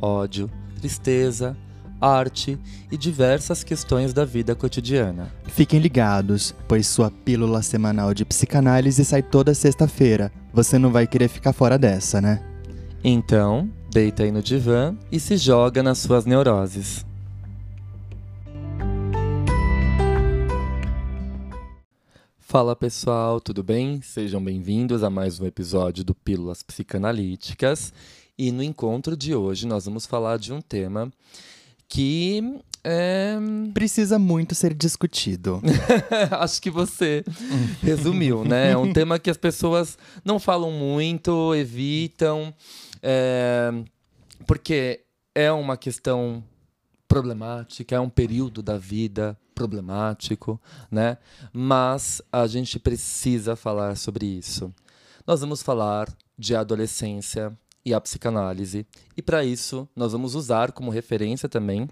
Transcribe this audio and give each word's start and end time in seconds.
ódio, 0.00 0.50
tristeza, 0.78 1.56
arte 2.00 2.58
e 2.90 2.96
diversas 2.96 3.62
questões 3.62 4.12
da 4.12 4.24
vida 4.24 4.54
cotidiana. 4.54 5.30
Fiquem 5.44 5.78
ligados, 5.78 6.54
pois 6.66 6.86
sua 6.86 7.10
pílula 7.10 7.62
semanal 7.62 8.14
de 8.14 8.24
psicanálise 8.24 9.04
sai 9.04 9.22
toda 9.22 9.54
sexta-feira. 9.54 10.32
Você 10.52 10.78
não 10.78 10.90
vai 10.90 11.06
querer 11.06 11.28
ficar 11.28 11.52
fora 11.52 11.78
dessa, 11.78 12.20
né? 12.20 12.42
Então, 13.04 13.70
deita 13.90 14.22
aí 14.22 14.30
no 14.30 14.42
divã 14.42 14.96
e 15.12 15.20
se 15.20 15.36
joga 15.36 15.82
nas 15.82 15.98
suas 15.98 16.24
neuroses. 16.24 17.04
Fala 22.38 22.74
pessoal, 22.74 23.40
tudo 23.40 23.62
bem? 23.62 24.02
Sejam 24.02 24.42
bem-vindos 24.42 25.04
a 25.04 25.08
mais 25.08 25.38
um 25.38 25.46
episódio 25.46 26.02
do 26.02 26.12
Pílulas 26.12 26.64
Psicanalíticas. 26.64 27.92
E 28.42 28.50
no 28.50 28.62
encontro 28.62 29.14
de 29.14 29.34
hoje 29.34 29.66
nós 29.66 29.84
vamos 29.84 30.06
falar 30.06 30.38
de 30.38 30.50
um 30.50 30.62
tema 30.62 31.12
que 31.86 32.58
é... 32.82 33.36
precisa 33.74 34.18
muito 34.18 34.54
ser 34.54 34.72
discutido. 34.72 35.60
Acho 36.40 36.62
que 36.62 36.70
você 36.70 37.22
resumiu, 37.82 38.42
né? 38.42 38.70
É 38.70 38.76
um 38.78 38.94
tema 38.94 39.18
que 39.18 39.28
as 39.28 39.36
pessoas 39.36 39.98
não 40.24 40.40
falam 40.40 40.72
muito, 40.72 41.54
evitam, 41.54 42.54
é... 43.02 43.70
porque 44.46 45.02
é 45.34 45.52
uma 45.52 45.76
questão 45.76 46.42
problemática, 47.06 47.94
é 47.94 48.00
um 48.00 48.08
período 48.08 48.62
da 48.62 48.78
vida 48.78 49.36
problemático, 49.54 50.58
né? 50.90 51.18
Mas 51.52 52.22
a 52.32 52.46
gente 52.46 52.78
precisa 52.78 53.54
falar 53.54 53.98
sobre 53.98 54.24
isso. 54.24 54.72
Nós 55.26 55.42
vamos 55.42 55.62
falar 55.62 56.08
de 56.38 56.56
adolescência 56.56 57.54
e 57.84 57.94
a 57.94 58.00
psicanálise, 58.00 58.86
e 59.16 59.22
para 59.22 59.44
isso 59.44 59.88
nós 59.94 60.12
vamos 60.12 60.34
usar 60.34 60.72
como 60.72 60.90
referência 60.90 61.48
também 61.48 61.88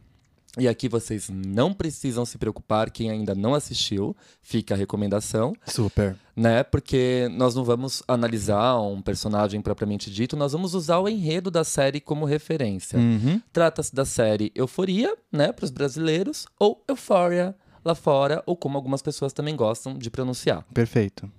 e 0.56 0.66
aqui 0.66 0.88
vocês 0.88 1.28
não 1.30 1.72
precisam 1.72 2.24
se 2.24 2.36
preocupar, 2.36 2.90
quem 2.90 3.10
ainda 3.10 3.34
não 3.34 3.54
assistiu, 3.54 4.16
fica 4.42 4.74
a 4.74 4.76
recomendação. 4.76 5.52
Super. 5.66 6.16
Né? 6.34 6.64
Porque 6.64 7.28
nós 7.32 7.54
não 7.54 7.64
vamos 7.64 8.02
analisar 8.08 8.78
um 8.80 9.00
personagem 9.00 9.60
propriamente 9.60 10.10
dito, 10.10 10.36
nós 10.36 10.52
vamos 10.52 10.74
usar 10.74 10.98
o 10.98 11.08
enredo 11.08 11.50
da 11.50 11.62
série 11.62 12.00
como 12.00 12.24
referência. 12.24 12.98
Uhum. 12.98 13.40
Trata-se 13.52 13.94
da 13.94 14.04
série 14.04 14.50
Euforia, 14.54 15.14
né, 15.30 15.52
para 15.52 15.64
os 15.64 15.70
brasileiros, 15.70 16.46
ou 16.58 16.82
Euphoria 16.88 17.54
lá 17.84 17.94
fora, 17.94 18.42
ou 18.44 18.56
como 18.56 18.76
algumas 18.76 19.00
pessoas 19.00 19.32
também 19.32 19.54
gostam 19.54 19.96
de 19.96 20.10
pronunciar. 20.10 20.64
Perfeito. 20.74 21.30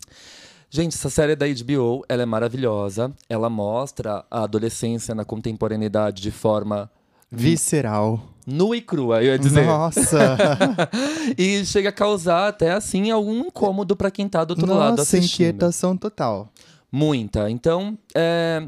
Gente, 0.69 0.95
essa 0.95 1.09
série 1.09 1.35
da 1.35 1.47
HBO, 1.47 2.03
ela 2.07 2.23
é 2.23 2.25
maravilhosa. 2.25 3.11
Ela 3.27 3.49
mostra 3.49 4.23
a 4.29 4.43
adolescência 4.43 5.15
na 5.15 5.25
contemporaneidade 5.25 6.21
de 6.21 6.31
forma 6.31 6.89
visceral 7.31 8.23
nua 8.49 8.75
e 8.75 8.81
crua, 8.81 9.23
eu 9.23 9.31
ia 9.31 9.39
dizer. 9.39 9.65
Nossa! 9.65 10.37
e 11.37 11.63
chega 11.65 11.89
a 11.89 11.93
causar 11.93 12.47
até 12.47 12.71
assim 12.71 13.11
algum 13.11 13.45
incômodo 13.45 13.95
para 13.95 14.11
quem 14.11 14.27
tá 14.27 14.43
do 14.43 14.51
outro 14.51 14.65
Nossa, 14.65 14.79
lado 14.79 15.01
assistindo. 15.01 15.47
inquietação 15.47 15.95
total. 15.95 16.49
Muita. 16.91 17.49
Então, 17.49 17.97
é... 18.15 18.67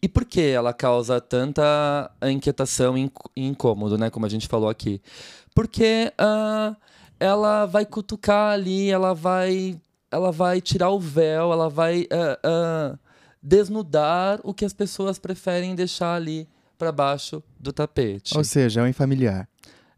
e 0.00 0.08
por 0.08 0.24
que 0.24 0.40
ela 0.40 0.72
causa 0.72 1.20
tanta 1.20 2.10
inquietação 2.22 2.96
e 2.96 3.10
incômodo, 3.36 3.98
né? 3.98 4.08
Como 4.08 4.24
a 4.24 4.28
gente 4.28 4.46
falou 4.46 4.68
aqui. 4.68 5.00
Porque 5.54 6.12
uh, 6.20 6.76
ela 7.18 7.66
vai 7.66 7.84
cutucar 7.84 8.52
ali, 8.52 8.88
ela 8.88 9.12
vai, 9.12 9.76
ela 10.10 10.32
vai 10.32 10.60
tirar 10.60 10.90
o 10.90 10.98
véu, 10.98 11.52
ela 11.52 11.68
vai 11.68 12.02
uh, 12.02 12.94
uh, 12.94 12.98
desnudar 13.42 14.40
o 14.42 14.52
que 14.52 14.64
as 14.64 14.72
pessoas 14.72 15.18
preferem 15.18 15.74
deixar 15.74 16.14
ali 16.14 16.48
para 16.76 16.90
baixo 16.90 17.42
do 17.58 17.72
tapete. 17.72 18.36
Ou 18.36 18.42
seja, 18.42 18.80
é 18.80 18.84
um 18.84 18.86
infamiliar. 18.86 19.48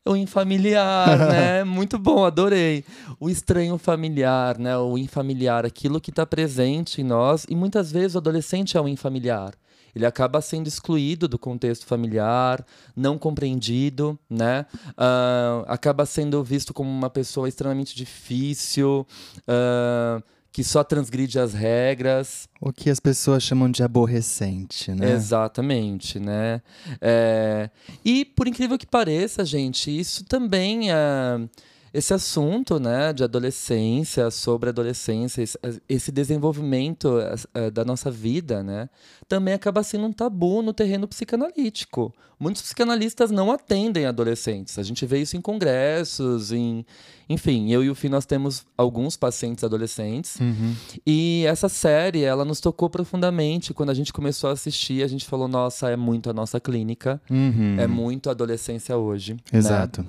O 0.05 0.17
infamiliar, 0.17 1.17
né? 1.31 1.65
Muito 1.65 1.99
bom, 1.99 2.25
adorei. 2.25 2.85
O 3.21 3.31
estranho 3.31 3.79
familiar, 3.79 4.59
né? 4.59 4.77
O 4.77 4.99
infamiliar, 4.99 5.65
aquilo 5.65 6.01
que 6.01 6.11
está 6.11 6.27
presente 6.27 7.01
em 7.01 7.05
nós. 7.05 7.47
E 7.49 7.55
muitas 7.55 7.93
vezes 7.93 8.17
o 8.17 8.19
adolescente 8.19 8.77
é 8.77 8.81
um 8.81 8.89
infamiliar. 8.89 9.55
Ele 9.95 10.07
acaba 10.07 10.41
sendo 10.41 10.67
excluído 10.67 11.29
do 11.29 11.39
contexto 11.39 11.87
familiar, 11.87 12.65
não 12.97 13.19
compreendido, 13.19 14.19
né? 14.29 14.67
Uh, 14.91 15.65
acaba 15.67 16.07
sendo 16.07 16.43
visto 16.43 16.73
como 16.73 16.91
uma 16.91 17.11
pessoa 17.11 17.49
extremamente 17.49 17.95
difícil. 17.95 19.07
Uh, 19.41 20.23
que 20.53 20.63
só 20.63 20.85
transgride 20.85 21.39
as 21.39 21.55
regras. 21.55 22.47
O 22.61 22.73
que 22.73 22.91
as 22.91 23.01
pessoas 23.01 23.43
chamam 23.43 23.71
de 23.71 23.83
aborrecente, 23.83 24.93
né? 24.93 25.11
Exatamente, 25.13 26.21
né? 26.21 26.61
É... 27.01 27.71
E 28.05 28.27
por 28.27 28.47
incrível 28.47 28.77
que 28.77 28.87
pareça, 28.87 29.47
gente, 29.47 29.91
isso 29.99 30.25
também 30.25 30.93
é 30.93 31.49
esse 31.93 32.15
assunto 32.15 32.81
né, 32.81 33.13
de 33.13 33.23
adolescência, 33.23 34.31
sobre 34.31 34.71
adolescência, 34.71 35.45
esse 35.89 36.11
desenvolvimento 36.11 37.19
é, 37.53 37.71
da 37.71 37.85
nossa 37.85 38.11
vida, 38.11 38.63
né, 38.63 38.89
também 39.29 39.53
acaba 39.53 39.83
sendo 39.83 40.07
um 40.07 40.13
tabu 40.13 40.63
no 40.63 40.73
terreno 40.73 41.07
psicanalítico. 41.07 42.15
Muitos 42.41 42.63
psicanalistas 42.63 43.31
não 43.31 43.53
atendem 43.53 44.07
adolescentes. 44.07 44.79
A 44.79 44.83
gente 44.83 45.07
vê 45.07 45.21
isso 45.21 45.37
em 45.37 45.41
congressos, 45.41 46.51
em, 46.51 46.85
enfim, 47.29 47.71
eu 47.71 47.85
e 47.85 47.91
o 47.91 47.95
Fih 47.95 48.09
nós 48.09 48.27
temos 48.27 48.67
alguns 48.77 49.17
pacientes 49.17 49.63
adolescentes. 49.63 50.41
Uhum. 50.41 50.75
E 51.07 51.45
essa 51.47 51.69
série, 51.69 52.25
ela 52.25 52.45
nos 52.45 52.59
tocou 52.59 52.91
profundamente. 52.91 53.73
Quando 53.73 53.91
a 53.91 53.95
gente 53.95 54.13
começou 54.13 54.51
a 54.51 54.55
assistir, 54.55 55.05
a 55.05 55.07
gente 55.07 55.25
falou: 55.25 55.47
nossa, 55.47 55.89
é 55.89 55.97
muito 55.97 56.31
a 56.31 56.33
nossa 56.33 56.59
clínica, 56.59 57.23
uhum. 57.31 57.77
é 57.79 57.87
muito 57.87 58.29
a 58.29 58.33
adolescência 58.33 58.97
hoje. 58.97 59.35
Né? 59.35 59.59
Exato. 59.61 60.03
Né? 60.03 60.09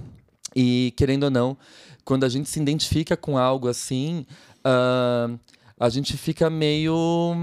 E, 0.56 0.94
querendo 0.96 1.24
ou 1.24 1.32
não, 1.32 1.58
quando 2.04 2.24
a 2.24 2.30
gente 2.30 2.50
se 2.50 2.60
identifica 2.60 3.16
com 3.16 3.38
algo 3.38 3.68
assim, 3.68 4.26
uh, 4.60 5.40
a 5.80 5.90
gente 5.90 6.18
fica 6.18 6.50
meio. 6.50 7.36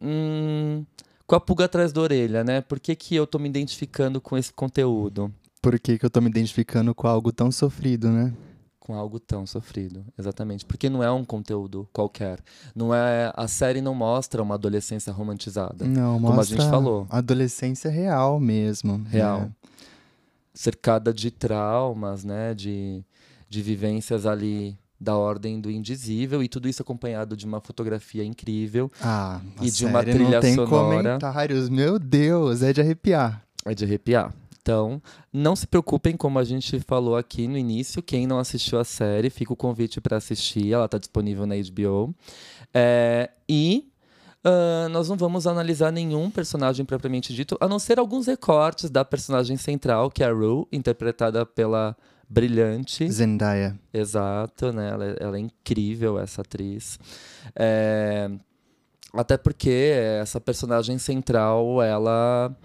Hum, 0.00 0.84
com 1.26 1.36
a 1.36 1.40
pulga 1.40 1.66
atrás 1.66 1.92
da 1.92 2.00
orelha, 2.00 2.42
né? 2.42 2.60
Por 2.60 2.80
que, 2.80 2.96
que 2.96 3.14
eu 3.14 3.26
tô 3.26 3.38
me 3.38 3.48
identificando 3.48 4.20
com 4.20 4.36
esse 4.36 4.52
conteúdo? 4.52 5.32
Por 5.62 5.78
que, 5.78 5.98
que 5.98 6.04
eu 6.04 6.10
tô 6.10 6.20
me 6.20 6.28
identificando 6.28 6.94
com 6.94 7.06
algo 7.06 7.30
tão 7.30 7.52
sofrido, 7.52 8.08
né? 8.08 8.32
Com 8.80 8.94
algo 8.94 9.20
tão 9.20 9.46
sofrido, 9.46 10.04
exatamente. 10.18 10.64
Porque 10.64 10.90
não 10.90 11.04
é 11.04 11.12
um 11.12 11.24
conteúdo 11.24 11.88
qualquer. 11.92 12.40
Não 12.74 12.92
é 12.92 13.32
A 13.36 13.46
série 13.46 13.80
não 13.80 13.94
mostra 13.94 14.42
uma 14.42 14.56
adolescência 14.56 15.12
romantizada. 15.12 15.84
Não, 15.84 16.14
como 16.14 16.32
mostra 16.34 16.56
a 16.56 16.60
gente 16.60 16.70
falou. 16.70 17.06
Adolescência 17.08 17.90
real 17.90 18.40
mesmo. 18.40 19.04
Real. 19.08 19.42
Né? 19.42 19.50
Cercada 20.52 21.12
de 21.12 21.30
traumas, 21.30 22.24
né, 22.24 22.54
de, 22.54 23.04
de 23.48 23.62
vivências 23.62 24.26
ali 24.26 24.78
da 25.00 25.16
ordem 25.16 25.60
do 25.60 25.70
indizível 25.70 26.42
e 26.42 26.48
tudo 26.48 26.68
isso 26.68 26.82
acompanhado 26.82 27.34
de 27.36 27.46
uma 27.46 27.60
fotografia 27.60 28.22
incrível 28.22 28.90
ah, 29.00 29.40
e 29.62 29.70
de 29.70 29.86
uma 29.86 30.02
trilha 30.02 30.32
não 30.32 30.40
tem 30.40 30.54
sonora. 30.54 31.18
Comentários, 31.18 31.68
meu 31.70 31.98
Deus, 31.98 32.62
é 32.62 32.72
de 32.72 32.82
arrepiar. 32.82 33.42
É 33.64 33.74
de 33.74 33.84
arrepiar. 33.84 34.34
Então, 34.60 35.00
não 35.32 35.56
se 35.56 35.66
preocupem, 35.66 36.16
como 36.16 36.38
a 36.38 36.44
gente 36.44 36.78
falou 36.80 37.16
aqui 37.16 37.48
no 37.48 37.56
início, 37.56 38.02
quem 38.02 38.26
não 38.26 38.38
assistiu 38.38 38.78
a 38.78 38.84
série, 38.84 39.30
fica 39.30 39.54
o 39.54 39.56
convite 39.56 40.02
para 40.02 40.18
assistir, 40.18 40.72
ela 40.72 40.84
está 40.84 40.98
disponível 40.98 41.46
na 41.46 41.54
HBO. 41.56 42.14
É, 42.74 43.30
e 43.48 43.89
Uh, 44.44 44.88
nós 44.88 45.08
não 45.08 45.16
vamos 45.16 45.46
analisar 45.46 45.92
nenhum 45.92 46.30
personagem 46.30 46.84
propriamente 46.84 47.34
dito, 47.34 47.58
a 47.60 47.68
não 47.68 47.78
ser 47.78 47.98
alguns 47.98 48.26
recortes 48.26 48.88
da 48.90 49.04
personagem 49.04 49.56
central, 49.58 50.10
que 50.10 50.22
é 50.22 50.26
a 50.26 50.32
Rue, 50.32 50.66
interpretada 50.72 51.44
pela 51.44 51.94
brilhante 52.28 53.10
Zendaya. 53.10 53.78
Exato, 53.92 54.72
né? 54.72 54.88
Ela, 54.90 55.04
é, 55.06 55.16
ela 55.20 55.36
é 55.36 55.40
incrível, 55.40 56.18
essa 56.18 56.42
atriz. 56.42 56.98
É... 57.54 58.30
Até 59.12 59.36
porque 59.36 59.92
essa 60.22 60.40
personagem 60.40 60.96
central, 60.96 61.82
ela 61.82 62.56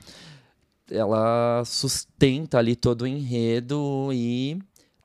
ela 0.92 1.64
sustenta 1.66 2.60
ali 2.60 2.76
todo 2.76 3.02
o 3.02 3.08
enredo 3.08 4.12
e 4.14 4.60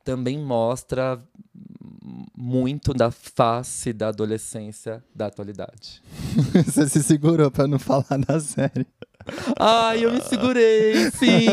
também 0.04 0.38
mostra 0.38 1.18
muito 2.36 2.92
da 2.94 3.10
face 3.10 3.92
da 3.92 4.08
adolescência 4.08 5.02
da 5.14 5.26
atualidade. 5.26 6.02
Você 6.66 6.88
se 6.88 7.02
segurou 7.02 7.50
para 7.50 7.66
não 7.66 7.78
falar 7.78 8.18
da 8.26 8.38
série. 8.40 8.86
Ai, 9.58 10.04
eu 10.04 10.12
me 10.12 10.20
segurei, 10.22 11.10
sim. 11.10 11.46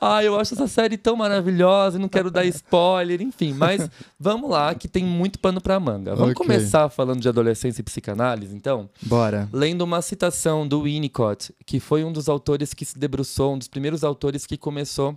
Ai, 0.00 0.26
eu 0.26 0.38
acho 0.40 0.54
essa 0.54 0.66
série 0.66 0.96
tão 0.96 1.14
maravilhosa, 1.14 1.98
não 1.98 2.08
quero 2.08 2.30
dar 2.30 2.44
spoiler, 2.46 3.20
enfim. 3.20 3.52
Mas 3.52 3.88
vamos 4.18 4.50
lá, 4.50 4.74
que 4.74 4.88
tem 4.88 5.04
muito 5.04 5.38
pano 5.38 5.60
pra 5.60 5.78
manga. 5.78 6.14
Vamos 6.14 6.32
Ok. 6.32 6.46
começar 6.46 6.88
falando 6.88 7.20
de 7.20 7.28
adolescência 7.28 7.80
e 7.80 7.84
psicanálise, 7.84 8.56
então? 8.56 8.88
Bora. 9.02 9.48
Lendo 9.52 9.82
uma 9.82 10.00
citação 10.00 10.66
do 10.66 10.82
Winnicott, 10.84 11.54
que 11.66 11.78
foi 11.78 12.02
um 12.02 12.12
dos 12.12 12.28
autores 12.28 12.72
que 12.72 12.84
se 12.84 12.98
debruçou, 12.98 13.54
um 13.54 13.58
dos 13.58 13.68
primeiros 13.68 14.02
autores 14.02 14.46
que 14.46 14.56
começou 14.56 15.16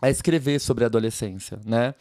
a 0.00 0.08
escrever 0.10 0.58
sobre 0.60 0.84
a 0.84 0.86
adolescência, 0.88 1.58
né? 1.64 1.94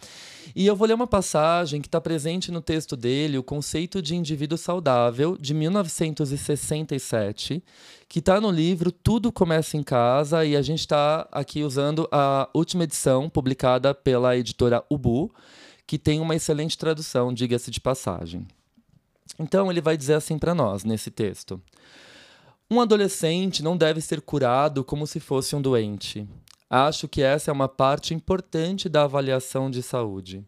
E 0.55 0.67
eu 0.67 0.75
vou 0.75 0.87
ler 0.87 0.93
uma 0.93 1.07
passagem 1.07 1.81
que 1.81 1.87
está 1.87 1.99
presente 2.01 2.51
no 2.51 2.61
texto 2.61 2.95
dele, 2.95 3.37
o 3.37 3.43
conceito 3.43 4.01
de 4.01 4.15
indivíduo 4.15 4.57
saudável, 4.57 5.37
de 5.39 5.53
1967, 5.53 7.63
que 8.07 8.19
está 8.19 8.41
no 8.41 8.51
livro 8.51 8.91
Tudo 8.91 9.31
Começa 9.31 9.77
em 9.77 9.83
Casa, 9.83 10.45
e 10.45 10.55
a 10.55 10.61
gente 10.61 10.81
está 10.81 11.27
aqui 11.31 11.63
usando 11.63 12.07
a 12.11 12.47
última 12.53 12.83
edição, 12.83 13.27
publicada 13.29 13.93
pela 13.93 14.37
editora 14.37 14.83
Ubu, 14.89 15.33
que 15.87 15.97
tem 15.97 16.19
uma 16.19 16.35
excelente 16.35 16.77
tradução, 16.77 17.33
diga-se 17.33 17.71
de 17.71 17.79
passagem. 17.79 18.45
Então 19.39 19.71
ele 19.71 19.81
vai 19.81 19.97
dizer 19.97 20.13
assim 20.15 20.37
para 20.37 20.53
nós 20.53 20.83
nesse 20.83 21.09
texto: 21.09 21.61
Um 22.69 22.81
adolescente 22.81 23.63
não 23.63 23.77
deve 23.77 24.01
ser 24.01 24.21
curado 24.21 24.83
como 24.83 25.07
se 25.07 25.19
fosse 25.19 25.55
um 25.55 25.61
doente. 25.61 26.27
Acho 26.77 27.07
que 27.07 27.21
essa 27.21 27.49
é 27.49 27.53
uma 27.53 27.69
parte 27.69 28.13
importante 28.13 28.89
da 28.89 29.03
avaliação 29.03 29.71
de 29.71 29.81
saúde. 29.81 30.43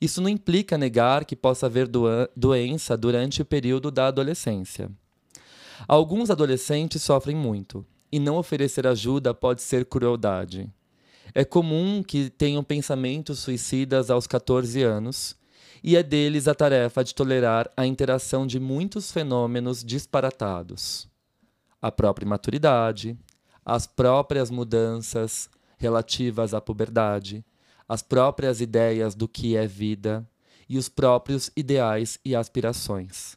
Isso 0.00 0.22
não 0.22 0.28
implica 0.30 0.78
negar 0.78 1.26
que 1.26 1.36
possa 1.36 1.66
haver 1.66 1.86
doença 2.34 2.96
durante 2.96 3.42
o 3.42 3.44
período 3.44 3.90
da 3.90 4.06
adolescência. 4.06 4.90
Alguns 5.86 6.30
adolescentes 6.30 7.02
sofrem 7.02 7.36
muito, 7.36 7.84
e 8.10 8.18
não 8.18 8.38
oferecer 8.38 8.86
ajuda 8.86 9.34
pode 9.34 9.60
ser 9.60 9.84
crueldade. 9.84 10.66
É 11.34 11.44
comum 11.44 12.02
que 12.02 12.30
tenham 12.30 12.64
pensamentos 12.64 13.40
suicidas 13.40 14.08
aos 14.10 14.26
14 14.26 14.82
anos, 14.82 15.36
e 15.84 15.94
é 15.94 16.02
deles 16.02 16.48
a 16.48 16.54
tarefa 16.54 17.04
de 17.04 17.14
tolerar 17.14 17.70
a 17.76 17.84
interação 17.84 18.46
de 18.46 18.58
muitos 18.58 19.12
fenômenos 19.12 19.84
disparatados. 19.84 21.06
A 21.82 21.92
própria 21.92 22.26
maturidade, 22.26 23.14
as 23.62 23.86
próprias 23.86 24.50
mudanças 24.50 25.50
relativas 25.76 26.54
à 26.54 26.60
puberdade, 26.60 27.44
as 27.88 28.02
próprias 28.02 28.60
ideias 28.60 29.14
do 29.14 29.28
que 29.28 29.56
é 29.56 29.66
vida 29.66 30.28
e 30.68 30.78
os 30.78 30.88
próprios 30.88 31.50
ideais 31.56 32.18
e 32.24 32.34
aspirações. 32.34 33.36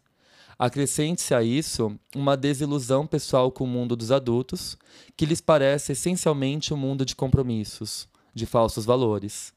Acrescente-se 0.57 1.33
a 1.33 1.41
isso 1.41 1.97
uma 2.13 2.35
desilusão 2.35 3.07
pessoal 3.07 3.49
com 3.49 3.63
o 3.63 3.67
mundo 3.67 3.95
dos 3.95 4.11
adultos, 4.11 4.77
que 5.15 5.25
lhes 5.25 5.39
parece 5.39 5.93
essencialmente 5.93 6.73
um 6.73 6.77
mundo 6.77 7.05
de 7.05 7.15
compromissos, 7.15 8.09
de 8.33 8.45
falsos 8.45 8.83
valores 8.83 9.53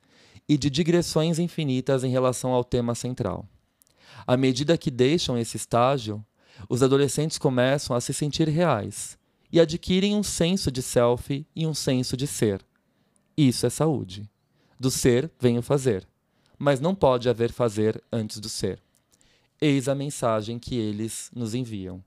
e 0.49 0.57
de 0.57 0.71
digressões 0.71 1.39
infinitas 1.39 2.05
em 2.05 2.11
relação 2.11 2.53
ao 2.53 2.63
tema 2.63 2.95
central. 2.95 3.49
À 4.27 4.37
medida 4.37 4.79
que 4.79 4.91
deixam 4.91 5.37
esse 5.37 5.57
estágio, 5.57 6.25
os 6.69 6.83
adolescentes 6.83 7.39
começam 7.39 7.97
a 7.97 8.01
se 8.01 8.13
sentir 8.13 8.49
reais 8.49 9.19
e 9.51 9.59
adquirem 9.59 10.15
um 10.15 10.23
senso 10.23 10.71
de 10.71 10.83
self 10.83 11.45
e 11.55 11.67
um 11.67 11.75
senso 11.75 12.17
de 12.17 12.27
ser. 12.27 12.65
Isso 13.37 13.67
é 13.67 13.71
saúde. 13.71 14.29
Do 14.79 14.91
ser 14.91 15.31
vem 15.39 15.59
o 15.59 15.63
fazer, 15.63 16.07
mas 16.59 16.81
não 16.81 16.95
pode 16.95 17.29
haver 17.29 17.53
fazer 17.53 18.03
antes 18.13 18.39
do 18.39 18.49
ser. 18.49 18.81
Eis 19.61 19.89
a 19.89 19.95
mensagem 19.95 20.59
que 20.59 20.75
eles 20.75 21.31
nos 21.35 21.55
enviam. 21.55 22.03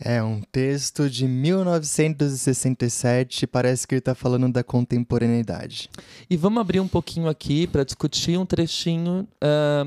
É 0.00 0.22
um 0.22 0.40
texto 0.40 1.08
de 1.08 1.28
1967, 1.28 3.46
parece 3.46 3.86
que 3.86 3.94
ele 3.94 4.00
tá 4.00 4.16
falando 4.16 4.50
da 4.50 4.64
contemporaneidade. 4.64 5.88
E 6.28 6.36
vamos 6.36 6.60
abrir 6.60 6.80
um 6.80 6.88
pouquinho 6.88 7.28
aqui 7.28 7.68
para 7.68 7.84
discutir 7.84 8.36
um 8.38 8.46
trechinho, 8.46 9.28
ah, 9.40 9.86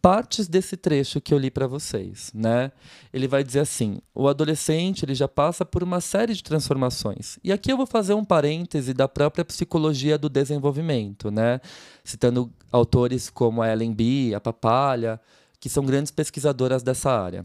partes 0.00 0.48
desse 0.48 0.76
trecho 0.76 1.20
que 1.20 1.34
eu 1.34 1.38
li 1.38 1.50
para 1.50 1.66
vocês, 1.66 2.30
né? 2.34 2.72
Ele 3.12 3.28
vai 3.28 3.42
dizer 3.42 3.60
assim: 3.60 4.00
o 4.14 4.28
adolescente 4.28 5.04
ele 5.04 5.14
já 5.14 5.28
passa 5.28 5.64
por 5.64 5.82
uma 5.82 6.00
série 6.00 6.34
de 6.34 6.42
transformações. 6.42 7.38
E 7.42 7.52
aqui 7.52 7.72
eu 7.72 7.76
vou 7.76 7.86
fazer 7.86 8.14
um 8.14 8.24
parêntese 8.24 8.94
da 8.94 9.08
própria 9.08 9.44
psicologia 9.44 10.16
do 10.18 10.28
desenvolvimento, 10.28 11.30
né? 11.30 11.60
Citando 12.04 12.50
autores 12.70 13.28
como 13.30 13.62
a 13.62 13.72
Ellen 13.72 13.92
B, 13.92 14.32
a 14.34 14.40
Papalha, 14.40 15.20
que 15.60 15.68
são 15.68 15.84
grandes 15.84 16.12
pesquisadoras 16.12 16.82
dessa 16.82 17.10
área. 17.10 17.44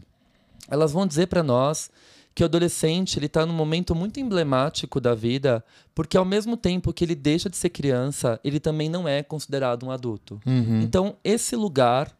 Elas 0.68 0.92
vão 0.92 1.06
dizer 1.06 1.26
para 1.26 1.42
nós 1.42 1.90
que 2.34 2.42
o 2.42 2.46
adolescente 2.46 3.18
ele 3.18 3.26
está 3.26 3.46
num 3.46 3.52
momento 3.54 3.94
muito 3.94 4.18
emblemático 4.18 5.00
da 5.00 5.14
vida, 5.14 5.64
porque 5.94 6.16
ao 6.16 6.24
mesmo 6.24 6.56
tempo 6.56 6.92
que 6.92 7.04
ele 7.04 7.14
deixa 7.14 7.48
de 7.48 7.56
ser 7.56 7.68
criança, 7.68 8.40
ele 8.42 8.58
também 8.58 8.88
não 8.88 9.06
é 9.06 9.22
considerado 9.22 9.86
um 9.86 9.90
adulto. 9.90 10.40
Então, 10.82 11.16
esse 11.22 11.54
lugar 11.54 12.12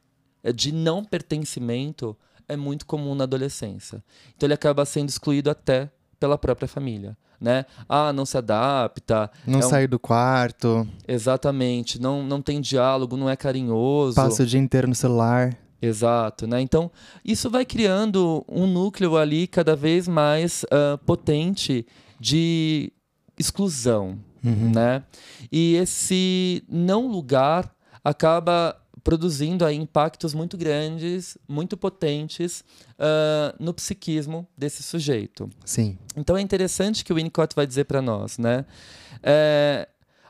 de 0.52 0.73
não 0.73 1.05
pertencimento 1.05 2.17
é 2.49 2.56
muito 2.56 2.85
comum 2.87 3.14
na 3.14 3.25
adolescência. 3.25 4.02
Então, 4.37 4.46
ele 4.46 4.55
acaba 4.55 4.85
sendo 4.85 5.08
excluído 5.08 5.50
até 5.50 5.91
pela 6.20 6.37
própria 6.38 6.69
família. 6.69 7.17
Né? 7.41 7.67
Ah, 7.88 8.12
não 8.12 8.25
se 8.25 8.38
adapta. 8.38 9.31
Não 9.46 9.61
é 9.61 9.67
um- 9.67 9.69
sai 9.69 9.87
do 9.87 9.99
quarto, 9.99 10.87
Exatamente. 11.06 12.00
Não, 12.00 12.23
não 12.23 12.41
tem 12.41 12.61
diálogo, 12.61 13.17
não 13.17 13.29
é 13.29 13.37
carinhoso. 13.37 14.14
passa 14.17 14.43
o 14.43 14.46
dia 14.46 14.61
inteiro 14.61 14.88
no 14.88 14.94
celular. 14.94 15.55
Exato, 15.82 16.47
né? 16.47 16.61
Então, 16.62 16.90
isso 17.23 17.50
vai 17.50 17.67
criando 17.67 18.43
um 18.49 18.67
núcleo 18.67 19.17
ali 19.19 19.47
cada 19.47 19.76
vez 19.76 20.08
mais 20.08 20.64
ah, 20.70 20.99
potente 21.05 21.87
de 22.19 22.90
exclusão, 23.38 24.19
né? 24.43 25.02
E 25.52 25.75
esse 25.75 26.62
não 26.69 27.06
lugar 27.08 27.70
acaba 28.02 28.75
produzindo 29.05 29.65
aí 29.67 29.77
impactos 29.77 30.33
muito 30.33 30.56
grandes, 30.56 31.37
muito 31.47 31.77
potentes 31.77 32.65
ah, 32.99 33.55
no 33.61 33.75
psiquismo 33.75 34.49
desse 34.56 34.83
sujeito. 34.83 35.49
Sim. 35.65 35.99
Então 36.17 36.37
é 36.37 36.41
interessante 36.41 37.05
que 37.05 37.12
o 37.12 37.17
Winnicott 37.17 37.55
vai 37.55 37.67
dizer 37.67 37.85
para 37.85 38.01
nós, 38.01 38.39
né? 38.39 38.65
É, 39.23 39.87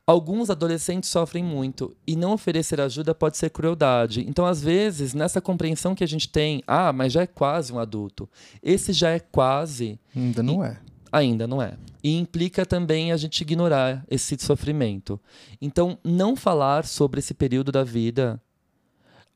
alguns 0.06 0.50
adolescentes 0.50 1.08
sofrem 1.08 1.42
muito 1.42 1.96
e 2.06 2.16
não 2.16 2.32
oferecer 2.32 2.80
ajuda 2.80 3.14
pode 3.14 3.36
ser 3.36 3.50
crueldade. 3.50 4.24
Então, 4.28 4.44
às 4.44 4.60
vezes, 4.62 5.14
nessa 5.14 5.40
compreensão 5.40 5.94
que 5.94 6.04
a 6.04 6.08
gente 6.08 6.28
tem, 6.28 6.62
ah, 6.66 6.92
mas 6.92 7.12
já 7.12 7.22
é 7.22 7.26
quase 7.26 7.72
um 7.72 7.78
adulto. 7.78 8.28
Esse 8.62 8.92
já 8.92 9.10
é 9.10 9.20
quase, 9.20 9.98
Ainda 10.14 10.42
não 10.42 10.64
é. 10.64 10.78
ainda 11.10 11.46
não 11.46 11.62
é. 11.62 11.74
E 12.02 12.18
implica 12.18 12.66
também 12.66 13.12
a 13.12 13.16
gente 13.16 13.40
ignorar 13.40 14.04
esse 14.10 14.36
sofrimento. 14.38 15.18
Então, 15.60 15.98
não 16.04 16.36
falar 16.36 16.84
sobre 16.84 17.20
esse 17.20 17.32
período 17.32 17.72
da 17.72 17.82
vida 17.82 18.40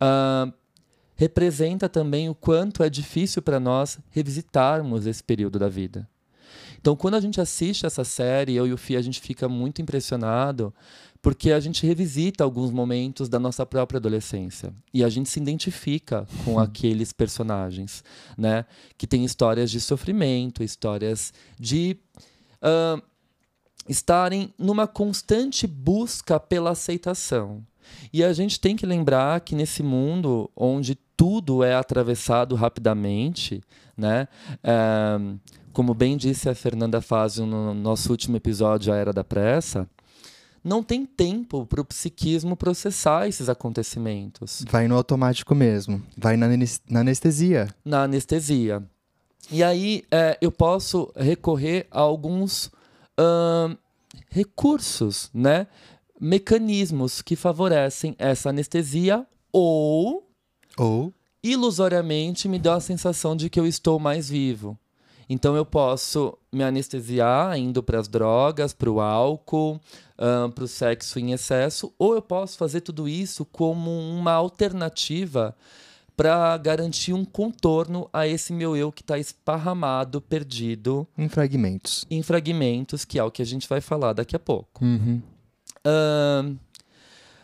ah, 0.01 0.53
representa 1.15 1.89
também 1.89 2.29
o 2.29 2.35
quanto 2.35 2.83
é 2.83 2.91
difícil 2.91 3.43
para 3.43 3.59
nós 3.59 3.99
revisitarmos 4.11 5.07
esse 5.07 5.23
período 5.23 5.59
da 5.59 5.69
vida. 5.69 6.09
Então, 6.81 6.95
quando 6.95 7.15
a 7.15 7.21
gente 7.21 7.41
assiste 7.41 7.85
essa 7.85 8.05
série, 8.05 8.55
eu 8.55 8.67
e 8.67 8.73
o 8.73 8.77
Fih, 8.77 8.97
a 8.97 9.03
gente 9.03 9.21
fica 9.21 9.49
muito 9.49 9.83
impressionado 9.83 10.73
porque 11.21 11.51
a 11.51 11.59
gente 11.59 11.85
revisita 11.85 12.45
alguns 12.45 12.71
momentos 12.71 13.29
da 13.29 13.41
nossa 13.41 13.67
própria 13.67 13.99
adolescência 13.99 14.73
e 14.95 15.03
a 15.03 15.09
gente 15.09 15.29
se 15.29 15.41
identifica 15.41 16.27
com 16.45 16.59
aqueles 16.59 17.13
personagens, 17.13 18.05
né? 18.37 18.65
Que 18.97 19.07
têm 19.07 19.25
histórias 19.25 19.71
de 19.71 19.81
sofrimento, 19.81 20.63
histórias 20.63 21.33
de 21.59 21.99
ah, 22.63 23.03
estarem 23.89 24.55
numa 24.57 24.87
constante 24.87 25.67
busca 25.67 26.39
pela 26.39 26.71
aceitação. 26.71 27.67
E 28.13 28.23
a 28.25 28.33
gente 28.33 28.59
tem 28.61 28.75
que 28.77 28.87
lembrar 28.87 29.41
que 29.41 29.55
nesse 29.55 29.83
mundo 29.83 30.51
onde 30.57 30.95
tudo 31.17 31.63
é 31.65 31.75
atravessado 31.75 32.55
rapidamente, 32.55 33.61
né? 33.97 34.29
eh, 34.63 35.19
como 35.73 35.95
bem 35.95 36.17
disse 36.17 36.49
a 36.49 36.55
Fernanda 36.55 37.01
Fazio 37.01 37.45
no 37.47 37.73
nosso 37.75 38.11
último 38.11 38.37
episódio, 38.37 38.93
A 38.93 38.97
Era 38.97 39.13
da 39.13 39.23
Pressa, 39.23 39.89
não 40.65 40.83
tem 40.83 41.07
tempo 41.07 41.65
para 41.67 41.81
o 41.81 41.85
psiquismo 41.85 42.57
processar 42.57 43.29
esses 43.29 43.49
acontecimentos 43.49 44.65
Vai 44.69 44.89
no 44.89 44.97
automático 44.97 45.55
mesmo. 45.55 46.03
Vai 46.17 46.37
na, 46.37 46.47
anes- 46.47 46.81
na 46.91 47.01
anestesia. 47.01 47.69
na 47.85 48.03
anestesia. 48.03 48.83
E 49.51 49.63
aí 49.63 50.05
é, 50.11 50.37
eu 50.43 50.51
posso 50.53 51.11
recorrer 51.17 51.87
a 51.91 52.01
alguns 52.01 52.71
ahn, 53.17 53.77
recursos, 54.31 55.31
né? 55.33 55.67
Mecanismos 56.21 57.23
que 57.23 57.37
favorecem 57.37 58.15
essa 58.19 58.51
anestesia 58.51 59.27
ou 59.53 60.29
Ou 60.77 61.13
ilusoriamente 61.43 62.49
me 62.49 62.59
dá 62.59 62.75
a 62.75 62.81
sensação 62.81 63.37
de 63.37 63.49
que 63.49 63.59
eu 63.59 63.67
estou 63.67 63.99
mais 63.99 64.29
vivo. 64.29 64.79
Então 65.31 65.55
eu 65.55 65.65
posso 65.65 66.37
me 66.51 66.65
anestesiar 66.65 67.59
indo 67.59 67.83
para 67.83 68.01
as 68.01 68.09
drogas, 68.09 68.73
para 68.73 68.91
o 68.91 68.99
álcool, 68.99 69.79
para 70.17 70.65
o 70.65 70.69
sexo 70.69 71.19
em 71.19 71.33
excesso, 71.33 71.93
ou 71.99 72.15
eu 72.15 72.23
posso 72.23 72.57
fazer 72.57 72.81
tudo 72.81 73.07
isso 73.07 73.45
como 73.45 73.91
uma 73.91 74.33
alternativa 74.33 75.55
para 76.17 76.57
garantir 76.57 77.13
um 77.13 77.25
contorno 77.25 78.09
a 78.13 78.27
esse 78.27 78.53
meu 78.53 78.77
eu 78.77 78.91
que 78.91 79.03
está 79.03 79.19
esparramado, 79.19 80.21
perdido. 80.21 81.07
Em 81.17 81.29
fragmentos. 81.29 82.05
Em 82.11 82.23
fragmentos, 82.23 83.05
que 83.05 83.19
é 83.19 83.23
o 83.23 83.31
que 83.31 83.43
a 83.43 83.47
gente 83.47 83.69
vai 83.69 83.81
falar 83.81 84.15
daqui 84.15 84.35
a 84.35 84.39
pouco. 84.41 84.85
Uhum. 84.85 85.23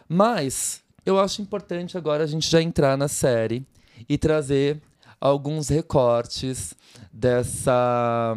Mas 0.09 0.83
eu 1.05 1.19
acho 1.19 1.43
importante 1.43 1.99
agora 1.99 2.25
a 2.25 2.27
gente 2.27 2.49
já 2.49 2.63
entrar 2.63 2.97
na 2.97 3.09
série 3.09 3.67
e 4.09 4.17
trazer 4.19 4.81
alguns 5.21 5.69
recortes 5.69 6.75
dessa 7.13 8.37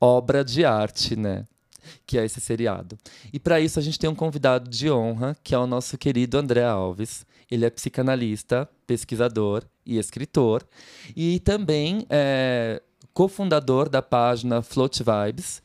obra 0.00 0.44
de 0.44 0.64
arte, 0.64 1.16
né? 1.16 1.44
Que 2.06 2.18
é 2.18 2.24
esse 2.24 2.40
seriado. 2.40 2.96
E 3.32 3.38
para 3.40 3.60
isso 3.60 3.78
a 3.78 3.82
gente 3.82 3.98
tem 3.98 4.08
um 4.08 4.14
convidado 4.14 4.70
de 4.70 4.90
honra, 4.90 5.36
que 5.42 5.54
é 5.54 5.58
o 5.58 5.66
nosso 5.66 5.98
querido 5.98 6.38
André 6.38 6.64
Alves. 6.64 7.26
Ele 7.50 7.64
é 7.64 7.70
psicanalista, 7.70 8.68
pesquisador 8.86 9.64
e 9.84 9.98
escritor. 9.98 10.64
E 11.16 11.40
também 11.40 12.06
é 12.08 12.80
cofundador 13.12 13.88
da 13.88 14.00
página 14.00 14.62
Float 14.62 15.02
Vibes. 15.02 15.60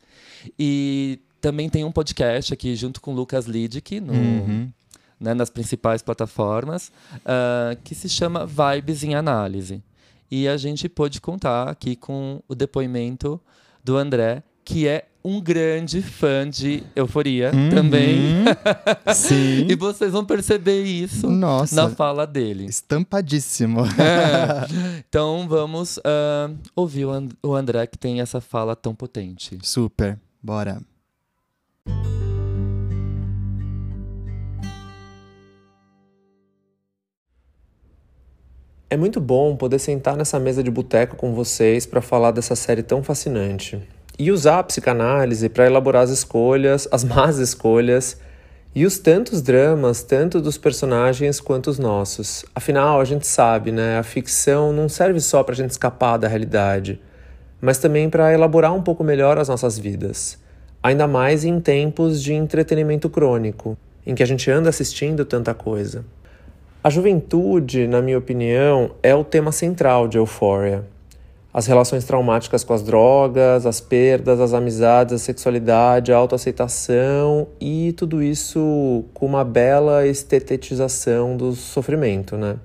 E 0.58 1.20
também 1.40 1.68
tem 1.68 1.84
um 1.84 1.92
podcast 1.92 2.52
aqui 2.52 2.74
junto 2.74 3.00
com 3.00 3.12
o 3.12 3.14
Lucas 3.14 3.46
Lidic 3.46 4.00
no, 4.00 4.12
uhum. 4.12 4.70
né, 5.18 5.34
nas 5.34 5.50
principais 5.50 6.02
plataformas, 6.02 6.90
uh, 7.16 7.76
que 7.84 7.94
se 7.94 8.08
chama 8.08 8.46
Vibes 8.46 9.02
em 9.02 9.14
Análise. 9.14 9.82
E 10.30 10.48
a 10.48 10.56
gente 10.56 10.88
pôde 10.88 11.20
contar 11.20 11.68
aqui 11.68 11.94
com 11.94 12.42
o 12.48 12.54
depoimento 12.54 13.40
do 13.84 13.96
André, 13.96 14.42
que 14.64 14.88
é 14.88 15.06
um 15.26 15.40
grande 15.40 16.00
fã 16.02 16.48
de 16.48 16.84
Euforia 16.94 17.50
uhum. 17.52 17.70
também. 17.70 18.44
Sim. 19.12 19.66
e 19.70 19.74
vocês 19.74 20.12
vão 20.12 20.24
perceber 20.24 20.84
isso 20.84 21.28
Nossa, 21.28 21.74
na 21.74 21.90
fala 21.90 22.24
dele. 22.24 22.64
Estampadíssimo. 22.66 23.80
É. 23.86 24.66
Então 25.08 25.48
vamos 25.48 25.96
uh, 25.98 26.54
ouvir 26.74 27.06
o 27.42 27.54
André 27.54 27.86
que 27.86 27.96
tem 27.96 28.20
essa 28.20 28.40
fala 28.40 28.76
tão 28.76 28.94
potente. 28.94 29.58
Super. 29.62 30.18
Bora. 30.42 30.80
É 38.88 38.96
muito 38.96 39.20
bom 39.20 39.56
poder 39.56 39.80
sentar 39.80 40.16
nessa 40.16 40.38
mesa 40.38 40.62
de 40.62 40.70
boteco 40.70 41.16
com 41.16 41.34
vocês 41.34 41.84
para 41.84 42.00
falar 42.00 42.30
dessa 42.30 42.54
série 42.54 42.84
tão 42.84 43.02
fascinante 43.02 43.82
e 44.16 44.30
usar 44.30 44.60
a 44.60 44.62
psicanálise 44.62 45.48
para 45.48 45.66
elaborar 45.66 46.04
as 46.04 46.10
escolhas, 46.10 46.86
as 46.92 47.02
más 47.02 47.38
escolhas 47.38 48.16
e 48.72 48.86
os 48.86 48.96
tantos 49.00 49.42
dramas, 49.42 50.04
tanto 50.04 50.40
dos 50.40 50.56
personagens 50.56 51.40
quanto 51.40 51.68
os 51.68 51.80
nossos. 51.80 52.44
Afinal, 52.54 53.00
a 53.00 53.04
gente 53.04 53.26
sabe, 53.26 53.72
né? 53.72 53.98
A 53.98 54.04
ficção 54.04 54.72
não 54.72 54.88
serve 54.88 55.18
só 55.18 55.42
para 55.42 55.54
a 55.54 55.56
gente 55.56 55.70
escapar 55.70 56.16
da 56.16 56.28
realidade, 56.28 57.00
mas 57.60 57.78
também 57.78 58.08
para 58.08 58.32
elaborar 58.32 58.72
um 58.72 58.82
pouco 58.82 59.02
melhor 59.02 59.36
as 59.36 59.48
nossas 59.48 59.76
vidas. 59.76 60.38
Ainda 60.86 61.08
mais 61.08 61.44
em 61.44 61.58
tempos 61.58 62.22
de 62.22 62.32
entretenimento 62.32 63.10
crônico, 63.10 63.76
em 64.06 64.14
que 64.14 64.22
a 64.22 64.26
gente 64.26 64.48
anda 64.48 64.68
assistindo 64.68 65.24
tanta 65.24 65.52
coisa. 65.52 66.04
A 66.84 66.88
juventude, 66.88 67.88
na 67.88 68.00
minha 68.00 68.16
opinião, 68.16 68.92
é 69.02 69.12
o 69.12 69.24
tema 69.24 69.50
central 69.50 70.06
de 70.06 70.16
Euphoria. 70.16 70.84
As 71.52 71.66
relações 71.66 72.04
traumáticas 72.04 72.62
com 72.62 72.72
as 72.72 72.84
drogas, 72.84 73.66
as 73.66 73.80
perdas, 73.80 74.38
as 74.38 74.54
amizades, 74.54 75.14
a 75.14 75.18
sexualidade, 75.18 76.12
a 76.12 76.16
autoaceitação 76.16 77.48
e 77.60 77.92
tudo 77.96 78.22
isso 78.22 79.04
com 79.12 79.26
uma 79.26 79.42
bela 79.42 80.06
estetização 80.06 81.36
do 81.36 81.50
sofrimento, 81.52 82.36
né? 82.36 82.58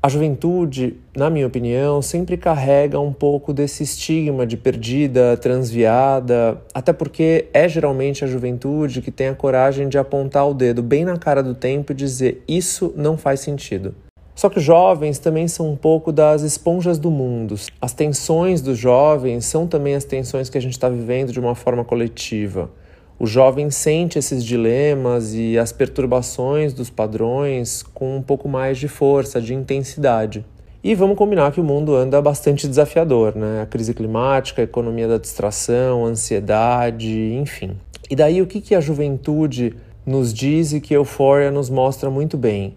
A 0.00 0.08
juventude, 0.08 0.94
na 1.16 1.28
minha 1.28 1.46
opinião, 1.48 2.00
sempre 2.00 2.36
carrega 2.36 3.00
um 3.00 3.12
pouco 3.12 3.52
desse 3.52 3.82
estigma 3.82 4.46
de 4.46 4.56
perdida, 4.56 5.36
transviada, 5.36 6.62
até 6.72 6.92
porque 6.92 7.46
é 7.52 7.68
geralmente 7.68 8.24
a 8.24 8.28
juventude 8.28 9.02
que 9.02 9.10
tem 9.10 9.26
a 9.26 9.34
coragem 9.34 9.88
de 9.88 9.98
apontar 9.98 10.48
o 10.48 10.54
dedo 10.54 10.84
bem 10.84 11.04
na 11.04 11.16
cara 11.16 11.42
do 11.42 11.52
tempo 11.52 11.90
e 11.90 11.96
dizer: 11.96 12.44
Isso 12.46 12.94
não 12.96 13.18
faz 13.18 13.40
sentido. 13.40 13.92
Só 14.36 14.48
que 14.48 14.58
os 14.58 14.64
jovens 14.64 15.18
também 15.18 15.48
são 15.48 15.68
um 15.68 15.74
pouco 15.74 16.12
das 16.12 16.42
esponjas 16.42 16.96
do 16.96 17.10
mundo. 17.10 17.56
As 17.80 17.92
tensões 17.92 18.60
dos 18.60 18.78
jovens 18.78 19.46
são 19.46 19.66
também 19.66 19.96
as 19.96 20.04
tensões 20.04 20.48
que 20.48 20.56
a 20.56 20.60
gente 20.60 20.74
está 20.74 20.88
vivendo 20.88 21.32
de 21.32 21.40
uma 21.40 21.56
forma 21.56 21.84
coletiva. 21.84 22.70
O 23.20 23.26
jovem 23.26 23.68
sente 23.68 24.16
esses 24.16 24.44
dilemas 24.44 25.34
e 25.34 25.58
as 25.58 25.72
perturbações 25.72 26.72
dos 26.72 26.88
padrões 26.88 27.82
com 27.82 28.16
um 28.16 28.22
pouco 28.22 28.48
mais 28.48 28.78
de 28.78 28.86
força, 28.86 29.40
de 29.40 29.52
intensidade. 29.52 30.46
E 30.84 30.94
vamos 30.94 31.18
combinar 31.18 31.50
que 31.50 31.60
o 31.60 31.64
mundo 31.64 31.96
anda 31.96 32.22
bastante 32.22 32.68
desafiador, 32.68 33.34
né? 33.34 33.62
A 33.62 33.66
crise 33.66 33.92
climática, 33.92 34.62
a 34.62 34.64
economia 34.64 35.08
da 35.08 35.18
distração, 35.18 36.06
a 36.06 36.08
ansiedade, 36.10 37.34
enfim. 37.34 37.76
E 38.08 38.14
daí 38.14 38.40
o 38.40 38.46
que, 38.46 38.60
que 38.60 38.76
a 38.76 38.80
juventude 38.80 39.74
nos 40.06 40.32
diz 40.32 40.72
e 40.72 40.80
que 40.80 40.94
Euphoria 40.94 41.50
nos 41.50 41.68
mostra 41.68 42.08
muito 42.08 42.36
bem? 42.36 42.76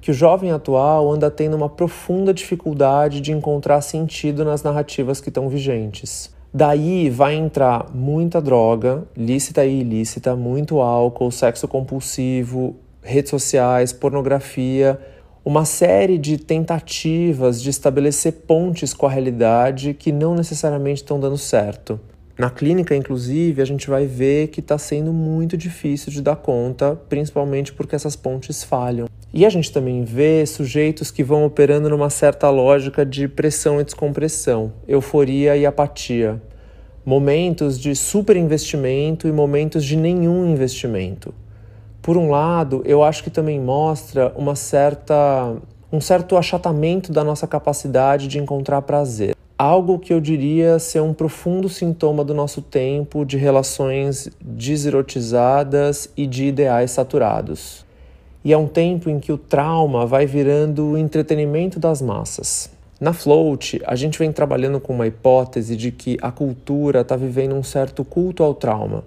Que 0.00 0.10
o 0.10 0.14
jovem 0.14 0.50
atual 0.50 1.12
anda 1.12 1.30
tendo 1.30 1.58
uma 1.58 1.68
profunda 1.68 2.32
dificuldade 2.32 3.20
de 3.20 3.32
encontrar 3.32 3.82
sentido 3.82 4.46
nas 4.46 4.62
narrativas 4.62 5.20
que 5.20 5.28
estão 5.28 5.46
vigentes. 5.46 6.33
Daí 6.56 7.10
vai 7.10 7.34
entrar 7.34 7.90
muita 7.92 8.40
droga, 8.40 9.02
lícita 9.16 9.64
e 9.64 9.80
ilícita, 9.80 10.36
muito 10.36 10.78
álcool, 10.80 11.32
sexo 11.32 11.66
compulsivo, 11.66 12.76
redes 13.02 13.30
sociais, 13.30 13.92
pornografia, 13.92 14.96
uma 15.44 15.64
série 15.64 16.16
de 16.16 16.38
tentativas 16.38 17.60
de 17.60 17.70
estabelecer 17.70 18.44
pontes 18.46 18.94
com 18.94 19.04
a 19.04 19.10
realidade 19.10 19.94
que 19.94 20.12
não 20.12 20.36
necessariamente 20.36 21.02
estão 21.02 21.18
dando 21.18 21.36
certo. 21.36 21.98
Na 22.36 22.50
clínica, 22.50 22.96
inclusive, 22.96 23.62
a 23.62 23.64
gente 23.64 23.88
vai 23.88 24.06
ver 24.06 24.48
que 24.48 24.58
está 24.58 24.76
sendo 24.76 25.12
muito 25.12 25.56
difícil 25.56 26.10
de 26.10 26.20
dar 26.20 26.34
conta, 26.34 27.00
principalmente 27.08 27.72
porque 27.72 27.94
essas 27.94 28.16
pontes 28.16 28.64
falham. 28.64 29.06
E 29.32 29.46
a 29.46 29.50
gente 29.50 29.72
também 29.72 30.02
vê 30.02 30.44
sujeitos 30.44 31.12
que 31.12 31.22
vão 31.22 31.44
operando 31.44 31.88
numa 31.88 32.10
certa 32.10 32.50
lógica 32.50 33.06
de 33.06 33.28
pressão 33.28 33.80
e 33.80 33.84
descompressão, 33.84 34.72
euforia 34.88 35.56
e 35.56 35.64
apatia. 35.64 36.42
Momentos 37.06 37.78
de 37.78 37.94
superinvestimento 37.94 39.28
e 39.28 39.32
momentos 39.32 39.84
de 39.84 39.96
nenhum 39.96 40.44
investimento. 40.44 41.32
Por 42.02 42.16
um 42.16 42.30
lado, 42.30 42.82
eu 42.84 43.04
acho 43.04 43.22
que 43.22 43.30
também 43.30 43.60
mostra 43.60 44.32
uma 44.36 44.56
certa, 44.56 45.56
um 45.92 46.00
certo 46.00 46.36
achatamento 46.36 47.12
da 47.12 47.22
nossa 47.22 47.46
capacidade 47.46 48.26
de 48.26 48.40
encontrar 48.40 48.82
prazer. 48.82 49.36
Algo 49.56 49.98
que 49.98 50.12
eu 50.12 50.20
diria 50.20 50.78
ser 50.78 51.00
um 51.00 51.14
profundo 51.14 51.68
sintoma 51.68 52.24
do 52.24 52.34
nosso 52.34 52.60
tempo 52.60 53.24
de 53.24 53.36
relações 53.36 54.28
deserotizadas 54.40 56.10
e 56.16 56.26
de 56.26 56.46
ideais 56.46 56.90
saturados 56.90 57.84
e 58.44 58.52
é 58.52 58.58
um 58.58 58.66
tempo 58.66 59.08
em 59.08 59.18
que 59.18 59.32
o 59.32 59.38
trauma 59.38 60.04
vai 60.04 60.26
virando 60.26 60.90
o 60.90 60.98
entretenimento 60.98 61.80
das 61.80 62.02
massas. 62.02 62.70
Na 63.00 63.12
Float, 63.12 63.80
a 63.86 63.96
gente 63.96 64.18
vem 64.18 64.30
trabalhando 64.30 64.78
com 64.78 64.92
uma 64.92 65.06
hipótese 65.06 65.74
de 65.74 65.90
que 65.90 66.18
a 66.20 66.30
cultura 66.30 67.00
está 67.00 67.16
vivendo 67.16 67.54
um 67.54 67.62
certo 67.62 68.04
culto 68.04 68.42
ao 68.42 68.54
trauma. 68.54 69.02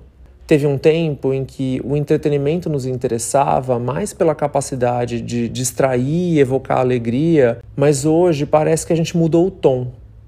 Teve 0.48 0.66
um 0.66 0.78
tempo 0.78 1.34
em 1.34 1.46
que 1.46 1.80
o 1.84 1.96
entretenimento 1.96 2.70
nos 2.70 2.86
interessava 2.86 3.78
mais 3.78 4.14
pela 4.14 4.34
capacidade 4.34 5.22
de 5.22 5.48
distrair 5.50 6.34
e 6.34 6.40
evocar 6.40 6.80
alegria, 6.80 7.60
mas 7.76 8.06
hoje 8.06 8.46
parece 8.46 8.88
que 8.88 8.94
a 8.94 8.96
gente 8.96 9.16
mudou 9.16 9.48
o 9.48 9.52
tom, 9.52 9.88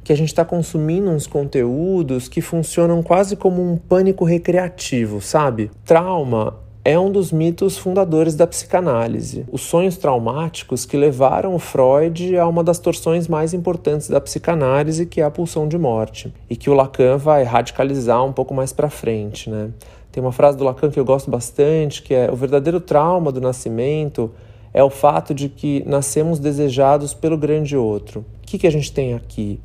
que 0.10 0.14
a 0.14 0.18
gente 0.18 0.30
está 0.30 0.44
consumindo 0.44 1.12
uns 1.12 1.28
conteúdos 1.28 2.28
que 2.28 2.42
funcionam 2.42 3.04
quase 3.04 3.36
como 3.36 3.62
um 3.62 3.78
pânico 3.78 4.26
recreativo, 4.26 5.22
sabe? 5.22 5.70
Trauma 5.86 6.56
é 6.84 6.98
um 6.98 7.12
dos 7.12 7.32
mitos 7.32 7.78
fundadores 7.78 8.34
da 8.34 8.48
psicanálise. 8.48 9.46
Os 9.52 9.62
sonhos 9.62 9.98
traumáticos 9.98 10.84
que 10.84 10.98
levaram 10.98 11.60
Freud 11.60 12.36
a 12.36 12.48
uma 12.48 12.64
das 12.64 12.80
torções 12.80 13.28
mais 13.28 13.54
importantes 13.54 14.10
da 14.10 14.20
psicanálise, 14.20 15.06
que 15.06 15.22
é 15.22 15.24
a 15.24 15.30
pulsão 15.30 15.68
de 15.68 15.78
morte, 15.78 16.34
e 16.50 16.56
que 16.56 16.72
o 16.72 16.74
Lacan 16.74 17.18
vai 17.18 17.44
radicalizar 17.44 18.26
um 18.26 18.34
pouco 18.34 18.52
mais 18.52 18.74
para 18.74 18.90
frente, 18.90 19.48
né? 19.48 19.70
Tem 20.12 20.24
uma 20.24 20.32
frase 20.32 20.58
do 20.58 20.64
Lacan 20.64 20.90
que 20.90 21.00
eu 21.00 21.06
gosto 21.06 21.30
bastante, 21.30 22.02
que 22.02 22.16
é: 22.16 22.32
"O 22.32 22.36
verdadeiro 22.36 22.80
trauma 22.80 23.32
do 23.32 23.40
nascimento 23.40 24.32
é 24.74 24.84
o 24.84 24.90
fato 24.90 25.36
de 25.36 25.50
que 25.50 25.84
nascemos 25.86 26.40
desejados 26.40 27.14
pelo 27.14 27.38
grande 27.38 27.78
outro". 27.78 28.22
O 28.42 28.48
que, 28.48 28.58
que 28.58 28.66
a 28.66 28.72
gente 28.72 28.92
tem 28.92 29.14
aqui? 29.14 29.60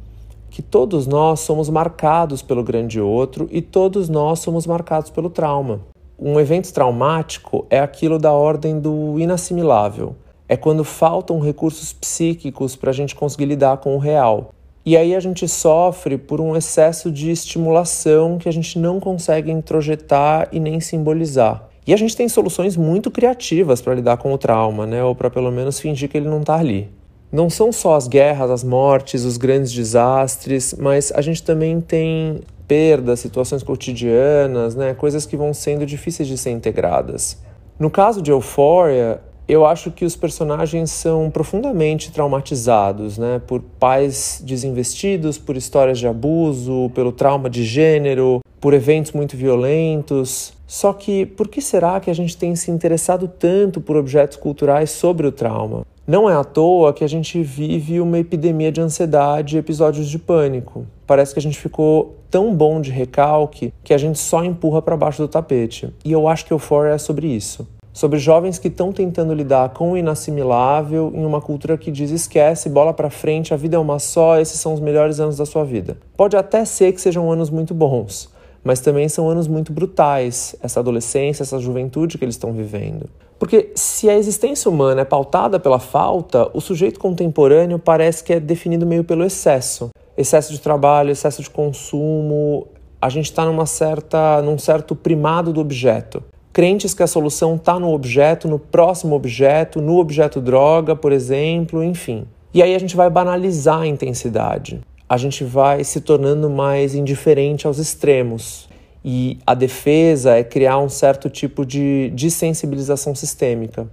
Que 0.54 0.62
todos 0.62 1.04
nós 1.08 1.40
somos 1.40 1.68
marcados 1.68 2.40
pelo 2.40 2.62
grande 2.62 3.00
outro 3.00 3.49
e 3.50 3.61
todos 3.61 4.08
nós 4.08 4.38
somos 4.38 4.68
marcados 4.68 5.11
pelo 5.11 5.28
trauma. 5.28 5.80
Um 6.16 6.38
evento 6.38 6.73
traumático 6.73 7.66
é 7.68 7.80
aquilo 7.80 8.20
da 8.20 8.30
ordem 8.30 8.78
do 8.78 9.18
inassimilável. 9.18 10.14
É 10.49 10.56
quando 10.56 10.84
faltam 10.84 11.40
recursos 11.40 11.92
psíquicos 11.92 12.76
para 12.76 12.90
a 12.90 12.94
gente 12.94 13.16
conseguir 13.16 13.46
lidar 13.46 13.78
com 13.78 13.96
o 13.96 13.99
real. 13.99 14.50
E 14.87 14.96
aí 14.96 15.16
a 15.16 15.18
gente 15.18 15.49
sofre 15.49 16.16
por 16.16 16.40
um 16.40 16.54
excesso 16.54 17.11
de 17.11 17.32
estimulação 17.32 18.38
que 18.38 18.49
a 18.49 18.52
gente 18.52 18.78
não 18.78 19.00
consegue 19.00 19.50
introjetar 19.50 20.49
e 20.52 20.61
nem 20.61 20.78
simbolizar. 20.78 21.68
E 21.84 21.92
a 21.92 21.96
gente 21.96 22.16
tem 22.16 22.28
soluções 22.28 22.76
muito 22.76 23.11
criativas 23.11 23.82
para 23.82 23.96
lidar 23.96 24.18
com 24.18 24.32
o 24.32 24.38
trauma, 24.38 24.87
né? 24.87 25.02
Ou 25.02 25.16
para 25.16 25.28
pelo 25.28 25.50
menos 25.50 25.80
fingir 25.80 26.08
que 26.08 26.16
ele 26.16 26.28
não 26.28 26.42
está 26.42 26.54
ali. 26.54 26.88
Não 27.35 27.50
são 27.50 27.73
só 27.73 27.97
as 27.97 28.07
guerras, 28.07 28.49
as 28.49 28.62
mortes, 28.62 29.25
os 29.25 29.37
grandes 29.37 29.73
desastres, 29.73 30.73
mas 30.79 31.11
a 31.12 31.21
gente 31.21 31.43
também 31.43 31.81
tem 31.81 32.43
perdas, 32.69 33.19
situações 33.19 33.61
cotidianas, 33.64 34.76
né, 34.76 34.95
coisas 34.95 35.26
que 35.26 35.37
vão 35.37 35.53
sendo 35.53 35.85
difíceis 35.85 36.29
de 36.29 36.38
ser 36.38 36.53
integradas. 36.53 37.37
No 37.76 37.91
caso 37.91 38.23
de 38.23 38.31
Euphoria, 38.31 39.21
eu 39.49 39.67
acho 39.67 39.91
que 39.91 40.05
os 40.05 40.14
personagens 40.14 40.93
são 40.93 41.29
profundamente 41.29 42.12
traumatizados, 42.12 43.19
né, 43.19 43.43
por 43.45 43.61
pais 43.81 44.41
desinvestidos, 44.45 45.37
por 45.37 45.57
histórias 45.57 45.99
de 45.99 46.07
abuso, 46.07 46.88
pelo 46.95 47.11
trauma 47.11 47.50
de 47.50 47.64
gênero, 47.64 48.43
por 48.61 48.73
eventos 48.75 49.11
muito 49.11 49.37
violentos. 49.37 50.53
Só 50.69 50.93
que 50.93 51.26
por 51.26 51.49
que 51.49 51.61
será 51.61 51.99
que 51.99 52.12
a 52.12 52.14
gente 52.14 52.37
tem 52.37 52.55
se 52.55 52.71
interessado 52.71 53.26
tanto 53.26 53.81
por 53.81 53.97
objetos 53.97 54.37
culturais 54.37 54.91
sobre 54.91 55.26
o 55.26 55.33
trauma? 55.33 55.85
Não 56.06 56.28
é 56.28 56.34
à 56.34 56.44
toa 56.44 56.92
que 56.92 57.02
a 57.02 57.08
gente 57.08 57.42
vive 57.42 57.99
uma 57.99 58.18
epidemia 58.18 58.70
de 58.70 58.78
ansiedade 58.78 59.56
e 59.56 59.58
episódios 59.58 60.06
de 60.06 60.18
pânico. 60.18 60.84
Parece 61.06 61.32
que 61.32 61.38
a 61.38 61.42
gente 61.42 61.58
ficou 61.58 62.16
tão 62.30 62.54
bom 62.54 62.78
de 62.78 62.90
recalque 62.90 63.73
que 63.82 63.94
a 63.94 63.96
gente 63.96 64.18
só 64.18 64.44
empurra 64.44 64.82
para 64.82 64.99
baixo 64.99 65.23
do 65.23 65.28
tapete. 65.28 65.88
E 66.04 66.12
eu 66.12 66.28
acho 66.28 66.44
que 66.44 66.52
Euphoria 66.52 66.92
é 66.92 66.99
sobre 66.99 67.28
isso. 67.28 67.66
Sobre 67.90 68.18
jovens 68.18 68.58
que 68.58 68.68
estão 68.68 68.92
tentando 68.92 69.32
lidar 69.32 69.70
com 69.70 69.92
o 69.92 69.96
inassimilável 69.96 71.11
em 71.14 71.25
uma 71.25 71.40
cultura 71.40 71.78
que 71.78 71.90
diz 71.90 72.11
esquece, 72.11 72.68
bola 72.68 72.92
para 72.92 73.08
frente, 73.08 73.54
a 73.54 73.56
vida 73.56 73.76
é 73.76 73.78
uma 73.78 73.99
só, 73.99 74.38
esses 74.38 74.61
são 74.61 74.75
os 74.75 74.80
melhores 74.80 75.20
anos 75.20 75.38
da 75.38 75.46
sua 75.46 75.64
vida. 75.64 75.96
Pode 76.18 76.37
até 76.37 76.66
ser 76.66 76.92
que 76.92 77.00
sejam 77.00 77.32
anos 77.32 77.49
muito 77.49 77.73
bons, 77.73 78.28
mas 78.62 78.78
também 78.78 79.08
são 79.08 79.30
anos 79.30 79.49
muito 79.49 79.73
brutais, 79.73 80.54
essa 80.62 80.80
adolescência, 80.80 81.44
essa 81.44 81.58
juventude 81.58 82.18
que 82.18 82.25
eles 82.26 82.34
estão 82.34 82.52
vivendo. 82.52 83.08
Porque 83.44 83.72
se 83.74 84.08
a 84.08 84.16
existência 84.16 84.70
humana 84.70 85.02
é 85.02 85.04
pautada 85.04 85.60
pela 85.60 85.78
falta, 85.78 86.50
o 86.54 86.62
sujeito 86.62 86.98
contemporâneo 86.98 87.78
parece 87.78 88.24
que 88.24 88.32
é 88.32 88.40
definido 88.40 88.86
meio 88.86 89.04
pelo 89.04 89.22
excesso. 89.22 89.90
Excesso 90.16 90.50
de 90.50 90.58
trabalho, 90.58 91.10
excesso 91.10 91.42
de 91.42 91.50
consumo. 91.50 92.66
A 92.98 93.10
gente 93.10 93.26
está 93.26 93.44
numa 93.44 93.66
certa, 93.66 94.40
num 94.40 94.56
certo 94.56 94.96
primado 94.96 95.52
do 95.52 95.60
objeto. 95.60 96.24
Crentes 96.54 96.94
que 96.94 97.02
a 97.02 97.06
solução 97.06 97.56
está 97.56 97.78
no 97.78 97.92
objeto, 97.92 98.48
no 98.48 98.58
próximo 98.58 99.14
objeto, 99.14 99.78
no 99.78 99.98
objeto 99.98 100.40
droga, 100.40 100.96
por 100.96 101.12
exemplo, 101.12 101.84
enfim. 101.84 102.26
E 102.54 102.62
aí 102.62 102.74
a 102.74 102.78
gente 102.78 102.96
vai 102.96 103.10
banalizar 103.10 103.80
a 103.80 103.86
intensidade. 103.86 104.80
A 105.06 105.18
gente 105.18 105.44
vai 105.44 105.84
se 105.84 106.00
tornando 106.00 106.48
mais 106.48 106.94
indiferente 106.94 107.66
aos 107.66 107.78
extremos. 107.78 108.70
E 109.04 109.38
a 109.46 109.52
defesa 109.52 110.34
é 110.37 110.42
criar 110.42 110.78
um 110.78 110.88
certo 110.88 111.28
tipo 111.28 111.66
de 111.66 112.11
desensibilização 112.14 113.14
sistêmica. 113.14 113.87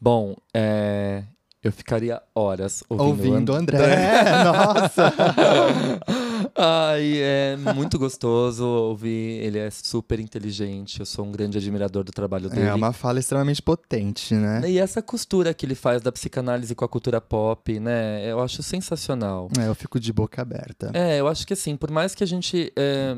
Bom, 0.00 0.34
é, 0.54 1.24
eu 1.62 1.72
ficaria 1.72 2.22
horas 2.34 2.82
ouvindo, 2.88 3.08
ouvindo 3.08 3.54
André. 3.54 3.76
André. 3.76 4.44
Nossa! 4.44 5.12
Ai, 6.54 7.18
é 7.18 7.56
muito 7.74 7.98
gostoso 7.98 8.64
ouvir. 8.64 9.42
Ele 9.42 9.58
é 9.58 9.70
super 9.70 10.20
inteligente. 10.20 11.00
Eu 11.00 11.06
sou 11.06 11.24
um 11.24 11.32
grande 11.32 11.58
admirador 11.58 12.04
do 12.04 12.12
trabalho 12.12 12.48
dele. 12.48 12.66
É 12.66 12.74
uma 12.74 12.92
fala 12.92 13.18
extremamente 13.18 13.62
potente, 13.62 14.34
né? 14.34 14.62
E 14.68 14.78
essa 14.78 15.02
costura 15.02 15.54
que 15.54 15.64
ele 15.64 15.74
faz 15.74 16.02
da 16.02 16.12
psicanálise 16.12 16.74
com 16.74 16.84
a 16.84 16.88
cultura 16.88 17.20
pop, 17.20 17.78
né? 17.80 18.30
Eu 18.30 18.40
acho 18.40 18.62
sensacional. 18.62 19.48
É, 19.58 19.68
eu 19.68 19.74
fico 19.74 19.98
de 19.98 20.12
boca 20.12 20.42
aberta. 20.42 20.90
É, 20.94 21.20
eu 21.20 21.28
acho 21.28 21.46
que 21.46 21.52
assim, 21.52 21.76
por 21.76 21.90
mais 21.90 22.14
que 22.14 22.24
a 22.24 22.26
gente. 22.26 22.72
É... 22.76 23.16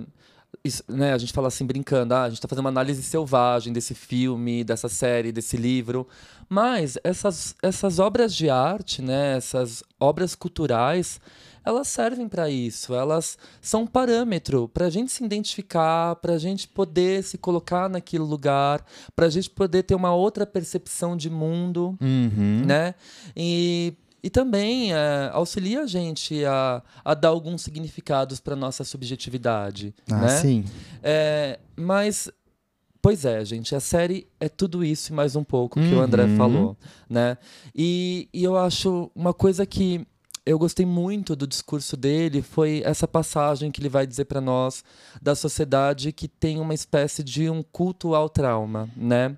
Isso, 0.64 0.82
né, 0.88 1.12
a 1.12 1.18
gente 1.18 1.32
fala 1.32 1.48
assim 1.48 1.64
brincando, 1.66 2.14
ah, 2.14 2.22
a 2.22 2.28
gente 2.28 2.38
está 2.38 2.48
fazendo 2.48 2.64
uma 2.64 2.70
análise 2.70 3.02
selvagem 3.02 3.70
desse 3.70 3.94
filme, 3.94 4.64
dessa 4.64 4.88
série, 4.88 5.30
desse 5.30 5.58
livro, 5.58 6.08
mas 6.48 6.96
essas, 7.04 7.54
essas 7.62 7.98
obras 7.98 8.34
de 8.34 8.48
arte, 8.48 9.02
né, 9.02 9.36
essas 9.36 9.84
obras 10.00 10.34
culturais, 10.34 11.20
elas 11.64 11.88
servem 11.88 12.28
para 12.28 12.48
isso, 12.48 12.94
elas 12.94 13.38
são 13.60 13.82
um 13.82 13.86
parâmetro 13.86 14.68
para 14.68 14.86
a 14.86 14.90
gente 14.90 15.12
se 15.12 15.24
identificar, 15.24 16.16
para 16.16 16.34
a 16.34 16.38
gente 16.38 16.68
poder 16.68 17.22
se 17.22 17.38
colocar 17.38 17.88
naquele 17.88 18.24
lugar, 18.24 18.84
para 19.14 19.26
a 19.26 19.30
gente 19.30 19.50
poder 19.50 19.82
ter 19.82 19.94
uma 19.94 20.14
outra 20.14 20.46
percepção 20.46 21.16
de 21.16 21.30
mundo, 21.30 21.96
uhum. 22.00 22.64
né? 22.66 22.94
E 23.36 23.94
e 24.22 24.28
também 24.28 24.92
é, 24.92 25.30
auxilia 25.32 25.82
a 25.82 25.86
gente 25.86 26.44
a, 26.44 26.82
a 27.04 27.14
dar 27.14 27.28
alguns 27.28 27.62
significados 27.62 28.40
para 28.40 28.56
nossa 28.56 28.82
subjetividade. 28.82 29.94
Ah, 30.10 30.16
né? 30.16 30.28
sim. 30.28 30.64
É, 31.02 31.58
mas, 31.76 32.28
pois 33.00 33.24
é, 33.24 33.44
gente, 33.44 33.74
a 33.74 33.80
série 33.80 34.26
é 34.40 34.48
tudo 34.48 34.84
isso 34.84 35.12
e 35.12 35.14
mais 35.14 35.36
um 35.36 35.44
pouco 35.44 35.78
que 35.78 35.94
uhum. 35.94 35.98
o 35.98 36.00
André 36.00 36.26
falou. 36.36 36.76
Né? 37.08 37.38
E, 37.74 38.28
e 38.32 38.42
eu 38.42 38.56
acho 38.56 39.10
uma 39.14 39.32
coisa 39.32 39.64
que 39.64 40.04
eu 40.48 40.58
gostei 40.58 40.86
muito 40.86 41.36
do 41.36 41.46
discurso 41.46 41.94
dele 41.94 42.40
foi 42.40 42.80
essa 42.82 43.06
passagem 43.06 43.70
que 43.70 43.80
ele 43.82 43.88
vai 43.90 44.06
dizer 44.06 44.24
para 44.24 44.40
nós 44.40 44.82
da 45.20 45.34
sociedade 45.34 46.10
que 46.10 46.26
tem 46.26 46.58
uma 46.58 46.72
espécie 46.72 47.22
de 47.22 47.50
um 47.50 47.62
culto 47.62 48.14
ao 48.14 48.30
trauma, 48.30 48.88
né? 48.96 49.36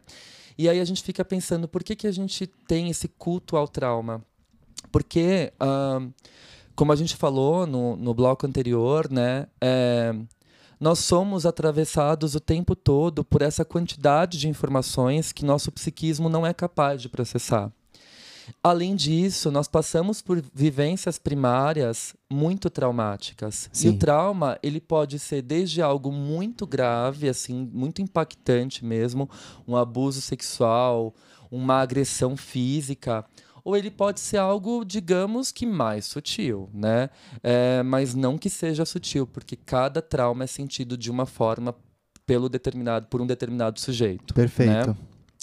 E 0.56 0.68
aí 0.68 0.78
a 0.78 0.84
gente 0.84 1.02
fica 1.02 1.24
pensando 1.24 1.66
por 1.66 1.82
que, 1.82 1.96
que 1.96 2.06
a 2.06 2.12
gente 2.12 2.46
tem 2.46 2.90
esse 2.90 3.08
culto 3.08 3.56
ao 3.56 3.66
trauma? 3.66 4.24
Porque, 4.92 5.52
uh, 5.60 6.12
como 6.76 6.92
a 6.92 6.96
gente 6.96 7.16
falou 7.16 7.66
no, 7.66 7.96
no 7.96 8.14
bloco 8.14 8.46
anterior, 8.46 9.10
né? 9.10 9.48
É, 9.60 10.14
nós 10.78 11.00
somos 11.00 11.44
atravessados 11.44 12.36
o 12.36 12.40
tempo 12.40 12.76
todo 12.76 13.24
por 13.24 13.42
essa 13.42 13.64
quantidade 13.64 14.38
de 14.38 14.48
informações 14.48 15.32
que 15.32 15.44
nosso 15.44 15.72
psiquismo 15.72 16.28
não 16.28 16.46
é 16.46 16.54
capaz 16.54 17.02
de 17.02 17.08
processar. 17.08 17.72
Além 18.62 18.94
disso, 18.94 19.50
nós 19.50 19.68
passamos 19.68 20.20
por 20.22 20.42
vivências 20.54 21.18
primárias 21.18 22.14
muito 22.30 22.68
traumáticas. 22.70 23.68
Sim. 23.72 23.88
E 23.88 23.90
o 23.90 23.98
trauma, 23.98 24.58
ele 24.62 24.80
pode 24.80 25.18
ser 25.18 25.42
desde 25.42 25.82
algo 25.82 26.12
muito 26.12 26.66
grave, 26.66 27.28
assim, 27.28 27.68
muito 27.72 28.02
impactante 28.02 28.84
mesmo, 28.84 29.28
um 29.66 29.76
abuso 29.76 30.20
sexual, 30.20 31.14
uma 31.50 31.80
agressão 31.80 32.36
física, 32.36 33.24
ou 33.64 33.76
ele 33.76 33.90
pode 33.90 34.20
ser 34.20 34.38
algo, 34.38 34.84
digamos 34.84 35.52
que 35.52 35.66
mais 35.66 36.06
sutil, 36.06 36.68
né? 36.72 37.10
É, 37.42 37.82
mas 37.82 38.14
não 38.14 38.38
que 38.38 38.48
seja 38.48 38.84
sutil, 38.84 39.26
porque 39.26 39.56
cada 39.56 40.00
trauma 40.00 40.44
é 40.44 40.46
sentido 40.46 40.96
de 40.96 41.10
uma 41.10 41.26
forma 41.26 41.74
pelo 42.24 42.48
determinado, 42.48 43.06
por 43.08 43.20
um 43.20 43.26
determinado 43.26 43.80
sujeito. 43.80 44.32
Perfeito. 44.32 44.90
Né? 44.90 44.96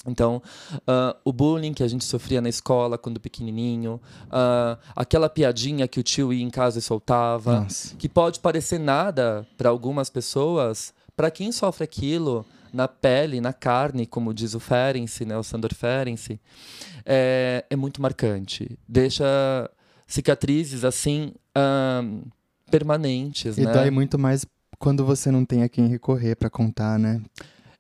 Então, 0.05 0.41
uh, 0.73 1.17
o 1.25 1.33
bullying 1.33 1.73
que 1.73 1.83
a 1.83 1.88
gente 1.88 2.05
sofria 2.05 2.39
na 2.39 2.49
escola 2.49 2.97
quando 2.97 3.19
pequenininho, 3.19 3.99
uh, 4.27 4.77
aquela 4.95 5.29
piadinha 5.29 5.88
que 5.88 5.99
o 5.99 6.03
tio 6.03 6.31
ia 6.31 6.43
em 6.43 6.49
casa 6.49 6.79
e 6.79 6.81
soltava, 6.81 7.62
Nossa. 7.62 7.95
que 7.95 8.07
pode 8.07 8.39
parecer 8.39 8.79
nada 8.79 9.45
para 9.57 9.69
algumas 9.69 10.10
pessoas, 10.10 10.93
para 11.15 11.31
quem 11.31 11.51
sofre 11.51 11.83
aquilo 11.83 12.45
na 12.71 12.88
pele, 12.88 13.41
na 13.41 13.53
carne, 13.53 14.05
como 14.05 14.33
diz 14.33 14.53
o 14.53 14.60
Ferenczi, 14.60 15.25
né, 15.25 15.38
o 15.38 15.43
Sandor 15.43 15.73
Ferenczi, 15.73 16.39
é, 17.05 17.65
é 17.69 17.75
muito 17.75 18.01
marcante. 18.01 18.77
Deixa 18.88 19.25
cicatrizes 20.05 20.83
assim 20.83 21.33
uh, 21.57 22.27
permanentes, 22.69 23.57
E 23.57 23.62
né? 23.62 23.73
dói 23.73 23.89
muito 23.89 24.17
mais 24.19 24.45
quando 24.77 25.05
você 25.05 25.31
não 25.31 25.43
tem 25.43 25.63
a 25.63 25.69
quem 25.69 25.88
recorrer 25.88 26.36
para 26.36 26.49
contar, 26.49 26.99
né? 26.99 27.21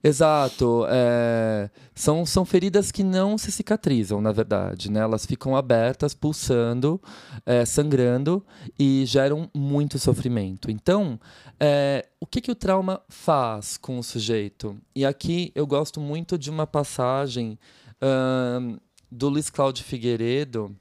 Exato. 0.03 0.85
É, 0.89 1.69
são, 1.95 2.25
são 2.25 2.45
feridas 2.45 2.91
que 2.91 3.03
não 3.03 3.37
se 3.37 3.51
cicatrizam, 3.51 4.21
na 4.21 4.31
verdade. 4.31 4.91
Né? 4.91 4.99
Elas 4.99 5.25
ficam 5.25 5.55
abertas, 5.55 6.13
pulsando, 6.13 7.01
é, 7.45 7.65
sangrando 7.65 8.45
e 8.77 9.03
geram 9.05 9.49
muito 9.55 9.97
sofrimento. 9.97 10.69
Então, 10.69 11.19
é, 11.59 12.07
o 12.19 12.25
que, 12.25 12.41
que 12.41 12.51
o 12.51 12.55
trauma 12.55 13.01
faz 13.09 13.77
com 13.77 13.97
o 13.97 14.03
sujeito? 14.03 14.77
E 14.95 15.05
aqui 15.05 15.51
eu 15.55 15.65
gosto 15.65 15.99
muito 15.99 16.37
de 16.37 16.49
uma 16.49 16.67
passagem 16.67 17.57
do 19.11 19.27
Luiz 19.27 19.49
Cláudio 19.49 19.83
Figueiredo, 19.83 20.75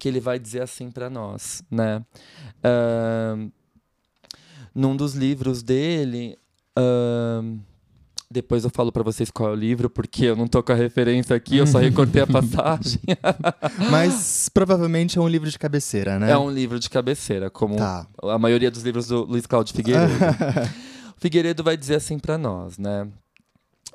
que 0.00 0.08
ele 0.08 0.18
vai 0.18 0.36
dizer 0.36 0.62
assim 0.62 0.90
para 0.90 1.08
nós. 1.08 1.62
Né? 1.70 2.04
Num 4.74 4.96
dos 4.96 5.14
livros 5.14 5.62
dele. 5.62 6.36
Depois 8.34 8.64
eu 8.64 8.70
falo 8.70 8.90
para 8.90 9.02
vocês 9.04 9.30
qual 9.30 9.50
é 9.50 9.52
o 9.52 9.54
livro, 9.54 9.88
porque 9.88 10.24
eu 10.24 10.34
não 10.36 10.48
tô 10.48 10.60
com 10.62 10.72
a 10.72 10.74
referência 10.74 11.36
aqui, 11.36 11.56
eu 11.56 11.66
só 11.66 11.78
recortei 11.78 12.20
a 12.20 12.26
passagem. 12.28 13.00
Mas 13.90 14.48
provavelmente 14.52 15.16
é 15.16 15.20
um 15.20 15.28
livro 15.28 15.48
de 15.48 15.58
cabeceira, 15.58 16.18
né? 16.18 16.30
É 16.32 16.36
um 16.36 16.50
livro 16.50 16.78
de 16.80 16.90
cabeceira, 16.90 17.48
como 17.48 17.76
Tá. 17.76 18.06
a 18.24 18.38
maioria 18.38 18.70
dos 18.70 18.82
livros 18.82 19.06
do 19.06 19.22
Luiz 19.24 19.46
Cláudio 19.46 19.74
Figueiredo. 19.74 20.12
Figueiredo 21.16 21.62
vai 21.62 21.76
dizer 21.76 21.94
assim 21.94 22.18
para 22.18 22.36
nós, 22.36 22.76
né? 22.76 23.06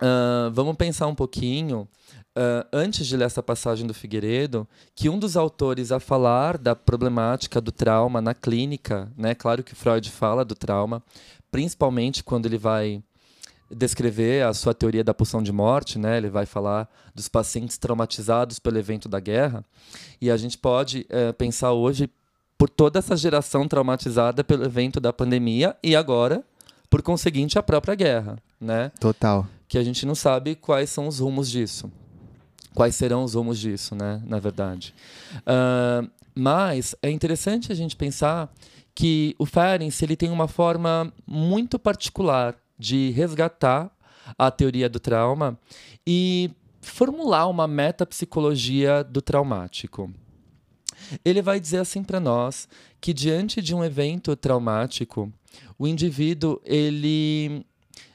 Ah, 0.01 0.49
vamos 0.53 0.75
pensar 0.77 1.07
um 1.07 1.15
pouquinho, 1.15 1.87
ah, 2.35 2.65
antes 2.71 3.05
de 3.05 3.17
ler 3.17 3.25
essa 3.25 3.43
passagem 3.43 3.85
do 3.85 3.93
Figueiredo, 3.93 4.65
que 4.95 5.09
um 5.09 5.19
dos 5.19 5.35
autores 5.35 5.91
a 5.91 5.99
falar 5.99 6.57
da 6.57 6.75
problemática 6.75 7.59
do 7.59 7.71
trauma 7.71 8.21
na 8.21 8.33
clínica, 8.33 9.11
né? 9.17 9.35
Claro 9.35 9.63
que 9.63 9.75
Freud 9.75 10.09
fala 10.09 10.45
do 10.45 10.55
trauma, 10.55 11.03
principalmente 11.51 12.23
quando 12.23 12.45
ele 12.45 12.57
vai 12.57 13.03
descrever 13.71 14.45
a 14.45 14.53
sua 14.53 14.73
teoria 14.73 15.03
da 15.03 15.13
pulsão 15.13 15.41
de 15.41 15.51
morte, 15.51 15.99
né? 15.99 16.17
Ele 16.17 16.29
vai 16.29 16.45
falar 16.45 16.89
dos 17.13 17.27
pacientes 17.27 17.77
traumatizados 17.77 18.59
pelo 18.59 18.77
evento 18.77 19.07
da 19.07 19.19
guerra. 19.19 19.63
E 20.21 20.31
a 20.31 20.37
gente 20.37 20.57
pode 20.57 21.05
é, 21.09 21.31
pensar 21.31 21.73
hoje 21.73 22.09
por 22.57 22.69
toda 22.69 22.99
essa 22.99 23.15
geração 23.15 23.67
traumatizada 23.67 24.43
pelo 24.43 24.65
evento 24.65 24.99
da 24.99 25.13
pandemia 25.13 25.75
e 25.81 25.95
agora, 25.95 26.43
por 26.89 27.01
conseguinte, 27.01 27.57
a 27.57 27.63
própria 27.63 27.95
guerra, 27.95 28.37
né? 28.59 28.91
Total. 28.99 29.47
Que 29.67 29.77
a 29.77 29.83
gente 29.83 30.05
não 30.05 30.15
sabe 30.15 30.55
quais 30.55 30.89
são 30.89 31.07
os 31.07 31.19
rumos 31.19 31.49
disso. 31.49 31.89
Quais 32.73 32.95
serão 32.95 33.23
os 33.23 33.33
rumos 33.33 33.57
disso, 33.59 33.95
né? 33.95 34.21
Na 34.25 34.39
verdade. 34.39 34.93
Uh, 35.37 36.09
mas 36.35 36.95
é 37.01 37.09
interessante 37.09 37.71
a 37.71 37.75
gente 37.75 37.95
pensar 37.95 38.53
que 38.93 39.35
o 39.39 39.45
Ferenc 39.45 40.01
ele 40.01 40.15
tem 40.15 40.29
uma 40.29 40.47
forma 40.47 41.11
muito 41.25 41.79
particular 41.79 42.55
de 42.79 43.11
resgatar 43.11 43.91
a 44.37 44.49
teoria 44.49 44.89
do 44.89 44.99
trauma 44.99 45.59
e 46.07 46.49
formular 46.81 47.47
uma 47.47 47.67
metapsicologia 47.67 49.03
do 49.03 49.21
traumático. 49.21 50.11
Ele 51.23 51.41
vai 51.41 51.59
dizer 51.59 51.77
assim 51.77 52.03
para 52.03 52.19
nós 52.19 52.67
que 53.01 53.13
diante 53.13 53.61
de 53.61 53.75
um 53.75 53.83
evento 53.83 54.35
traumático, 54.35 55.31
o 55.77 55.87
indivíduo 55.87 56.61
ele 56.63 57.65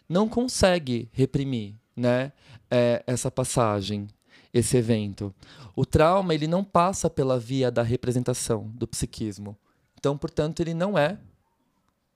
não 0.08 0.28
consegue 0.28 1.08
reprimir, 1.12 1.74
né, 1.96 2.32
é, 2.70 3.02
essa 3.06 3.30
passagem, 3.30 4.06
esse 4.52 4.76
evento. 4.76 5.34
O 5.74 5.84
trauma 5.84 6.34
ele 6.34 6.46
não 6.46 6.62
passa 6.62 7.10
pela 7.10 7.38
via 7.38 7.70
da 7.70 7.82
representação 7.82 8.70
do 8.74 8.86
psiquismo. 8.86 9.56
Então, 9.98 10.16
portanto, 10.16 10.60
ele 10.60 10.74
não 10.74 10.96
é 10.98 11.18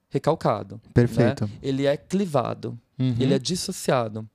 recalcado. 0.09 0.81
Perfeito. 0.93 1.45
Né? 1.45 1.51
Ele 1.61 1.85
é 1.85 1.95
clivado, 1.95 2.77
uhum. 2.97 3.15
ele 3.19 3.33
é 3.33 3.39
dissociado. 3.39 4.27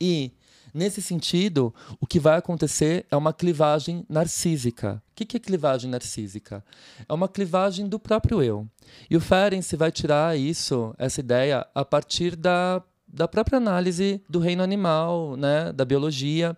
E, 0.00 0.32
nesse 0.72 1.02
sentido, 1.02 1.74
o 2.00 2.06
que 2.06 2.20
vai 2.20 2.36
acontecer 2.36 3.06
é 3.10 3.16
uma 3.16 3.32
clivagem 3.32 4.04
narcísica. 4.08 5.02
O 5.10 5.14
que 5.14 5.36
é 5.36 5.40
clivagem 5.40 5.90
narcísica? 5.90 6.64
É 7.08 7.12
uma 7.12 7.28
clivagem 7.28 7.88
do 7.88 7.98
próprio 7.98 8.42
eu. 8.42 8.66
E 9.10 9.16
o 9.16 9.20
Ferenc 9.20 9.74
vai 9.76 9.90
tirar 9.90 10.38
isso, 10.38 10.94
essa 10.98 11.20
ideia, 11.20 11.66
a 11.74 11.84
partir 11.84 12.36
da, 12.36 12.82
da 13.08 13.26
própria 13.26 13.56
análise 13.56 14.22
do 14.28 14.38
reino 14.38 14.62
animal, 14.62 15.36
né? 15.36 15.72
da 15.72 15.84
biologia. 15.84 16.56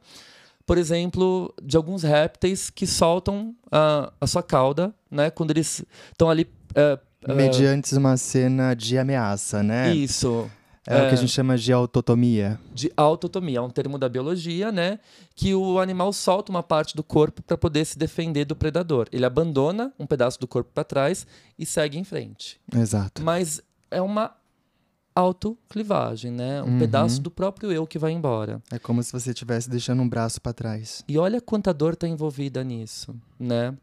Por 0.67 0.77
exemplo, 0.77 1.55
de 1.63 1.79
alguns 1.79 2.03
répteis 2.03 2.69
que 2.69 2.87
soltam 2.87 3.55
a, 3.73 4.13
a 4.21 4.27
sua 4.27 4.43
cauda 4.43 4.93
né? 5.11 5.31
quando 5.31 5.53
eles 5.53 5.83
estão 6.13 6.29
ali 6.29 6.43
uh, 6.43 6.99
ah. 6.99 7.08
Mediante 7.27 7.95
uma 7.97 8.17
cena 8.17 8.75
de 8.75 8.97
ameaça, 8.97 9.63
né? 9.63 9.95
Isso. 9.95 10.51
É, 10.87 10.95
é, 10.95 10.97
o 10.97 11.09
que 11.09 11.11
a 11.11 11.13
é. 11.13 11.17
gente 11.17 11.33
chama 11.33 11.59
de 11.59 11.71
autotomia. 11.71 12.59
De 12.73 12.91
autotomia, 12.97 13.59
é 13.59 13.61
um 13.61 13.69
termo 13.69 13.99
da 13.99 14.09
biologia, 14.09 14.73
né? 14.73 14.99
Que 15.35 15.55
o 15.55 15.79
animal 15.79 16.13
solta 16.15 16.51
uma 16.51 16.63
parte 16.63 16.97
do 16.97 17.03
corpo 17.03 17.43
para 17.43 17.59
poder 17.59 17.85
se 17.85 17.99
defender 17.99 18.47
do 18.47 18.57
predador. 18.57 19.07
Ele 19.13 19.27
abandona 19.27 19.93
um 19.99 20.07
pedaço 20.07 20.41
do 20.41 20.49
corpo 20.49 20.71
para 20.73 20.85
trás 20.85 21.27
e 21.59 21.67
segue 21.67 21.99
em 21.99 22.05
frente. 22.05 22.59
Exato. 22.75 23.23
Mas 23.23 23.61
é 23.91 24.01
uma 24.01 24.33
autoclivagem, 25.15 26.31
né? 26.31 26.63
Um 26.63 26.67
uhum. 26.73 26.79
pedaço 26.79 27.21
do 27.21 27.31
próprio 27.31 27.71
eu 27.71 27.87
que 27.87 27.99
vai 27.99 28.13
embora. 28.13 28.63
É 28.71 28.79
como 28.79 29.03
se 29.03 29.13
você 29.13 29.33
estivesse 29.33 29.69
deixando 29.69 30.01
um 30.01 30.09
braço 30.09 30.41
para 30.41 30.53
trás. 30.53 31.05
E 31.09 31.19
olha 31.19 31.41
quanta 31.41 31.75
dor 31.75 31.95
está 31.95 32.07
envolvida 32.09 32.65
nisso, 32.65 33.15
né? 33.39 33.77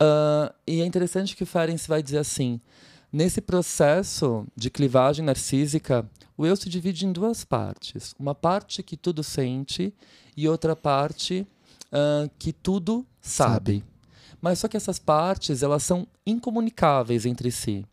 Uh, 0.00 0.52
e 0.66 0.80
é 0.80 0.86
interessante 0.86 1.36
que 1.36 1.42
o 1.42 1.46
Ferenc 1.46 1.86
vai 1.88 2.02
dizer 2.02 2.18
assim: 2.18 2.60
nesse 3.12 3.40
processo 3.40 4.46
de 4.54 4.70
clivagem 4.70 5.24
narcísica, 5.24 6.08
o 6.36 6.46
eu 6.46 6.56
se 6.56 6.68
divide 6.68 7.06
em 7.06 7.12
duas 7.12 7.44
partes. 7.44 8.14
Uma 8.18 8.34
parte 8.34 8.82
que 8.82 8.96
tudo 8.96 9.22
sente 9.22 9.94
e 10.36 10.48
outra 10.48 10.76
parte 10.76 11.46
uh, 11.86 12.30
que 12.38 12.52
tudo 12.52 13.06
sabe. 13.20 13.78
sabe. 13.80 13.95
Mas 14.46 14.60
só 14.60 14.68
que 14.68 14.76
essas 14.76 14.96
partes 14.96 15.60
elas 15.60 15.82
são 15.82 16.06
incomunicáveis 16.24 17.26
entre 17.26 17.50
si. 17.50 17.84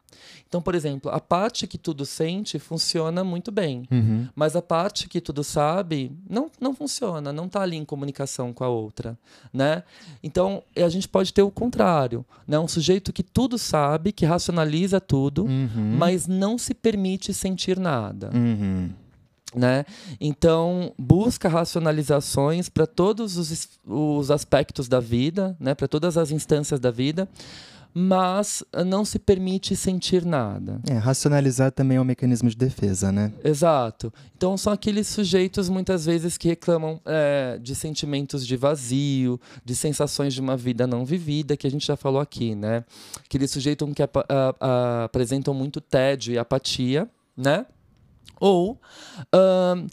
Então, 0.47 0.61
por 0.61 0.75
exemplo, 0.75 1.09
a 1.09 1.19
parte 1.19 1.65
que 1.65 1.79
tudo 1.79 2.05
sente 2.05 2.59
funciona 2.59 3.23
muito 3.23 3.51
bem, 3.51 3.87
uhum. 3.89 4.27
mas 4.35 4.55
a 4.55 4.61
parte 4.61 5.09
que 5.09 5.19
tudo 5.19 5.43
sabe 5.43 6.15
não, 6.29 6.51
não 6.61 6.75
funciona, 6.75 7.33
não 7.33 7.47
está 7.47 7.63
ali 7.63 7.75
em 7.75 7.83
comunicação 7.83 8.53
com 8.53 8.63
a 8.63 8.67
outra, 8.67 9.17
né? 9.51 9.81
Então, 10.21 10.61
a 10.75 10.89
gente 10.89 11.09
pode 11.09 11.33
ter 11.33 11.41
o 11.41 11.49
contrário, 11.49 12.23
né? 12.47 12.59
Um 12.59 12.67
sujeito 12.67 13.11
que 13.11 13.23
tudo 13.23 13.57
sabe, 13.57 14.11
que 14.11 14.23
racionaliza 14.23 15.01
tudo, 15.01 15.45
uhum. 15.45 15.95
mas 15.97 16.27
não 16.27 16.59
se 16.59 16.75
permite 16.75 17.33
sentir 17.33 17.79
nada. 17.79 18.29
Uhum. 18.31 18.91
Né? 19.55 19.85
Então, 20.19 20.93
busca 20.97 21.47
racionalizações 21.47 22.69
para 22.69 22.87
todos 22.87 23.37
os, 23.37 23.69
os 23.85 24.31
aspectos 24.31 24.87
da 24.87 24.99
vida, 24.99 25.55
né? 25.59 25.75
para 25.75 25.87
todas 25.87 26.17
as 26.17 26.31
instâncias 26.31 26.79
da 26.79 26.89
vida, 26.89 27.29
mas 27.93 28.63
não 28.85 29.05
se 29.05 29.19
permite 29.19 29.75
sentir 29.75 30.25
nada. 30.25 30.81
É, 30.89 30.93
racionalizar 30.93 31.71
também 31.71 31.97
é 31.97 32.01
um 32.01 32.05
mecanismo 32.05 32.49
de 32.49 32.57
defesa, 32.57 33.11
né? 33.11 33.31
Exato. 33.43 34.11
Então 34.35 34.57
são 34.57 34.73
aqueles 34.73 35.07
sujeitos 35.07 35.69
muitas 35.69 36.05
vezes 36.05 36.35
que 36.35 36.47
reclamam 36.47 36.99
é, 37.05 37.59
de 37.61 37.75
sentimentos 37.75 38.47
de 38.47 38.57
vazio, 38.57 39.39
de 39.63 39.75
sensações 39.75 40.33
de 40.33 40.41
uma 40.41 40.57
vida 40.57 40.87
não 40.87 41.05
vivida, 41.05 41.55
que 41.55 41.67
a 41.67 41.71
gente 41.71 41.85
já 41.85 41.95
falou 41.95 42.19
aqui, 42.19 42.55
né? 42.55 42.83
Aqueles 43.23 43.51
sujeitos 43.51 43.87
que 43.93 44.01
ap 44.01 44.17
apresentam 45.03 45.53
muito 45.53 45.79
tédio 45.79 46.33
e 46.33 46.37
apatia, 46.37 47.07
né? 47.37 47.65
Ou 48.43 48.73
uh, 48.73 49.87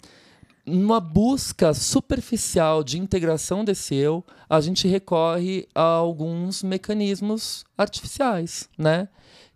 numa 0.65 0.99
busca 0.99 1.73
superficial 1.73 2.83
de 2.83 2.99
integração 2.99 3.63
desse 3.63 3.95
eu, 3.95 4.25
a 4.49 4.59
gente 4.59 4.89
recorre 4.89 5.69
a 5.73 5.81
alguns 5.81 6.61
mecanismos 6.61 7.63
artificiais, 7.77 8.67
né? 8.77 9.07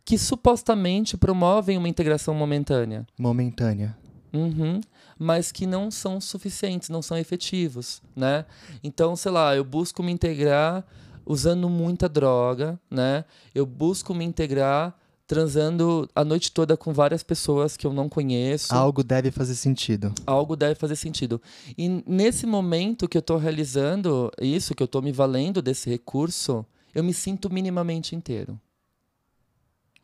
Que 0.06 0.18
supostamente 0.18 1.18
promovem 1.18 1.78
uma 1.78 1.90
integração 1.90 2.34
momentânea. 2.34 3.06
Momentânea. 3.20 3.98
Uhum. 4.32 4.80
Mas 5.20 5.52
que 5.52 5.66
não 5.66 5.92
são 5.92 6.22
suficientes, 6.22 6.88
não 6.88 7.02
são 7.02 7.18
efetivos, 7.18 8.02
né? 8.16 8.46
Então, 8.82 9.14
sei 9.18 9.34
lá, 9.34 9.54
eu 9.54 9.66
busco 9.66 10.02
me 10.02 10.14
integrar 10.14 10.86
usando 11.26 11.70
muita 11.70 12.08
droga, 12.08 12.80
né? 12.90 13.26
Eu 13.54 13.66
busco 13.66 14.14
me 14.14 14.24
integrar 14.24 14.98
transando 15.28 16.08
a 16.14 16.24
noite 16.24 16.52
toda 16.52 16.78
com 16.78 16.94
várias 16.94 17.24
pessoas 17.24 17.76
que 17.76 17.86
eu 17.86 17.94
não 17.94 18.08
conheço. 18.08 18.74
Algo 18.74 19.04
deve 19.04 19.32
fazer 19.32 19.56
sentido. 19.56 20.14
Algo 20.26 20.56
deve 20.56 20.76
fazer 20.76 20.96
sentido. 20.96 21.42
E 21.78 22.04
nesse 22.06 22.46
momento 22.46 23.08
que 23.08 23.18
eu 23.18 23.22
estou 23.22 23.38
realizando 23.38 24.32
isso, 24.40 24.76
que 24.76 24.84
eu 24.84 24.86
estou 24.86 25.02
me 25.02 25.12
valendo 25.12 25.62
desse 25.62 25.90
recurso, 25.90 26.66
eu 26.94 27.04
me 27.04 27.14
sinto 27.14 27.50
minimamente 27.52 28.16
inteiro. 28.16 28.60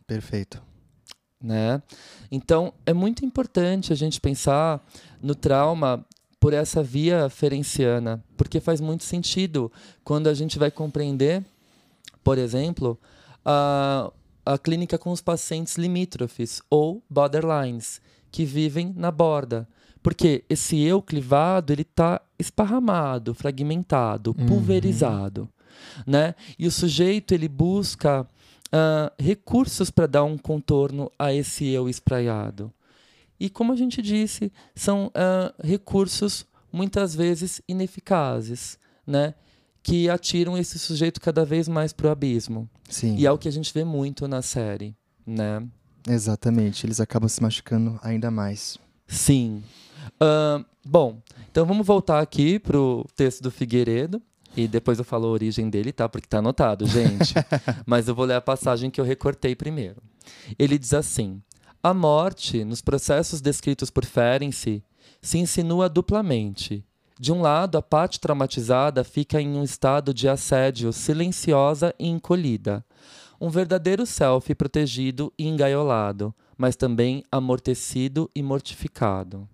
Perfeito. 0.08 0.62
Né? 1.40 1.82
Então, 2.32 2.74
é 2.86 2.94
muito 2.94 3.26
importante 3.26 3.94
a 3.94 3.96
gente 3.96 4.20
pensar 4.20 4.86
no 5.22 5.34
trauma 5.34 6.06
por 6.40 6.54
essa 6.54 6.82
via 6.82 7.30
ferenciana, 7.30 8.24
porque 8.36 8.60
faz 8.60 8.82
muito 8.82 9.04
sentido 9.04 9.72
quando 10.04 10.28
a 10.28 10.34
gente 10.34 10.58
vai 10.58 10.72
compreender, 10.72 11.46
por 12.24 12.38
exemplo, 12.38 13.00
a 13.46 14.12
a 14.46 14.58
clínica 14.58 14.98
com 14.98 15.12
os 15.12 15.22
pacientes 15.22 15.76
limítrofes 15.78 16.62
ou 16.70 17.04
borderlines, 17.10 18.02
que 18.32 18.46
vivem 18.46 18.94
na 18.96 19.12
borda. 19.12 19.68
Porque 20.02 20.44
esse 20.50 20.82
eu 20.82 21.02
clivado, 21.02 21.72
ele 21.72 21.84
está 21.84 22.22
esparramado, 22.40 23.34
fragmentado, 23.34 24.36
uhum. 24.38 24.46
pulverizado. 24.48 25.48
Né? 26.06 26.34
E 26.58 26.66
o 26.66 26.72
sujeito 26.72 27.34
ele 27.34 27.48
busca 27.48 28.22
uh, 28.24 29.12
recursos 29.20 29.92
para 29.92 30.08
dar 30.08 30.24
um 30.24 30.38
contorno 30.38 31.12
a 31.20 31.34
esse 31.34 31.68
eu 31.68 31.88
espraiado. 31.88 32.74
E 33.40 33.50
como 33.50 33.74
a 33.74 33.76
gente 33.76 34.02
disse, 34.02 34.52
são 34.76 35.08
uh, 35.08 35.68
recursos 35.68 36.46
muitas 36.72 37.14
vezes 37.16 37.62
ineficazes, 37.68 38.78
né? 39.06 39.34
Que 39.84 40.10
atiram 40.10 40.58
esse 40.58 40.78
sujeito 40.78 41.20
cada 41.20 41.44
vez 41.44 41.68
mais 41.68 41.92
para 41.94 42.08
o 42.08 42.12
abismo. 42.12 42.70
Sim. 42.90 43.16
E 43.16 43.26
é 43.26 43.32
o 43.32 43.38
que 43.38 43.48
a 43.48 43.52
gente 43.52 43.74
vê 43.74 43.84
muito 43.84 44.28
na 44.28 44.42
série, 44.42 44.96
né? 45.26 45.66
Exatamente, 46.08 46.86
eles 46.86 47.00
acabam 47.00 47.30
se 47.30 47.42
machucando 47.42 48.00
ainda 48.04 48.32
mais. 48.32 48.78
Sim. 49.08 49.64
Uh, 50.22 50.66
bom, 50.86 51.22
então 51.52 51.66
vamos 51.66 51.86
voltar 51.86 52.20
aqui 52.22 52.60
pro 52.60 53.06
texto 53.16 53.42
do 53.42 53.52
Figueiredo. 53.52 54.22
E 54.56 54.68
depois 54.68 55.00
eu 55.00 55.06
falo 55.06 55.28
a 55.28 55.32
origem 55.32 55.70
dele, 55.70 55.94
tá? 55.94 56.10
Porque 56.10 56.28
tá 56.28 56.40
anotado, 56.40 56.86
gente. 56.86 57.34
Mas 57.86 58.10
eu 58.10 58.16
vou 58.16 58.26
ler 58.26 58.34
a 58.34 58.42
passagem 58.42 58.92
que 58.92 59.00
eu 59.00 59.06
recortei 59.06 59.56
primeiro. 59.56 60.02
Ele 60.60 60.78
diz 60.78 60.94
assim: 60.94 61.42
A 61.82 61.94
morte, 61.94 62.66
nos 62.66 62.82
processos 62.82 63.40
descritos 63.40 63.90
por 63.90 64.04
Ferenczi, 64.04 64.84
se 65.22 65.38
insinua 65.38 65.88
duplamente 65.88 66.84
de 67.22 67.32
um 67.32 67.40
lado, 67.40 67.78
a 67.78 67.84
parte 67.84 68.20
traumatizada 68.20 69.04
fica 69.04 69.40
em 69.40 69.56
um 69.56 69.64
estado 69.64 70.12
de 70.12 70.28
assédio 70.28 70.92
silenciosa 70.92 71.94
e 72.00 72.08
encolhida. 72.08 72.84
Um 73.40 73.48
verdadeiro 73.48 74.08
self 74.08 74.56
protegido 74.56 75.32
e 75.38 75.48
engaiolado, 75.48 76.34
mas 76.58 76.76
também 76.76 77.24
amortecido 77.32 78.28
e 78.36 78.42
mortificado. 78.42 79.48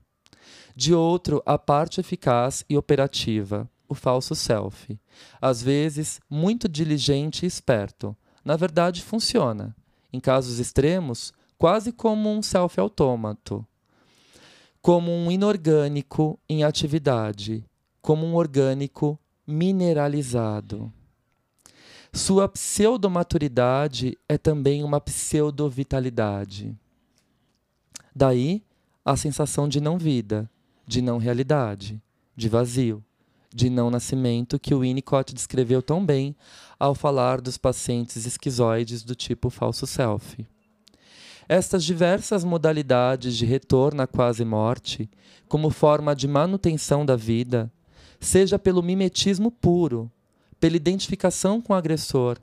De 0.77 0.93
outro, 0.93 1.43
a 1.45 1.57
parte 1.57 1.99
eficaz 1.99 2.63
e 2.69 2.77
operativa, 2.77 3.69
o 3.85 3.93
falso 3.93 4.33
self. 4.33 4.97
Às 5.41 5.61
vezes, 5.61 6.21
muito 6.29 6.69
diligente 6.69 7.43
e 7.43 7.47
esperto. 7.49 8.15
Na 8.45 8.55
verdade, 8.55 9.03
funciona. 9.03 9.75
Em 10.13 10.21
casos 10.21 10.57
extremos, 10.57 11.33
quase 11.57 11.91
como 11.91 12.29
um 12.29 12.41
self-autômato. 12.41 13.67
Como 14.81 15.11
um 15.11 15.31
inorgânico 15.31 16.39
em 16.47 16.63
atividade, 16.63 17.63
como 18.01 18.25
um 18.25 18.35
orgânico 18.35 19.19
mineralizado. 19.45 20.91
Sua 22.13 22.47
pseudomaturidade 22.47 24.17
é 24.27 24.37
também 24.37 24.83
uma 24.83 24.99
pseudovitalidade. 24.99 26.75
Daí 28.15 28.63
a 29.05 29.15
sensação 29.15 29.69
de 29.69 29.79
não 29.79 29.97
vida, 29.97 30.49
de 30.85 31.01
não 31.01 31.17
realidade, 31.17 32.01
de 32.35 32.49
vazio, 32.49 33.03
de 33.53 33.69
não 33.69 33.89
nascimento 33.89 34.59
que 34.59 34.73
o 34.73 34.79
Winnicott 34.79 35.33
descreveu 35.33 35.81
tão 35.81 36.05
bem 36.05 36.35
ao 36.79 36.93
falar 36.93 37.39
dos 37.39 37.57
pacientes 37.57 38.25
esquizoides 38.25 39.03
do 39.03 39.15
tipo 39.15 39.49
falso 39.49 39.87
self. 39.87 40.45
Estas 41.49 41.85
diversas 41.85 42.43
modalidades 42.43 43.37
de 43.37 43.45
retorno 43.45 44.01
à 44.01 44.07
quase 44.07 44.43
morte, 44.43 45.09
como 45.47 45.69
forma 45.69 46.13
de 46.13 46.27
manutenção 46.27 47.05
da 47.05 47.15
vida, 47.15 47.71
seja 48.19 48.59
pelo 48.59 48.83
mimetismo 48.83 49.49
puro, 49.49 50.11
pela 50.59 50.75
identificação 50.75 51.61
com 51.61 51.71
o 51.71 51.75
agressor, 51.75 52.37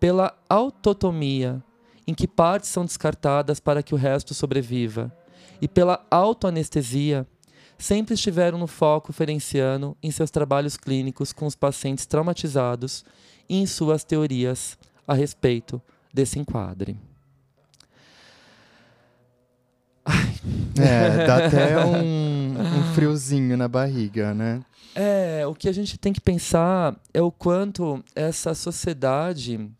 pela 0.00 0.34
autotomia, 0.48 1.62
em 2.06 2.14
que 2.14 2.26
partes 2.26 2.70
são 2.70 2.86
descartadas 2.86 3.60
para 3.60 3.82
que 3.82 3.94
o 3.94 3.98
resto 3.98 4.32
sobreviva, 4.32 5.12
e 5.60 5.68
pela 5.68 6.06
autoanestesia, 6.10 7.26
sempre 7.76 8.14
estiveram 8.14 8.56
no 8.56 8.66
foco 8.66 9.12
ferenciano 9.12 9.94
em 10.02 10.10
seus 10.10 10.30
trabalhos 10.30 10.76
clínicos 10.76 11.34
com 11.34 11.46
os 11.46 11.54
pacientes 11.54 12.06
traumatizados 12.06 13.04
e 13.46 13.56
em 13.56 13.66
suas 13.66 14.04
teorias 14.04 14.78
a 15.06 15.12
respeito 15.12 15.82
desse 16.12 16.38
enquadre. 16.38 17.07
É, 20.82 21.24
dá 21.26 21.46
até 21.46 21.84
um, 21.84 22.54
um 22.60 22.94
friozinho 22.94 23.56
na 23.56 23.68
barriga, 23.68 24.34
né? 24.34 24.62
É, 24.94 25.46
o 25.46 25.54
que 25.54 25.68
a 25.68 25.72
gente 25.72 25.96
tem 25.96 26.12
que 26.12 26.20
pensar 26.20 26.96
é 27.14 27.22
o 27.22 27.30
quanto 27.30 28.02
essa 28.14 28.54
sociedade 28.54 29.70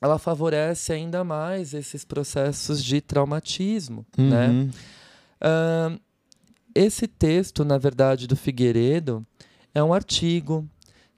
ela 0.00 0.18
favorece 0.18 0.92
ainda 0.92 1.22
mais 1.22 1.74
esses 1.74 2.04
processos 2.04 2.82
de 2.82 3.00
traumatismo, 3.00 4.04
né? 4.16 4.48
Uhum. 4.48 4.70
Uh, 5.42 6.00
esse 6.74 7.06
texto, 7.06 7.64
na 7.64 7.78
verdade, 7.78 8.26
do 8.26 8.34
Figueiredo 8.34 9.24
é 9.74 9.82
um 9.82 9.92
artigo 9.92 10.68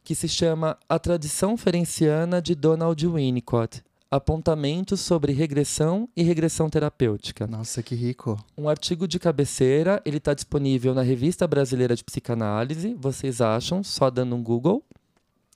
que 0.03 0.15
se 0.15 0.29
chama 0.29 0.77
A 0.89 0.99
Tradição 0.99 1.57
Ferenciana 1.57 2.43
de 2.43 2.55
Donald 2.55 3.07
Winnicott, 3.07 3.83
apontamentos 4.17 5.01
sobre 5.01 5.33
regressão 5.33 6.09
e 6.17 6.23
regressão 6.23 6.71
terapêutica. 6.71 7.47
Nossa, 7.47 7.83
que 7.83 7.95
rico. 7.95 8.39
Um 8.57 8.69
artigo 8.69 9.09
de 9.09 9.19
cabeceira, 9.19 10.01
ele 10.05 10.19
está 10.19 10.33
disponível 10.33 10.95
na 10.95 11.03
Revista 11.03 11.47
Brasileira 11.49 11.97
de 11.97 12.05
Psicanálise, 12.05 12.95
vocês 12.95 13.41
acham, 13.41 13.83
só 13.83 14.11
dando 14.11 14.37
um 14.37 14.43
Google. 14.43 14.85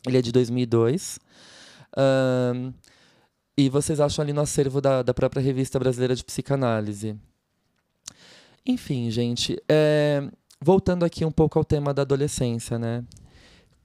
Ele 0.07 0.19
é 0.19 0.23
de 0.23 0.33
2002. 0.33 1.21
Um, 1.97 2.73
e 3.57 3.69
vocês 3.69 4.01
acham 4.01 4.23
ali 4.23 4.33
no 4.33 4.41
acervo 4.41 4.81
da, 4.81 5.03
da 5.03 5.15
própria 5.15 5.41
Revista 5.41 5.79
Brasileira 5.79 6.15
de 6.15 6.25
Psicanálise. 6.25 7.17
Enfim, 8.67 9.11
gente, 9.11 9.57
é, 9.69 10.29
voltando 10.61 11.05
aqui 11.05 11.25
um 11.25 11.31
pouco 11.31 11.59
ao 11.59 11.65
tema 11.65 11.95
da 11.95 12.03
adolescência, 12.03 12.79
né? 12.79 13.05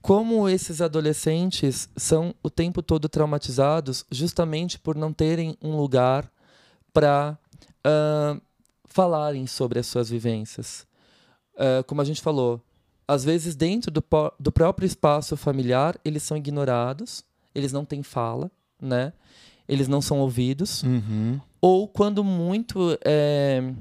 Como 0.04 0.50
esses 0.50 0.82
adolescentes 0.82 1.88
são 1.96 2.36
o 2.44 2.50
tempo 2.50 2.84
todo 2.84 3.08
traumatizados 3.08 4.06
justamente 4.12 4.78
por 4.78 4.98
não 4.98 5.14
terem 5.14 5.58
um 5.62 5.78
lugar 5.78 6.30
para 6.92 7.38
uh, 7.88 8.40
falarem 8.84 9.48
sobre 9.48 9.80
as 9.80 9.88
suas 9.88 10.10
vivências. 10.10 10.86
Uh, 11.56 11.86
como 11.88 12.02
a 12.02 12.04
gente 12.04 12.22
falou, 12.22 12.62
às 13.08 13.24
vezes 13.24 13.56
dentro 13.56 13.90
do, 13.90 14.04
do 14.38 14.52
próprio 14.52 14.86
espaço 14.86 15.38
familiar 15.38 15.98
eles 16.04 16.22
são 16.22 16.36
ignorados, 16.36 17.24
eles 17.56 17.72
não 17.72 17.86
têm 17.86 18.04
fala, 18.04 18.52
né? 18.82 19.14
Eles 19.70 19.88
não 19.88 20.02
são 20.02 20.20
ouvidos. 20.20 20.84
Uhum. 20.84 21.40
Ou 21.62 21.88
quando 21.88 22.26
muito 22.26 23.00
é, 23.06 23.74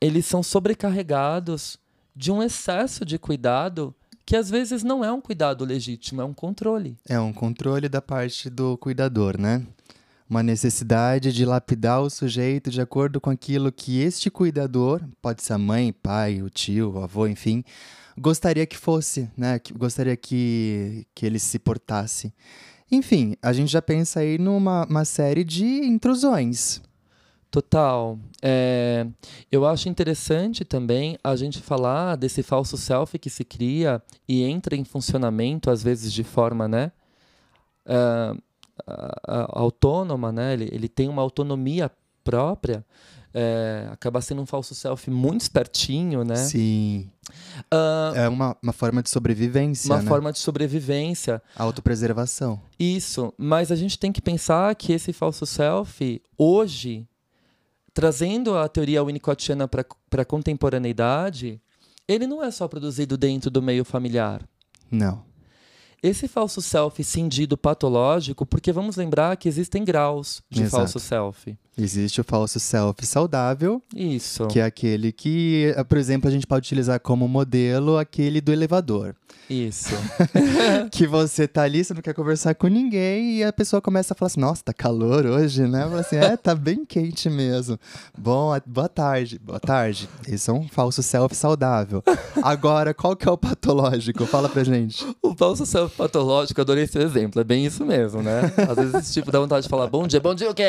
eles 0.00 0.24
são 0.24 0.40
sobrecarregados 0.40 1.80
de 2.14 2.30
um 2.30 2.40
excesso 2.40 3.04
de 3.04 3.18
cuidado 3.18 3.92
que 4.26 4.36
às 4.36 4.48
vezes 4.48 4.82
não 4.82 5.04
é 5.04 5.12
um 5.12 5.20
cuidado 5.20 5.64
legítimo, 5.64 6.20
é 6.20 6.24
um 6.24 6.34
controle. 6.34 6.96
É 7.08 7.18
um 7.20 7.32
controle 7.32 7.88
da 7.88 8.00
parte 8.00 8.48
do 8.48 8.76
cuidador, 8.78 9.38
né? 9.38 9.64
Uma 10.28 10.42
necessidade 10.42 11.32
de 11.32 11.44
lapidar 11.44 12.00
o 12.00 12.08
sujeito 12.08 12.70
de 12.70 12.80
acordo 12.80 13.20
com 13.20 13.30
aquilo 13.30 13.70
que 13.70 14.00
este 14.00 14.30
cuidador, 14.30 15.02
pode 15.20 15.42
ser 15.42 15.52
a 15.52 15.58
mãe, 15.58 15.92
pai, 15.92 16.40
o 16.40 16.48
tio, 16.48 16.92
o 16.92 17.02
avô, 17.02 17.26
enfim, 17.26 17.62
gostaria 18.18 18.66
que 18.66 18.76
fosse, 18.76 19.30
né? 19.36 19.60
Gostaria 19.76 20.16
que, 20.16 21.06
que 21.14 21.26
ele 21.26 21.38
se 21.38 21.58
portasse. 21.58 22.32
Enfim, 22.90 23.36
a 23.42 23.52
gente 23.52 23.70
já 23.70 23.82
pensa 23.82 24.20
aí 24.20 24.38
numa 24.38 24.86
uma 24.86 25.04
série 25.04 25.44
de 25.44 25.64
intrusões. 25.64 26.80
Total. 27.54 28.18
É, 28.42 29.06
eu 29.50 29.64
acho 29.64 29.88
interessante 29.88 30.64
também 30.64 31.16
a 31.22 31.36
gente 31.36 31.60
falar 31.60 32.16
desse 32.16 32.42
falso 32.42 32.76
self 32.76 33.16
que 33.16 33.30
se 33.30 33.44
cria 33.44 34.02
e 34.28 34.42
entra 34.42 34.74
em 34.74 34.82
funcionamento, 34.82 35.70
às 35.70 35.80
vezes 35.80 36.12
de 36.12 36.24
forma 36.24 36.66
né, 36.66 36.90
uh, 37.86 38.34
uh, 38.34 39.46
autônoma, 39.50 40.32
né? 40.32 40.54
Ele, 40.54 40.68
ele 40.72 40.88
tem 40.88 41.08
uma 41.08 41.22
autonomia 41.22 41.88
própria. 42.24 42.84
É, 43.32 43.88
acaba 43.92 44.20
sendo 44.20 44.42
um 44.42 44.46
falso 44.46 44.74
self 44.74 45.08
muito 45.08 45.42
espertinho, 45.42 46.24
né? 46.24 46.34
Sim. 46.34 47.08
Uh, 47.72 48.16
é 48.16 48.28
uma, 48.28 48.56
uma 48.60 48.72
forma 48.72 49.00
de 49.00 49.10
sobrevivência. 49.10 49.92
Uma 49.92 50.02
né? 50.02 50.08
forma 50.08 50.32
de 50.32 50.40
sobrevivência. 50.40 51.40
Autopreservação. 51.56 52.60
Isso. 52.80 53.32
Mas 53.38 53.70
a 53.70 53.76
gente 53.76 53.96
tem 53.96 54.10
que 54.10 54.20
pensar 54.20 54.74
que 54.74 54.92
esse 54.92 55.12
falso 55.12 55.46
self, 55.46 56.20
hoje, 56.36 57.06
trazendo 57.94 58.58
a 58.58 58.68
teoria 58.68 59.02
winnicottiana 59.02 59.68
para 59.68 59.86
a 60.22 60.24
contemporaneidade, 60.24 61.62
ele 62.06 62.26
não 62.26 62.42
é 62.42 62.50
só 62.50 62.66
produzido 62.66 63.16
dentro 63.16 63.50
do 63.50 63.62
meio 63.62 63.84
familiar. 63.84 64.46
Não. 64.90 65.24
Esse 66.04 66.28
falso 66.28 66.60
self 66.60 67.02
cindido 67.02 67.56
patológico, 67.56 68.44
porque 68.44 68.70
vamos 68.70 68.94
lembrar 68.94 69.34
que 69.38 69.48
existem 69.48 69.82
graus 69.82 70.42
de 70.50 70.60
Exato. 70.60 70.76
falso 70.76 71.00
self. 71.00 71.56
Existe 71.78 72.20
o 72.20 72.24
falso 72.24 72.60
self 72.60 73.04
saudável. 73.06 73.82
Isso. 73.96 74.46
Que 74.48 74.60
é 74.60 74.64
aquele 74.64 75.10
que, 75.10 75.74
por 75.88 75.96
exemplo, 75.96 76.28
a 76.28 76.30
gente 76.30 76.46
pode 76.46 76.66
utilizar 76.66 77.00
como 77.00 77.26
modelo 77.26 77.96
aquele 77.96 78.42
do 78.42 78.52
elevador. 78.52 79.16
Isso. 79.50 79.94
que 80.92 81.06
você 81.06 81.48
tá 81.48 81.62
ali, 81.62 81.84
você 81.84 81.92
não 81.92 82.00
quer 82.00 82.14
conversar 82.14 82.54
com 82.54 82.66
ninguém 82.68 83.38
e 83.38 83.44
a 83.44 83.52
pessoa 83.52 83.82
começa 83.82 84.14
a 84.14 84.16
falar 84.16 84.28
assim: 84.28 84.40
Nossa, 84.40 84.62
tá 84.62 84.72
calor 84.72 85.26
hoje, 85.26 85.66
né? 85.66 85.82
Fala 85.82 86.00
assim: 86.00 86.16
É, 86.16 86.36
tá 86.36 86.54
bem 86.54 86.84
quente 86.84 87.28
mesmo. 87.28 87.78
Bom, 88.16 88.56
boa 88.64 88.88
tarde. 88.88 89.38
Boa 89.38 89.60
tarde. 89.60 90.08
Isso 90.28 90.50
é 90.50 90.54
um 90.54 90.68
falso 90.68 91.02
self 91.02 91.34
saudável. 91.34 92.02
Agora, 92.42 92.94
qual 92.94 93.16
que 93.16 93.28
é 93.28 93.32
o 93.32 93.36
patológico? 93.36 94.24
Fala 94.26 94.48
pra 94.48 94.64
gente. 94.64 95.04
O 95.20 95.34
falso 95.34 95.66
self 95.66 95.93
patológico, 95.96 96.60
adorei 96.60 96.84
esse 96.84 96.98
exemplo. 96.98 97.40
É 97.40 97.44
bem 97.44 97.64
isso 97.64 97.84
mesmo, 97.84 98.22
né? 98.22 98.40
Às 98.68 98.76
vezes 98.76 98.94
esse 98.94 99.12
tipo 99.12 99.30
dá 99.30 99.40
vontade 99.40 99.64
de 99.64 99.68
falar: 99.68 99.86
Bom 99.86 100.06
dia, 100.06 100.20
bom 100.20 100.34
dia 100.34 100.50
o 100.50 100.54
quê? 100.54 100.62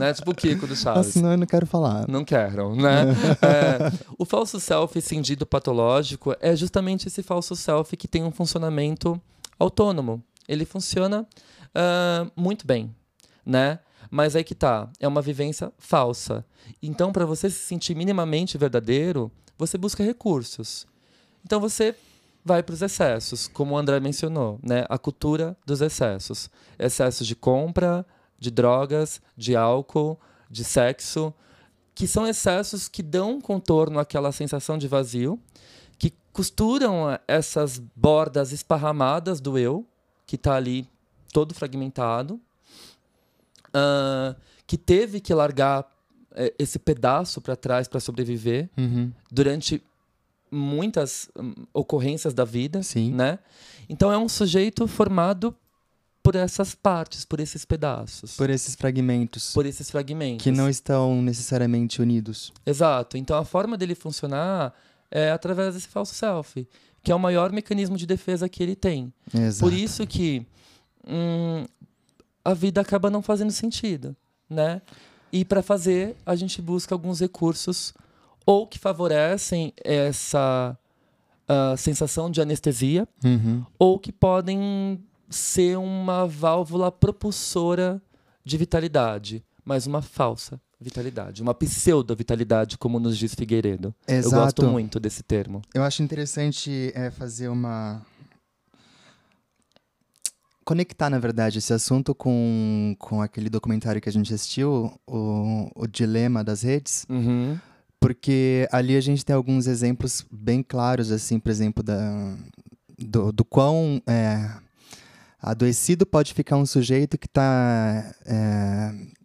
né? 0.00 0.12
Tipo 0.12 0.30
o 0.30 0.34
Kiko 0.34 0.66
do 0.66 0.76
Chaves. 0.76 1.08
Assim, 1.08 1.22
não, 1.22 1.32
eu 1.32 1.38
não 1.38 1.46
quero 1.46 1.66
falar. 1.66 2.08
Não 2.08 2.24
quero, 2.24 2.74
né? 2.74 3.06
é, 3.42 3.92
o 4.18 4.24
falso 4.24 4.58
self 4.58 5.00
cindido 5.00 5.44
patológico 5.44 6.34
é 6.40 6.54
justamente 6.56 7.08
esse 7.08 7.22
falso 7.22 7.54
self 7.54 7.96
que 7.96 8.08
tem 8.08 8.22
um 8.22 8.30
funcionamento 8.30 9.20
autônomo. 9.58 10.22
Ele 10.48 10.64
funciona 10.64 11.22
uh, 11.22 12.30
muito 12.36 12.66
bem, 12.66 12.94
né? 13.44 13.78
Mas 14.10 14.36
aí 14.36 14.44
que 14.44 14.54
tá, 14.54 14.88
é 15.00 15.08
uma 15.08 15.22
vivência 15.22 15.72
falsa. 15.78 16.44
Então, 16.82 17.12
para 17.12 17.26
você 17.26 17.50
se 17.50 17.58
sentir 17.58 17.96
minimamente 17.96 18.56
verdadeiro, 18.56 19.30
você 19.58 19.76
busca 19.76 20.04
recursos. 20.04 20.86
Então, 21.44 21.60
você 21.60 21.94
vai 22.44 22.62
para 22.62 22.74
os 22.74 22.82
excessos, 22.82 23.48
como 23.48 23.74
o 23.74 23.78
André 23.78 23.98
mencionou, 24.00 24.58
né? 24.62 24.84
A 24.88 24.98
cultura 24.98 25.56
dos 25.64 25.80
excessos. 25.80 26.50
Excessos 26.78 27.26
de 27.26 27.34
compra, 27.34 28.04
de 28.38 28.50
drogas, 28.50 29.22
de 29.36 29.56
álcool, 29.56 30.18
de 30.50 30.62
sexo, 30.64 31.32
que 31.94 32.06
são 32.06 32.26
excessos 32.26 32.88
que 32.88 33.02
dão 33.02 33.40
contorno 33.40 33.98
àquela 33.98 34.30
sensação 34.32 34.76
de 34.76 34.86
vazio, 34.88 35.40
que 35.98 36.12
costuram 36.32 37.18
essas 37.26 37.78
bordas 37.96 38.52
esparramadas 38.52 39.40
do 39.40 39.56
eu, 39.56 39.86
que 40.26 40.36
está 40.36 40.54
ali 40.56 40.88
todo 41.32 41.54
fragmentado, 41.54 42.40
uh, 43.68 44.34
que 44.66 44.76
teve 44.76 45.20
que 45.20 45.32
largar 45.32 45.86
é, 46.34 46.52
esse 46.58 46.78
pedaço 46.78 47.40
para 47.40 47.54
trás 47.56 47.86
para 47.86 48.00
sobreviver 48.00 48.68
Uhum. 48.76 49.12
durante 49.30 49.82
muitas 50.54 51.28
hum, 51.38 51.52
ocorrências 51.72 52.32
da 52.32 52.44
vida, 52.44 52.82
Sim. 52.82 53.12
né? 53.12 53.38
Então 53.88 54.12
é 54.12 54.16
um 54.18 54.28
sujeito 54.28 54.86
formado 54.86 55.54
por 56.22 56.34
essas 56.36 56.74
partes, 56.74 57.24
por 57.24 57.38
esses 57.38 57.66
pedaços, 57.66 58.30
por, 58.32 58.44
Por 58.46 58.50
esses 58.50 58.74
fragmentos 58.74 59.54
esses 59.66 59.90
fragmentos. 59.90 60.42
que 60.42 60.50
não 60.50 60.70
estão 60.70 61.20
necessariamente 61.20 62.00
unidos. 62.00 62.50
Exato. 62.64 63.18
Então 63.18 63.36
a 63.36 63.44
forma 63.44 63.76
dele 63.76 63.94
funcionar 63.94 64.72
é 65.10 65.30
através 65.30 65.74
desse 65.74 65.88
falso 65.88 66.14
self, 66.14 66.66
que 67.02 67.12
é 67.12 67.14
o 67.14 67.18
maior 67.18 67.52
mecanismo 67.52 67.96
de 67.98 68.06
defesa 68.06 68.48
que 68.48 68.62
ele 68.62 68.74
tem. 68.74 69.12
Exato. 69.34 69.70
Por 69.70 69.72
isso 69.78 70.06
que 70.06 70.46
hum, 71.06 71.66
a 72.42 72.54
vida 72.54 72.80
acaba 72.80 73.10
não 73.10 73.20
fazendo 73.20 73.52
sentido, 73.52 74.16
né? 74.48 74.80
E 75.30 75.44
para 75.44 75.62
fazer, 75.62 76.16
a 76.24 76.34
gente 76.34 76.62
busca 76.62 76.94
alguns 76.94 77.20
recursos 77.20 77.92
ou 78.46 78.66
que 78.66 78.78
favorecem 78.78 79.72
essa 79.84 80.76
ah, 81.48 81.74
sensação 81.76 82.30
de 82.30 82.40
anestesia, 82.40 83.06
Uhum. 83.24 83.64
ou 83.78 83.98
que 83.98 84.12
podem 84.12 84.98
ser 85.30 85.76
uma 85.78 86.26
válvula 86.26 86.92
propulsora 86.92 88.00
de 88.44 88.56
vitalidade, 88.58 89.44
mas 89.64 89.86
uma 89.86 90.00
falsa 90.02 90.60
vitalidade, 90.80 91.40
uma 91.42 91.54
pseudo-vitalidade, 91.54 92.76
como 92.76 93.00
nos 93.00 93.16
diz 93.16 93.34
Figueiredo. 93.34 93.94
Eu 94.06 94.22
gosto 94.24 94.28
Exato. 94.60 94.66
muito 94.66 95.00
desse 95.00 95.22
termo. 95.22 95.62
Eu 95.74 95.82
acho 95.82 96.02
interessante 96.02 96.92
é, 96.94 97.10
fazer 97.10 97.48
uma. 97.48 98.02
Conectar, 100.64 101.10
na 101.10 101.18
verdade, 101.18 101.58
esse 101.58 101.72
assunto 101.74 102.14
com, 102.14 102.96
com 102.98 103.20
aquele 103.20 103.50
documentário 103.50 104.00
que 104.00 104.08
a 104.08 104.12
gente 104.12 104.32
assistiu, 104.32 104.98
o, 105.06 105.70
o 105.74 105.86
Dilema 105.86 106.42
das 106.42 106.62
Redes, 106.62 107.04
Uhum. 107.08 107.58
Porque 108.04 108.68
ali 108.70 108.98
a 108.98 109.00
gente 109.00 109.24
tem 109.24 109.34
alguns 109.34 109.66
exemplos 109.66 110.26
bem 110.30 110.62
claros, 110.62 111.10
assim, 111.10 111.38
por 111.38 111.48
exemplo, 111.48 111.82
da, 111.82 112.34
do, 112.98 113.32
do 113.32 113.42
quão 113.46 113.98
é, 114.06 114.46
adoecido 115.46 116.06
pode 116.06 116.32
ficar 116.32 116.56
um 116.56 116.64
sujeito 116.66 117.18
que 117.18 117.26
está 117.26 118.14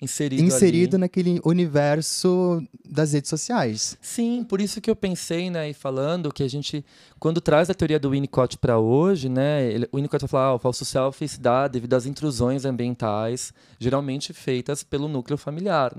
Inserido, 0.02 0.44
inserido 0.44 0.96
ali. 0.96 1.02
naquele 1.02 1.42
universo 1.44 2.64
das 2.90 3.12
redes 3.14 3.30
sociais. 3.30 3.98
Sim, 4.02 4.46
por 4.48 4.62
isso 4.62 4.80
que 4.80 4.90
eu 4.90 4.96
pensei, 4.96 5.50
né, 5.50 5.70
e 5.70 5.74
falando 5.74 6.32
que 6.32 6.42
a 6.42 6.48
gente, 6.50 6.86
quando 7.20 7.42
traz 7.42 7.70
a 7.70 7.74
teoria 7.74 8.00
do 8.00 8.12
Winnicott 8.12 8.58
para 8.58 8.80
hoje, 8.80 9.28
né, 9.28 9.66
ele, 9.70 9.88
o 9.92 9.98
Winnicott 9.98 10.22
vai 10.22 10.30
falar, 10.30 10.46
ah, 10.46 10.56
o 10.56 10.60
falso 10.60 10.86
self 10.86 11.28
se 11.28 11.40
dá 11.40 11.68
devido 11.68 11.94
às 11.94 12.06
intrusões 12.06 12.64
ambientais, 12.66 13.54
geralmente 13.78 14.32
feitas 14.34 14.84
pelo 14.84 15.08
núcleo 15.10 15.38
familiar. 15.38 15.94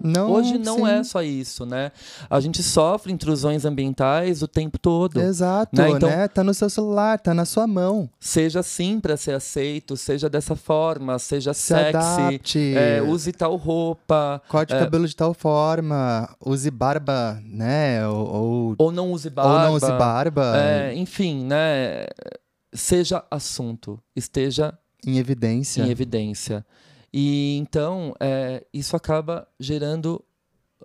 Não, 0.00 0.30
hoje 0.30 0.56
não 0.58 0.78
sim. 0.78 0.86
é 0.88 1.04
só 1.04 1.22
isso, 1.22 1.66
né? 1.66 1.90
A 2.30 2.38
gente 2.40 2.62
sofre 2.62 3.12
intrusões 3.12 3.64
ambientais 3.64 4.40
o 4.42 4.48
tempo 4.48 4.78
todo. 4.78 5.20
Exato, 5.20 5.76
Né, 5.76 5.88
né? 5.88 5.96
então- 5.96 6.10
Tá 6.32 6.44
no 6.44 6.54
seu 6.54 6.70
celular, 6.70 7.18
tá 7.18 7.34
na 7.34 7.44
sua 7.44 7.66
mão. 7.66 8.08
Seja 8.20 8.60
assim 8.60 9.00
para 9.00 9.16
ser 9.16 9.32
aceito, 9.52 9.96
seja 9.96 10.28
dessa 10.30 10.56
forma, 10.56 11.18
seja 11.18 11.52
Se 11.52 11.74
sexy, 11.74 11.96
adapte. 11.96 12.74
é, 12.74 13.02
use 13.02 13.32
tal 13.32 13.56
roupa, 13.56 14.40
Corte 14.48 14.72
o 14.72 14.76
é. 14.76 14.80
cabelo 14.80 15.06
de 15.06 15.14
tal 15.14 15.34
forma, 15.34 16.28
use 16.44 16.70
barba, 16.70 17.40
né? 17.44 18.06
Ou, 18.08 18.26
ou, 18.26 18.74
ou 18.78 18.92
não 18.92 19.12
use 19.12 19.28
ou 19.28 19.34
barba. 19.34 19.64
não 19.66 19.74
use 19.74 19.86
barba 19.86 20.56
É, 20.56 20.94
enfim, 20.94 21.44
né? 21.44 22.06
Seja 22.72 23.22
assunto, 23.30 24.00
esteja 24.16 24.76
em 25.06 25.18
evidência. 25.18 25.82
em 25.82 25.90
evidência. 25.90 26.64
E 27.12 27.58
então, 27.58 28.14
é, 28.18 28.64
isso 28.72 28.96
acaba 28.96 29.46
gerando 29.60 30.24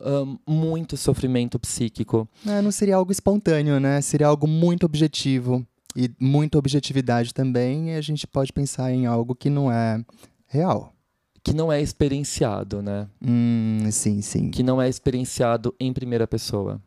ahn, 0.02 0.36
muito 0.46 0.98
sofrimento 0.98 1.58
psíquico. 1.58 2.28
É, 2.46 2.62
não 2.62 2.72
seria 2.72 2.98
algo 2.98 3.14
espontâneo, 3.14 3.80
né? 3.80 4.02
Seria 4.02 4.28
algo 4.28 4.46
muito 4.46 4.86
objetivo. 4.86 5.66
E 6.00 6.12
muita 6.20 6.60
objetividade 6.60 7.34
também, 7.34 7.90
e 7.90 7.96
a 7.96 8.02
gente 8.02 8.28
pode 8.28 8.54
pensar 8.54 8.92
em 8.92 9.08
algo 9.08 9.34
que 9.34 9.50
não 9.50 9.72
é 9.72 10.06
real. 10.46 10.94
Que 11.44 11.54
não 11.54 11.72
é 11.72 11.82
experienciado, 11.82 12.84
né? 12.84 13.08
Hum, 13.20 13.90
sim, 13.90 14.22
sim. 14.22 14.52
Que 14.52 14.62
não 14.62 14.80
é 14.80 14.88
experienciado 14.88 15.74
em 15.80 15.92
primeira 15.92 16.28
pessoa. 16.28 16.80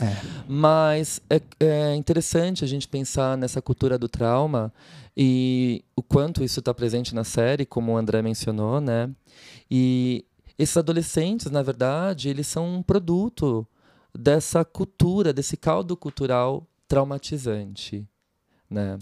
É. 0.00 0.14
Mas 0.46 1.20
é, 1.28 1.40
é 1.58 1.96
interessante 1.96 2.62
a 2.62 2.68
gente 2.68 2.86
pensar 2.86 3.36
nessa 3.36 3.60
cultura 3.60 3.98
do 3.98 4.08
trauma 4.08 4.72
e 5.16 5.84
o 5.96 6.02
quanto 6.02 6.44
isso 6.44 6.60
está 6.60 6.72
presente 6.72 7.12
na 7.16 7.24
série, 7.24 7.66
como 7.66 7.90
o 7.90 7.96
André 7.96 8.22
mencionou, 8.22 8.80
né? 8.80 9.10
E 9.68 10.24
esses 10.56 10.76
adolescentes, 10.76 11.50
na 11.50 11.60
verdade, 11.60 12.28
eles 12.28 12.46
são 12.46 12.76
um 12.76 12.82
produto 12.84 13.66
dessa 14.16 14.64
cultura, 14.64 15.32
desse 15.32 15.56
caldo 15.56 15.96
cultural 15.96 16.68
traumatizante, 16.86 18.06
né? 18.72 18.98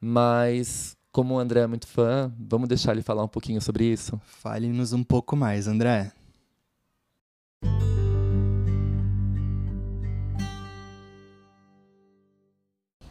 Mas, 0.00 0.96
como 1.12 1.34
o 1.34 1.38
André 1.38 1.60
é 1.60 1.66
muito 1.66 1.86
fã, 1.86 2.32
vamos 2.38 2.68
deixar 2.68 2.92
ele 2.92 3.02
falar 3.02 3.24
um 3.24 3.28
pouquinho 3.28 3.60
sobre 3.60 3.84
isso? 3.84 4.20
Fale-nos 4.24 4.92
um 4.92 5.02
pouco 5.02 5.36
mais, 5.36 5.66
André. 5.66 6.12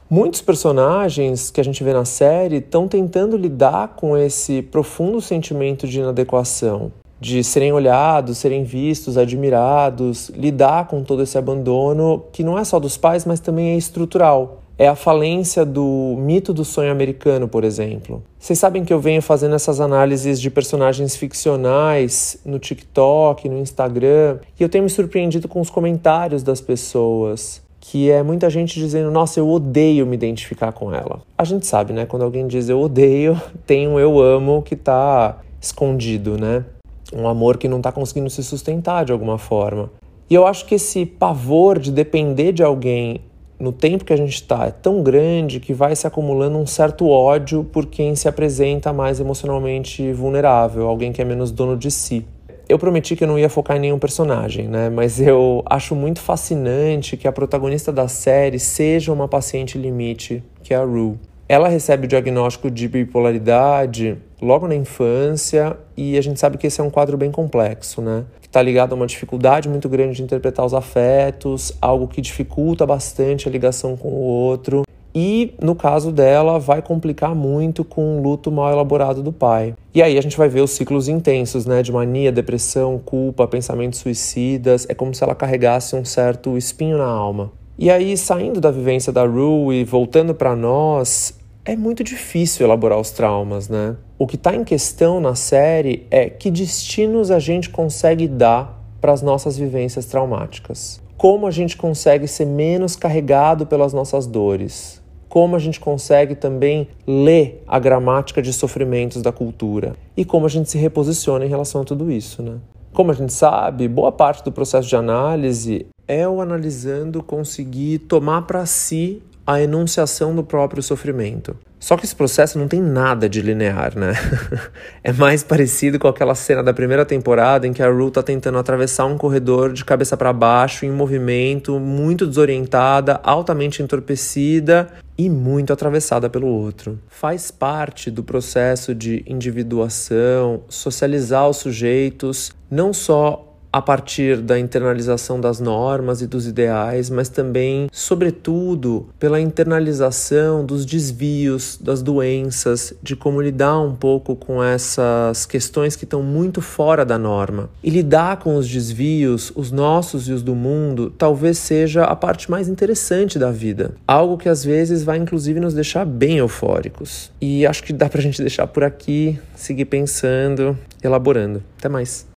Muitos 0.10 0.39
personagens 0.39 1.52
que 1.52 1.60
a 1.60 1.63
gente 1.63 1.84
vê 1.84 1.91
na 1.91 2.06
série 2.06 2.60
estão 2.60 2.88
tentando 2.88 3.36
lidar 3.36 3.89
com 3.89 4.17
esse 4.17 4.62
profundo 4.62 5.20
sentimento 5.20 5.86
de 5.86 6.00
inadequação, 6.00 6.93
de 7.20 7.43
serem 7.43 7.74
olhados, 7.74 8.38
serem 8.38 8.63
vistos, 8.63 9.17
admirados, 9.17 10.30
lidar 10.30 10.88
com 10.88 11.04
todo 11.04 11.24
esse 11.24 11.38
abandono 11.38 12.24
que 12.32 12.41
não 12.41 12.58
é 12.58 12.63
só 12.63 12.80
dos 12.80 12.96
pais, 12.96 13.26
mas 13.26 13.41
também 13.41 13.72
é 13.72 13.76
estrutural. 13.76 14.63
É 14.80 14.88
a 14.88 14.96
falência 14.96 15.66
do 15.66 16.16
mito 16.20 16.54
do 16.54 16.63
sonho 16.63 16.92
americano, 16.92 17.48
por 17.48 17.63
exemplo. 17.63 18.22
Vocês 18.38 18.60
sabem 18.60 18.86
que 18.86 18.94
eu 18.94 19.00
venho 19.00 19.24
fazendo 19.24 19.56
essas 19.56 19.80
análises 19.80 20.40
de 20.40 20.52
personagens 20.52 21.16
ficcionais 21.16 22.38
no 22.46 22.60
TikTok, 22.60 23.50
no 23.50 23.58
Instagram, 23.58 24.38
e 24.60 24.62
eu 24.62 24.70
tenho 24.70 24.84
me 24.84 24.90
surpreendido 24.90 25.48
com 25.48 25.60
os 25.60 25.72
comentários 25.72 26.44
das 26.44 26.62
pessoas 26.62 27.66
que 27.90 28.12
é 28.12 28.22
muita 28.22 28.50
gente 28.50 28.78
dizendo, 28.78 29.10
nossa, 29.10 29.40
eu 29.40 29.50
odeio 29.50 30.06
me 30.06 30.13
identificar 30.13 30.74
com 30.74 30.94
ela. 30.94 31.22
A 31.38 31.46
gente 31.46 31.66
sabe, 31.66 31.94
né? 31.94 32.06
Quando 32.06 32.24
alguém 32.24 32.46
diz 32.46 32.68
eu 32.68 32.82
odeio, 32.82 33.42
tem 33.66 33.88
um 33.88 33.98
eu 33.98 34.20
amo 34.20 34.62
que 34.62 34.76
tá 34.76 35.38
escondido, 35.60 36.38
né? 36.38 36.66
Um 37.13 37.28
amor 37.28 37.58
que 37.58 37.68
não 37.68 37.82
tá 37.82 37.92
conseguindo 37.92 38.30
se 38.30 38.44
sustentar 38.44 39.06
de 39.06 39.13
alguma 39.13 39.38
forma. 39.38 39.90
E 40.30 40.36
eu 40.36 40.46
acho 40.46 40.66
que 40.66 40.76
esse 40.76 41.06
pavor 41.06 41.80
de 41.80 41.90
depender 41.90 42.52
de 42.52 42.62
alguém 42.62 43.22
no 43.60 43.72
tempo 43.72 44.06
que 44.06 44.13
a 44.13 44.17
gente 44.17 44.36
está 44.36 44.67
é 44.67 44.72
tão 44.72 45.02
grande 45.02 45.60
que 45.60 45.74
vai 45.74 45.96
se 45.96 46.06
acumulando 46.06 46.58
um 46.58 46.67
certo 46.67 47.10
ódio 47.10 47.63
por 47.63 47.88
quem 47.88 48.15
se 48.15 48.28
apresenta 48.28 48.93
mais 48.93 49.20
emocionalmente 49.20 50.12
vulnerável, 50.13 50.88
alguém 50.88 51.12
que 51.12 51.22
é 51.22 51.26
menos 51.26 51.52
dono 51.52 51.76
de 51.76 51.89
si. 51.89 52.26
Eu 52.70 52.78
prometi 52.78 53.15
que 53.15 53.24
eu 53.24 53.28
não 53.28 53.39
ia 53.39 53.50
focar 53.50 53.78
em 53.78 53.80
nenhum 53.80 53.98
personagem, 53.98 54.67
né? 54.67 54.89
Mas 54.89 55.22
eu 55.22 55.63
acho 55.65 55.96
muito 55.96 56.20
fascinante 56.20 57.15
que 57.15 57.28
a 57.28 57.32
protagonista 57.32 57.93
da 57.93 58.08
série 58.08 58.60
seja 58.60 59.12
uma 59.13 59.28
paciente 59.28 59.78
limite, 59.78 60.43
que 60.62 60.74
é 60.74 60.78
a 60.78 60.84
Rue. 60.84 61.17
Ela 61.49 61.69
recebe 61.69 62.05
o 62.05 62.07
diagnóstico 62.10 62.69
de 62.69 62.89
bipolaridade 62.89 64.17
logo 64.41 64.67
na 64.67 64.75
infância 64.75 65.77
e 65.95 66.17
a 66.17 66.21
gente 66.21 66.39
sabe 66.39 66.57
que 66.57 66.67
esse 66.67 66.81
é 66.81 66.83
um 66.83 66.89
quadro 66.89 67.15
bem 67.15 67.31
complexo, 67.31 68.01
né? 68.01 68.25
Que 68.41 68.47
está 68.47 68.62
ligado 68.62 68.91
a 68.91 68.95
uma 68.95 69.07
dificuldade 69.07 69.69
muito 69.69 69.88
grande 69.88 70.17
de 70.17 70.23
interpretar 70.23 70.65
os 70.65 70.73
afetos, 70.73 71.71
algo 71.81 72.05
que 72.05 72.19
dificulta 72.19 72.86
bastante 72.86 73.47
a 73.47 73.51
ligação 73.51 73.95
com 73.95 74.10
o 74.10 74.19
outro. 74.19 74.83
E 75.15 75.53
no 75.62 75.73
caso 75.73 76.12
dela, 76.12 76.60
vai 76.60 76.81
complicar 76.81 77.33
muito 77.33 77.86
com 77.86 78.19
o 78.19 78.21
luto 78.21 78.51
mal 78.51 78.69
elaborado 78.69 79.23
do 79.23 79.31
pai. 79.31 79.73
E 79.95 80.03
aí 80.03 80.17
a 80.17 80.21
gente 80.21 80.38
vai 80.38 80.49
ver 80.49 80.62
os 80.62 80.71
ciclos 80.71 81.07
intensos, 81.07 81.65
né? 81.65 81.81
De 81.81 81.93
mania, 81.93 82.29
depressão, 82.29 83.01
culpa, 83.03 83.47
pensamentos 83.47 83.99
suicidas. 83.99 84.86
É 84.89 84.93
como 84.93 85.15
se 85.15 85.23
ela 85.23 85.33
carregasse 85.33 85.95
um 85.95 86.03
certo 86.03 86.57
espinho 86.57 86.98
na 86.98 87.08
alma. 87.08 87.52
E 87.79 87.91
aí, 87.91 88.17
saindo 88.17 88.60
da 88.60 88.71
vivência 88.71 89.13
da 89.13 89.23
Rue 89.23 89.75
e 89.75 89.83
voltando 89.83 90.33
para 90.33 90.56
nós, 90.56 91.37
é 91.68 91.76
muito 91.76 92.02
difícil 92.02 92.65
elaborar 92.65 92.98
os 92.98 93.12
traumas, 93.12 93.68
né? 93.68 93.98
O 94.18 94.26
que 94.26 94.38
está 94.38 94.56
em 94.56 94.63
questão 94.63 95.20
na 95.20 95.36
série 95.36 96.08
é 96.10 96.30
que 96.30 96.50
destinos 96.50 97.30
a 97.30 97.40
gente 97.40 97.70
consegue 97.70 98.26
dar 98.26 98.82
para 99.02 99.12
as 99.12 99.22
nossas 99.22 99.58
vivências 99.58 100.06
traumáticas. 100.06 101.02
Como 101.18 101.46
a 101.46 101.52
gente 101.52 101.76
consegue 101.76 102.26
ser 102.26 102.46
menos 102.46 102.96
carregado 102.96 103.65
pelas 103.65 103.92
nossas 103.92 104.26
dores. 104.26 105.04
Como 105.28 105.58
a 105.58 105.60
gente 105.60 105.78
consegue 105.78 106.36
também 106.36 106.88
ler 107.06 107.62
a 107.68 107.78
gramática 107.80 108.42
de 108.42 108.54
sofrimentos 108.54 109.22
da 109.22 109.34
cultura. 109.34 109.94
E 110.15 110.24
como 110.24 110.46
a 110.46 110.50
gente 110.50 110.70
se 110.70 110.78
reposiciona 110.78 111.46
em 111.46 111.50
relação 111.50 111.82
a 111.82 111.84
tudo 111.84 112.10
isso, 112.10 112.42
né? 112.42 112.60
Como 112.94 113.12
a 113.12 113.13
gente 113.13 113.34
sabe, 113.34 113.90
boa 113.90 114.12
parte 114.13 114.42
do 114.42 114.54
processo 114.54 114.88
de 114.88 114.96
análise 114.96 115.86
é 116.08 116.26
o 116.26 116.40
analisando 116.40 117.22
conseguir 117.22 118.00
tomar 118.00 118.44
para 118.44 118.65
si 118.65 119.22
a 119.48 119.62
enunciação 119.62 120.35
do 120.35 120.43
próprio 120.43 120.83
sofrimento. 120.83 121.56
Só 121.79 121.95
que 121.95 122.04
esse 122.04 122.15
processo 122.15 122.60
não 122.60 122.67
tem 122.67 122.81
nada 122.81 123.29
de 123.29 123.41
linear, 123.41 123.98
né? 123.98 124.12
é 125.02 125.13
mais 125.13 125.41
parecido 125.41 125.98
com 125.98 126.08
aquela 126.10 126.35
cena 126.35 126.62
da 126.62 126.73
primeira 126.73 127.06
temporada 127.06 127.65
em 127.65 127.71
que 127.71 127.81
a 127.81 127.89
Rue 127.89 128.12
tá 128.12 128.21
tentando 128.21 128.58
atravessar 128.58 129.06
um 129.06 129.17
corredor 129.17 129.71
de 129.71 129.85
cabeça 129.85 130.17
para 130.17 130.33
baixo, 130.33 130.85
em 130.85 130.91
movimento, 130.91 131.79
muito 131.79 132.27
desorientada, 132.27 133.21
altamente 133.23 133.81
entorpecida 133.81 134.89
e 135.17 135.29
muito 135.29 135.71
atravessada 135.71 136.29
pelo 136.29 136.48
outro. 136.48 137.00
Faz 137.08 137.50
parte 137.50 138.12
do 138.12 138.23
processo 138.23 138.93
de 138.93 139.23
individuação, 139.25 140.63
socializar 140.67 141.48
os 141.48 141.58
sujeitos, 141.58 142.52
não 142.69 142.91
só 142.91 143.46
a 143.78 143.82
partir 143.82 144.38
da 144.38 144.58
internalização 144.58 145.40
das 145.40 145.60
normas 145.60 146.23
e 146.23 146.28
dos 146.28 146.48
ideais, 146.48 147.12
mas 147.12 147.30
também, 147.30 147.88
sobretudo, 147.92 149.08
pela 149.19 149.40
internalização 149.40 150.65
dos 150.65 150.84
desvios, 150.84 151.78
das 151.80 152.02
doenças, 152.02 152.92
de 153.04 153.15
como 153.15 153.40
lidar 153.40 153.80
um 153.80 153.94
pouco 153.94 154.36
com 154.36 154.63
essas 154.63 155.46
questões 155.46 155.96
que 155.96 156.06
estão 156.06 156.23
muito 156.23 156.60
fora 156.60 157.06
da 157.06 157.19
norma. 157.19 157.69
E 157.84 157.92
lidar 157.92 158.38
com 158.38 158.56
os 158.56 158.67
desvios, 158.67 159.52
os 159.56 159.71
nossos 159.71 160.28
e 160.28 160.34
os 160.34 160.42
do 160.42 160.56
mundo, 160.56 161.13
talvez 161.15 161.60
seja 161.60 162.04
a 162.04 162.15
parte 162.15 162.50
mais 162.50 162.67
interessante 162.67 163.38
da 163.38 163.52
vida. 163.52 163.92
Algo 164.08 164.40
que 164.40 164.50
às 164.50 164.63
vezes 164.63 165.04
vai 165.04 165.19
inclusive 165.19 165.60
nos 165.60 165.75
deixar 165.75 166.04
bem 166.04 166.40
eufóricos. 166.40 167.32
E 167.40 167.63
acho 167.63 167.84
que 167.84 167.94
dá 167.94 168.10
pra 168.10 168.21
gente 168.21 168.42
deixar 168.42 168.65
por 168.65 168.84
aqui, 168.84 169.40
seguir 169.56 169.86
pensando, 169.86 170.75
elaborando. 171.04 171.62
Até 171.78 171.88
mais. 171.88 172.37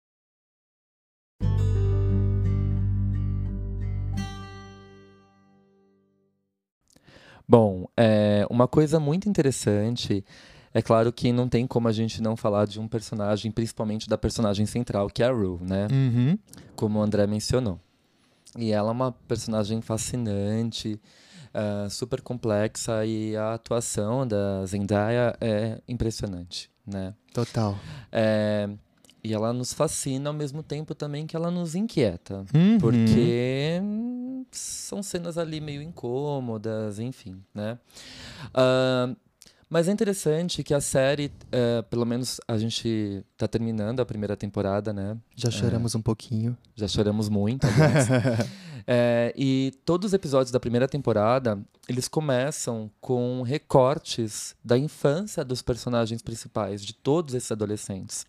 Bom, 7.49 7.89
é, 7.97 8.47
uma 8.51 8.68
coisa 8.68 9.01
muito 9.01 9.26
interessante 9.26 10.22
é 10.74 10.82
claro 10.82 11.11
que 11.11 11.32
não 11.32 11.49
tem 11.49 11.66
como 11.66 11.89
a 11.89 11.93
gente 11.93 12.20
não 12.20 12.36
falar 12.36 12.66
de 12.66 12.78
um 12.78 12.86
personagem, 12.86 13.51
principalmente 13.51 14.07
da 14.07 14.18
personagem 14.18 14.66
central, 14.66 15.09
que 15.09 15.22
é 15.22 15.26
a 15.26 15.32
Rue, 15.32 15.59
né? 15.62 15.89
Uhum. 15.91 16.39
Como 16.76 16.99
o 16.99 17.03
André 17.03 17.26
mencionou. 17.26 17.80
E 18.57 18.70
ela 18.70 18.91
é 18.91 18.93
uma 18.93 19.12
personagem 19.12 19.80
fascinante, 19.80 21.01
uh, 21.55 21.89
super 21.89 22.20
complexa 22.20 23.05
e 23.07 23.34
a 23.34 23.55
atuação 23.55 24.26
da 24.26 24.64
Zendaya 24.66 25.34
é 25.41 25.80
impressionante, 25.89 26.70
né? 26.86 27.14
Total. 27.32 27.74
É, 28.12 28.68
e 29.29 29.35
ela 29.35 29.53
nos 29.53 29.74
fascina 29.74 30.31
ao 30.31 30.35
mesmo 30.35 30.62
tempo 30.62 30.95
também 30.95 31.26
que 31.26 31.37
ela 31.37 31.51
nos 31.51 31.74
inquieta. 31.74 32.47
Uhum. 32.55 32.79
Porque 32.79 33.79
são 34.51 35.03
cenas 35.03 35.37
ali 35.37 35.61
meio 35.61 35.83
incômodas, 35.83 36.99
enfim, 36.99 37.37
né? 37.55 37.79
Uh, 38.49 39.14
mas 39.68 39.87
é 39.87 39.93
interessante 39.93 40.62
que 40.62 40.72
a 40.72 40.81
série, 40.81 41.26
uh, 41.26 41.83
pelo 41.91 42.07
menos 42.07 42.41
a 42.49 42.57
gente 42.57 43.22
tá 43.37 43.47
terminando 43.47 44.01
a 44.01 44.07
primeira 44.07 44.35
temporada, 44.35 44.95
né? 44.95 45.14
Já 45.37 45.51
choramos 45.51 45.95
um 45.95 46.01
pouquinho. 46.01 46.57
Já 46.74 46.89
choramos 46.89 47.29
muito, 47.29 47.66
aliás. 47.66 48.09
é, 48.91 49.34
e 49.36 49.74
todos 49.84 50.07
os 50.07 50.12
episódios 50.14 50.51
da 50.51 50.59
primeira 50.59 50.89
temporada, 50.89 51.61
eles 51.86 52.09
começam 52.09 52.91
com 53.03 53.43
recortes 53.43 54.57
da 54.64 54.78
infância 54.78 55.45
dos 55.45 55.61
personagens 55.61 56.22
principais, 56.22 56.82
de 56.82 56.95
todos 56.95 57.34
esses 57.34 57.53
adolescentes. 57.53 58.24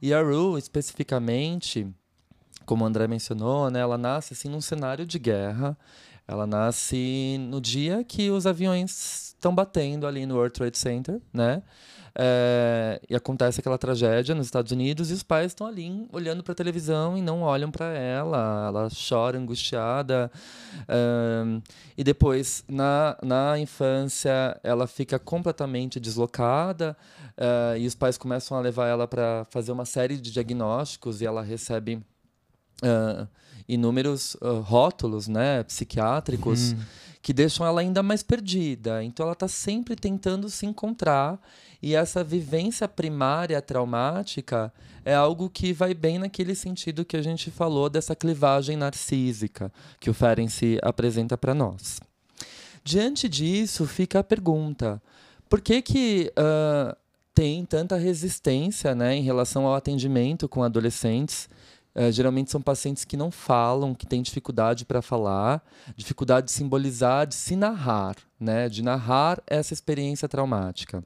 E 0.00 0.14
a 0.14 0.22
Rue, 0.22 0.60
especificamente, 0.60 1.92
como 2.64 2.84
o 2.84 2.86
André 2.86 3.08
mencionou, 3.08 3.68
né, 3.68 3.80
ela 3.80 3.98
nasce 3.98 4.32
assim 4.32 4.48
num 4.48 4.60
cenário 4.60 5.04
de 5.04 5.18
guerra. 5.18 5.76
Ela 6.28 6.46
nasce 6.46 7.36
no 7.40 7.60
dia 7.60 8.04
que 8.04 8.30
os 8.30 8.46
aviões 8.46 9.34
estão 9.34 9.52
batendo 9.52 10.06
ali 10.06 10.24
no 10.24 10.36
World 10.36 10.52
Trade 10.52 10.78
Center, 10.78 11.20
né? 11.32 11.64
É, 12.18 12.98
e 13.10 13.14
acontece 13.14 13.60
aquela 13.60 13.76
tragédia 13.76 14.34
nos 14.34 14.46
Estados 14.46 14.72
Unidos 14.72 15.10
e 15.10 15.12
os 15.12 15.22
pais 15.22 15.48
estão 15.48 15.66
ali 15.66 16.08
olhando 16.10 16.42
para 16.42 16.52
a 16.52 16.54
televisão 16.54 17.16
e 17.16 17.20
não 17.20 17.42
olham 17.42 17.70
para 17.70 17.86
ela. 17.92 18.66
Ela 18.68 18.88
chora 19.08 19.38
angustiada. 19.38 20.30
É, 20.88 21.60
e 21.96 22.02
depois, 22.02 22.64
na, 22.66 23.18
na 23.22 23.58
infância, 23.58 24.58
ela 24.64 24.86
fica 24.86 25.18
completamente 25.18 26.00
deslocada 26.00 26.96
é, 27.36 27.78
e 27.78 27.86
os 27.86 27.94
pais 27.94 28.16
começam 28.16 28.56
a 28.56 28.60
levar 28.60 28.86
ela 28.86 29.06
para 29.06 29.44
fazer 29.50 29.72
uma 29.72 29.84
série 29.84 30.16
de 30.16 30.32
diagnósticos 30.32 31.20
e 31.20 31.26
ela 31.26 31.42
recebe. 31.42 32.00
inúmeros 33.68 34.36
rótulos 34.64 35.26
né, 35.26 35.64
psiquiátricos 35.64 36.72
Uhum. 36.72 36.78
Que 37.26 37.32
deixam 37.32 37.66
ela 37.66 37.80
ainda 37.80 38.04
mais 38.04 38.22
perdida. 38.22 39.02
Então 39.02 39.24
ela 39.24 39.32
está 39.32 39.48
sempre 39.48 39.96
tentando 39.96 40.48
se 40.48 40.64
encontrar 40.64 41.40
e 41.82 41.92
essa 41.92 42.22
vivência 42.22 42.86
primária 42.86 43.60
traumática 43.60 44.72
é 45.04 45.12
algo 45.12 45.50
que 45.50 45.72
vai 45.72 45.92
bem 45.92 46.20
naquele 46.20 46.54
sentido 46.54 47.04
que 47.04 47.16
a 47.16 47.22
gente 47.22 47.50
falou 47.50 47.90
dessa 47.90 48.14
clivagem 48.14 48.76
narcísica 48.76 49.72
que 49.98 50.08
o 50.08 50.14
Ferenczi 50.14 50.78
apresenta 50.80 51.36
para 51.36 51.52
nós. 51.52 51.98
Diante 52.84 53.28
disso, 53.28 53.88
fica 53.88 54.20
a 54.20 54.24
pergunta: 54.24 55.02
por 55.48 55.60
que 55.60 55.82
que 55.82 56.32
uh, 56.38 56.96
tem 57.34 57.64
tanta 57.64 57.96
resistência 57.96 58.94
né, 58.94 59.16
em 59.16 59.22
relação 59.22 59.66
ao 59.66 59.74
atendimento 59.74 60.48
com 60.48 60.62
adolescentes? 60.62 61.48
Uh, 61.96 62.12
geralmente 62.12 62.50
são 62.50 62.60
pacientes 62.60 63.06
que 63.06 63.16
não 63.16 63.30
falam, 63.30 63.94
que 63.94 64.06
têm 64.06 64.20
dificuldade 64.20 64.84
para 64.84 65.00
falar, 65.00 65.64
dificuldade 65.96 66.48
de 66.48 66.52
simbolizar, 66.52 67.26
de 67.26 67.34
se 67.34 67.56
narrar, 67.56 68.16
né, 68.38 68.68
de 68.68 68.82
narrar 68.82 69.42
essa 69.46 69.72
experiência 69.72 70.28
traumática. 70.28 71.02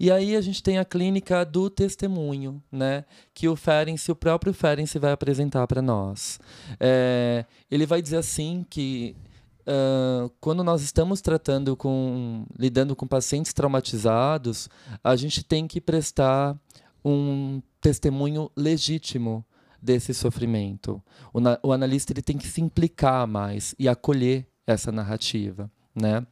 E 0.00 0.10
aí 0.10 0.34
a 0.36 0.40
gente 0.40 0.62
tem 0.62 0.78
a 0.78 0.84
clínica 0.84 1.44
do 1.44 1.70
testemunho, 1.70 2.62
né? 2.72 3.04
Que 3.32 3.48
o 3.48 3.54
Ferenczi, 3.54 4.10
o 4.10 4.16
próprio 4.16 4.52
Ferenczi 4.52 4.98
vai 4.98 5.12
apresentar 5.12 5.66
para 5.66 5.80
nós. 5.80 6.40
É, 6.80 7.44
ele 7.70 7.86
vai 7.86 8.02
dizer 8.02 8.16
assim 8.16 8.66
que 8.68 9.14
uh, 9.60 10.30
quando 10.40 10.64
nós 10.64 10.82
estamos 10.82 11.20
tratando 11.20 11.76
com, 11.76 12.44
lidando 12.58 12.96
com 12.96 13.06
pacientes 13.06 13.52
traumatizados, 13.52 14.68
a 15.02 15.14
gente 15.16 15.44
tem 15.44 15.66
que 15.66 15.80
prestar 15.80 16.58
um 17.04 17.62
testemunho 17.80 18.50
legítimo 18.56 19.44
desse 19.84 20.14
sofrimento. 20.14 21.02
O, 21.32 21.68
o 21.68 21.72
analista 21.72 22.12
ele 22.12 22.22
tem 22.22 22.38
que 22.38 22.48
se 22.48 22.60
implicar 22.60 23.26
mais 23.26 23.74
e 23.78 23.88
acolher 23.88 24.46
essa 24.66 24.90
narrativa, 24.90 25.70
né? 25.94 26.26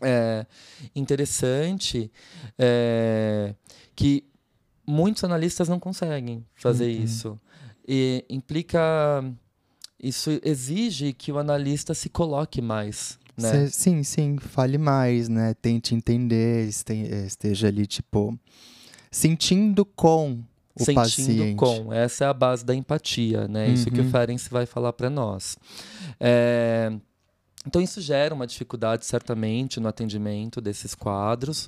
é 0.00 0.46
interessante 0.94 2.10
é, 2.58 3.54
que 3.94 4.24
muitos 4.86 5.24
analistas 5.24 5.68
não 5.68 5.78
conseguem 5.78 6.44
fazer 6.54 6.86
uhum. 6.86 7.04
isso. 7.04 7.40
E 7.86 8.24
implica. 8.28 8.80
Isso 10.00 10.38
exige 10.44 11.12
que 11.12 11.32
o 11.32 11.38
analista 11.38 11.92
se 11.92 12.08
coloque 12.08 12.62
mais. 12.62 13.18
Né? 13.36 13.68
Sim, 13.68 14.02
sim, 14.02 14.36
fale 14.38 14.78
mais, 14.78 15.28
né? 15.28 15.54
Tente 15.54 15.94
entender, 15.94 16.68
esteja 16.68 17.66
ali, 17.66 17.86
tipo, 17.86 18.38
sentindo 19.10 19.84
com 19.84 20.40
o 20.78 20.84
sentindo 20.84 20.94
paciente. 20.94 21.56
com. 21.56 21.92
Essa 21.92 22.24
é 22.24 22.28
a 22.28 22.34
base 22.34 22.64
da 22.64 22.74
empatia, 22.74 23.46
né? 23.48 23.66
Uhum. 23.66 23.74
Isso 23.74 23.90
que 23.90 24.00
o 24.00 24.10
Ferenc 24.10 24.48
vai 24.50 24.66
falar 24.66 24.92
para 24.92 25.10
nós. 25.10 25.56
É, 26.20 26.92
então, 27.66 27.82
isso 27.82 28.00
gera 28.00 28.34
uma 28.34 28.46
dificuldade, 28.46 29.04
certamente, 29.04 29.78
no 29.78 29.88
atendimento 29.88 30.60
desses 30.60 30.94
quadros 30.94 31.66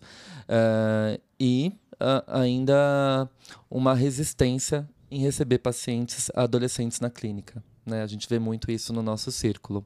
uh, 0.49 1.21
e 1.39 1.73
uh, 1.95 2.25
ainda 2.27 3.29
uma 3.71 3.95
resistência 3.95 4.89
em 5.11 5.21
receber 5.21 5.59
pacientes 5.59 6.31
adolescentes 6.35 7.01
na 7.01 7.11
clínica. 7.11 7.63
Né? 7.85 8.03
A 8.03 8.07
gente 8.07 8.29
vê 8.29 8.39
muito 8.39 8.71
isso 8.71 8.93
no 8.93 9.03
nosso 9.03 9.31
círculo. 9.31 9.85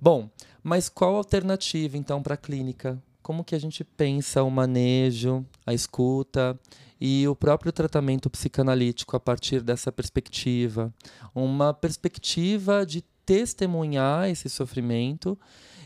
Bom, 0.00 0.30
mas 0.62 0.88
qual 0.88 1.14
a 1.14 1.18
alternativa, 1.18 1.96
então, 1.96 2.22
para 2.22 2.34
a 2.34 2.36
clínica? 2.36 3.02
Como 3.22 3.42
que 3.44 3.54
a 3.54 3.58
gente 3.58 3.82
pensa 3.82 4.42
o 4.42 4.50
manejo, 4.50 5.44
a 5.66 5.72
escuta 5.74 6.58
e 7.00 7.26
o 7.26 7.34
próprio 7.34 7.72
tratamento 7.72 8.30
psicanalítico 8.30 9.16
a 9.16 9.20
partir 9.20 9.62
dessa 9.62 9.90
perspectiva? 9.90 10.92
Uma 11.34 11.72
perspectiva 11.74 12.84
de 12.86 13.02
testemunhar 13.24 14.28
esse 14.28 14.48
sofrimento 14.48 15.38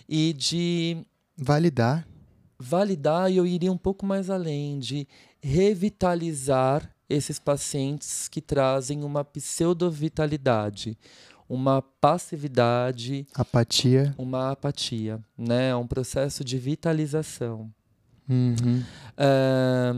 e 0.09 0.33
de 0.33 0.99
validar. 1.37 2.07
Validar, 2.59 3.31
e 3.31 3.37
eu 3.37 3.47
iria 3.47 3.71
um 3.71 3.77
pouco 3.77 4.07
mais 4.07 4.31
além, 4.31 4.79
de 4.79 5.07
revitalizar 5.43 6.91
esses 7.09 7.39
pacientes 7.39 8.29
que 8.29 8.41
trazem 8.41 9.05
uma 9.05 9.25
pseudovitalidade, 9.25 10.99
uma 11.49 11.81
passividade, 11.81 13.27
apatia, 13.35 14.15
uma 14.19 14.51
apatia, 14.51 15.21
né? 15.39 15.77
Um 15.77 15.87
processo 15.87 16.43
de 16.43 16.59
vitalização. 16.59 17.71
Uhum. 18.29 18.83
É, 19.17 19.95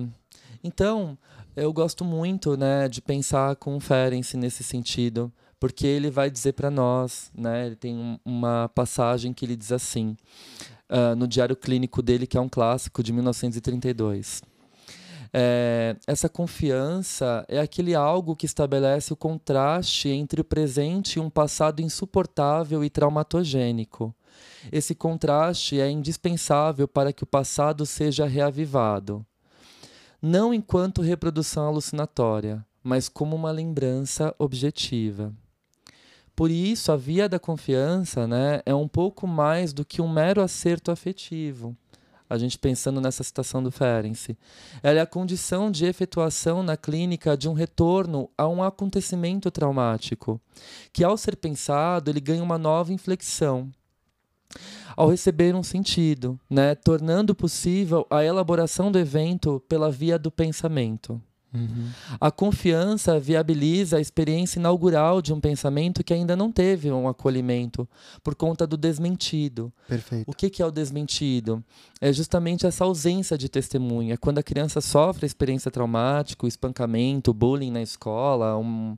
então, 0.62 1.16
eu 1.56 1.72
gosto 1.72 2.04
muito, 2.04 2.56
né, 2.56 2.88
de 2.88 3.00
pensar 3.00 3.56
com 3.56 3.76
o 3.76 3.80
Ferenc 3.80 4.36
nesse 4.36 4.62
sentido, 4.62 5.32
porque 5.58 5.86
ele 5.86 6.10
vai 6.10 6.30
dizer 6.30 6.52
para 6.52 6.70
nós, 6.70 7.30
né? 7.34 7.66
Ele 7.66 7.76
tem 7.76 7.96
um, 7.96 8.18
uma 8.24 8.70
passagem 8.74 9.32
que 9.32 9.44
ele 9.44 9.56
diz 9.56 9.72
assim: 9.72 10.16
uh, 10.88 11.16
no 11.16 11.26
diário 11.26 11.56
clínico 11.56 12.00
dele, 12.00 12.26
que 12.26 12.36
é 12.36 12.40
um 12.40 12.48
clássico 12.48 13.02
de 13.02 13.12
1932. 13.12 14.42
É, 15.32 15.96
essa 16.06 16.28
confiança 16.28 17.44
é 17.48 17.60
aquele 17.60 17.94
algo 17.94 18.34
que 18.34 18.46
estabelece 18.46 19.12
o 19.12 19.16
contraste 19.16 20.08
entre 20.08 20.40
o 20.40 20.44
presente 20.44 21.16
e 21.16 21.20
um 21.20 21.28
passado 21.28 21.80
insuportável 21.80 22.82
e 22.82 22.90
traumatogênico. 22.90 24.14
Esse 24.72 24.94
contraste 24.94 25.80
é 25.80 25.90
indispensável 25.90 26.88
para 26.88 27.12
que 27.12 27.24
o 27.24 27.26
passado 27.26 27.84
seja 27.84 28.26
reavivado. 28.26 29.24
Não 30.20 30.52
enquanto 30.52 31.02
reprodução 31.02 31.66
alucinatória, 31.66 32.64
mas 32.82 33.08
como 33.08 33.36
uma 33.36 33.50
lembrança 33.50 34.34
objetiva. 34.38 35.32
Por 36.34 36.50
isso, 36.50 36.92
a 36.92 36.96
via 36.96 37.28
da 37.28 37.38
confiança 37.38 38.26
né, 38.26 38.60
é 38.64 38.74
um 38.74 38.88
pouco 38.88 39.26
mais 39.26 39.72
do 39.72 39.84
que 39.84 40.00
um 40.00 40.08
mero 40.08 40.40
acerto 40.40 40.90
afetivo 40.90 41.76
a 42.28 42.36
gente 42.36 42.58
pensando 42.58 43.00
nessa 43.00 43.22
citação 43.22 43.62
do 43.62 43.70
Ferenczi. 43.70 44.36
Ela 44.82 44.98
é 44.98 45.02
a 45.02 45.06
condição 45.06 45.70
de 45.70 45.86
efetuação 45.86 46.62
na 46.62 46.76
clínica 46.76 47.36
de 47.36 47.48
um 47.48 47.52
retorno 47.52 48.30
a 48.36 48.46
um 48.46 48.62
acontecimento 48.62 49.50
traumático, 49.50 50.40
que 50.92 51.04
ao 51.04 51.16
ser 51.16 51.36
pensado, 51.36 52.10
ele 52.10 52.20
ganha 52.20 52.42
uma 52.42 52.58
nova 52.58 52.92
inflexão. 52.92 53.70
Ao 54.96 55.08
receber 55.08 55.54
um 55.54 55.62
sentido, 55.62 56.38
né, 56.50 56.74
tornando 56.74 57.34
possível 57.34 58.06
a 58.10 58.24
elaboração 58.24 58.90
do 58.90 58.98
evento 58.98 59.62
pela 59.68 59.90
via 59.90 60.18
do 60.18 60.30
pensamento. 60.30 61.22
Uhum. 61.52 61.88
A 62.20 62.30
confiança 62.30 63.18
viabiliza 63.18 63.96
a 63.96 64.00
experiência 64.00 64.58
inaugural 64.58 65.22
de 65.22 65.32
um 65.32 65.40
pensamento 65.40 66.04
que 66.04 66.12
ainda 66.12 66.36
não 66.36 66.52
teve 66.52 66.90
um 66.90 67.08
acolhimento 67.08 67.88
por 68.22 68.34
conta 68.34 68.66
do 68.66 68.76
desmentido. 68.76 69.72
Perfeito. 69.88 70.30
O 70.30 70.34
que, 70.34 70.50
que 70.50 70.62
é 70.62 70.66
o 70.66 70.70
desmentido? 70.70 71.64
É 72.00 72.12
justamente 72.12 72.66
essa 72.66 72.84
ausência 72.84 73.38
de 73.38 73.48
testemunha. 73.48 74.18
Quando 74.18 74.38
a 74.38 74.42
criança 74.42 74.80
sofre 74.80 75.26
experiência 75.26 75.70
traumática, 75.70 76.46
espancamento, 76.46 77.32
bullying 77.32 77.70
na 77.70 77.82
escola, 77.82 78.56
um, 78.58 78.96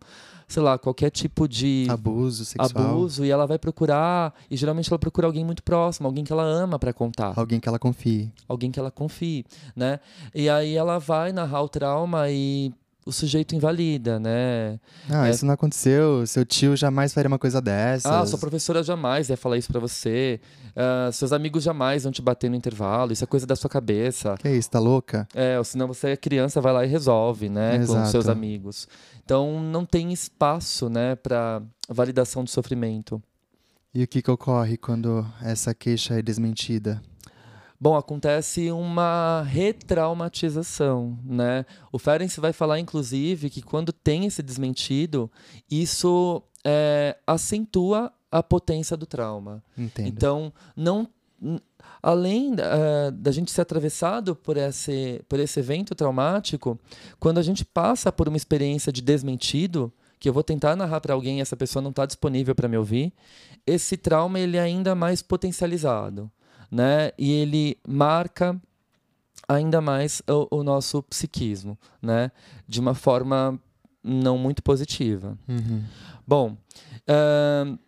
sei 0.50 0.62
lá, 0.62 0.76
qualquer 0.76 1.10
tipo 1.10 1.48
de 1.48 1.86
abuso 1.88 2.44
sexual. 2.44 2.84
Abuso, 2.86 3.24
e 3.24 3.30
ela 3.30 3.46
vai 3.46 3.58
procurar, 3.58 4.34
e 4.50 4.56
geralmente 4.56 4.90
ela 4.90 4.98
procura 4.98 5.28
alguém 5.28 5.44
muito 5.44 5.62
próximo, 5.62 6.08
alguém 6.08 6.24
que 6.24 6.32
ela 6.32 6.42
ama 6.42 6.78
para 6.78 6.92
contar. 6.92 7.32
Alguém 7.36 7.60
que 7.60 7.68
ela 7.68 7.78
confie. 7.78 8.32
Alguém 8.48 8.70
que 8.70 8.78
ela 8.78 8.90
confie, 8.90 9.44
né? 9.76 10.00
E 10.34 10.50
aí 10.50 10.76
ela 10.76 10.98
vai 10.98 11.32
narrar 11.32 11.62
o 11.62 11.68
trauma 11.68 12.28
e 12.28 12.72
o 13.06 13.12
sujeito 13.12 13.54
invalida, 13.54 14.18
né? 14.18 14.78
Ah, 15.08 15.26
é... 15.26 15.30
isso 15.30 15.46
não 15.46 15.54
aconteceu. 15.54 16.26
Seu 16.26 16.44
tio 16.44 16.76
jamais 16.76 17.12
faria 17.12 17.28
uma 17.28 17.38
coisa 17.38 17.60
dessa. 17.60 18.20
Ah, 18.20 18.26
sua 18.26 18.38
professora 18.38 18.82
jamais 18.82 19.28
ia 19.28 19.36
falar 19.36 19.56
isso 19.56 19.70
para 19.70 19.80
você. 19.80 20.40
Uh, 20.70 21.12
seus 21.12 21.32
amigos 21.32 21.64
jamais 21.64 22.04
vão 22.04 22.12
te 22.12 22.22
bater 22.22 22.48
no 22.48 22.56
intervalo. 22.56 23.12
Isso 23.12 23.24
é 23.24 23.26
coisa 23.26 23.46
da 23.46 23.56
sua 23.56 23.68
cabeça. 23.70 24.36
Que 24.38 24.48
isso, 24.50 24.70
tá 24.70 24.78
louca? 24.78 25.26
É, 25.34 25.58
ou 25.58 25.64
senão 25.64 25.88
você 25.88 26.10
é 26.10 26.16
criança, 26.16 26.60
vai 26.60 26.72
lá 26.72 26.84
e 26.84 26.88
resolve, 26.88 27.48
né? 27.48 27.76
Exato. 27.76 28.00
Com 28.00 28.06
seus 28.06 28.28
amigos. 28.28 28.86
Então 29.30 29.62
não 29.62 29.86
tem 29.86 30.12
espaço, 30.12 30.88
né, 30.88 31.14
para 31.14 31.62
validação 31.88 32.42
do 32.42 32.50
sofrimento. 32.50 33.22
E 33.94 34.02
o 34.02 34.08
que, 34.08 34.20
que 34.20 34.30
ocorre 34.30 34.76
quando 34.76 35.24
essa 35.40 35.72
queixa 35.72 36.18
é 36.18 36.22
desmentida? 36.22 37.00
Bom, 37.80 37.96
acontece 37.96 38.72
uma 38.72 39.42
retraumatização, 39.42 41.16
né? 41.24 41.64
O 41.92 41.98
Ferenc 41.98 42.40
vai 42.40 42.52
falar, 42.52 42.80
inclusive, 42.80 43.50
que 43.50 43.62
quando 43.62 43.92
tem 43.92 44.26
esse 44.26 44.42
desmentido, 44.42 45.30
isso 45.70 46.42
é, 46.64 47.16
acentua 47.24 48.12
a 48.32 48.42
potência 48.42 48.96
do 48.96 49.06
trauma. 49.06 49.62
Entendo. 49.78 50.08
Então, 50.08 50.52
não 50.76 51.08
além 52.02 52.52
uh, 52.54 53.10
da 53.12 53.30
gente 53.30 53.50
ser 53.50 53.62
atravessado 53.62 54.34
por 54.34 54.56
esse, 54.56 55.22
por 55.28 55.38
esse 55.40 55.60
evento 55.60 55.94
traumático, 55.94 56.78
quando 57.18 57.38
a 57.38 57.42
gente 57.42 57.64
passa 57.64 58.10
por 58.10 58.28
uma 58.28 58.36
experiência 58.36 58.92
de 58.92 59.02
desmentido, 59.02 59.92
que 60.18 60.28
eu 60.28 60.32
vou 60.32 60.42
tentar 60.42 60.76
narrar 60.76 61.00
para 61.00 61.14
alguém 61.14 61.38
e 61.38 61.40
essa 61.40 61.56
pessoa 61.56 61.82
não 61.82 61.90
está 61.90 62.04
disponível 62.04 62.54
para 62.54 62.68
me 62.68 62.76
ouvir, 62.76 63.12
esse 63.66 63.96
trauma 63.96 64.38
ele 64.38 64.56
é 64.56 64.60
ainda 64.60 64.94
mais 64.94 65.22
potencializado 65.22 66.30
né? 66.70 67.10
E 67.18 67.32
ele 67.32 67.76
marca 67.86 68.60
ainda 69.48 69.80
mais 69.80 70.22
o, 70.28 70.58
o 70.58 70.62
nosso 70.62 71.02
psiquismo, 71.02 71.76
né? 72.00 72.30
De 72.68 72.78
uma 72.78 72.94
forma 72.94 73.58
não 74.02 74.38
muito 74.38 74.62
positiva. 74.62 75.36
Uhum. 75.48 75.82
Bom, 76.26 76.56
uh, 77.08 77.78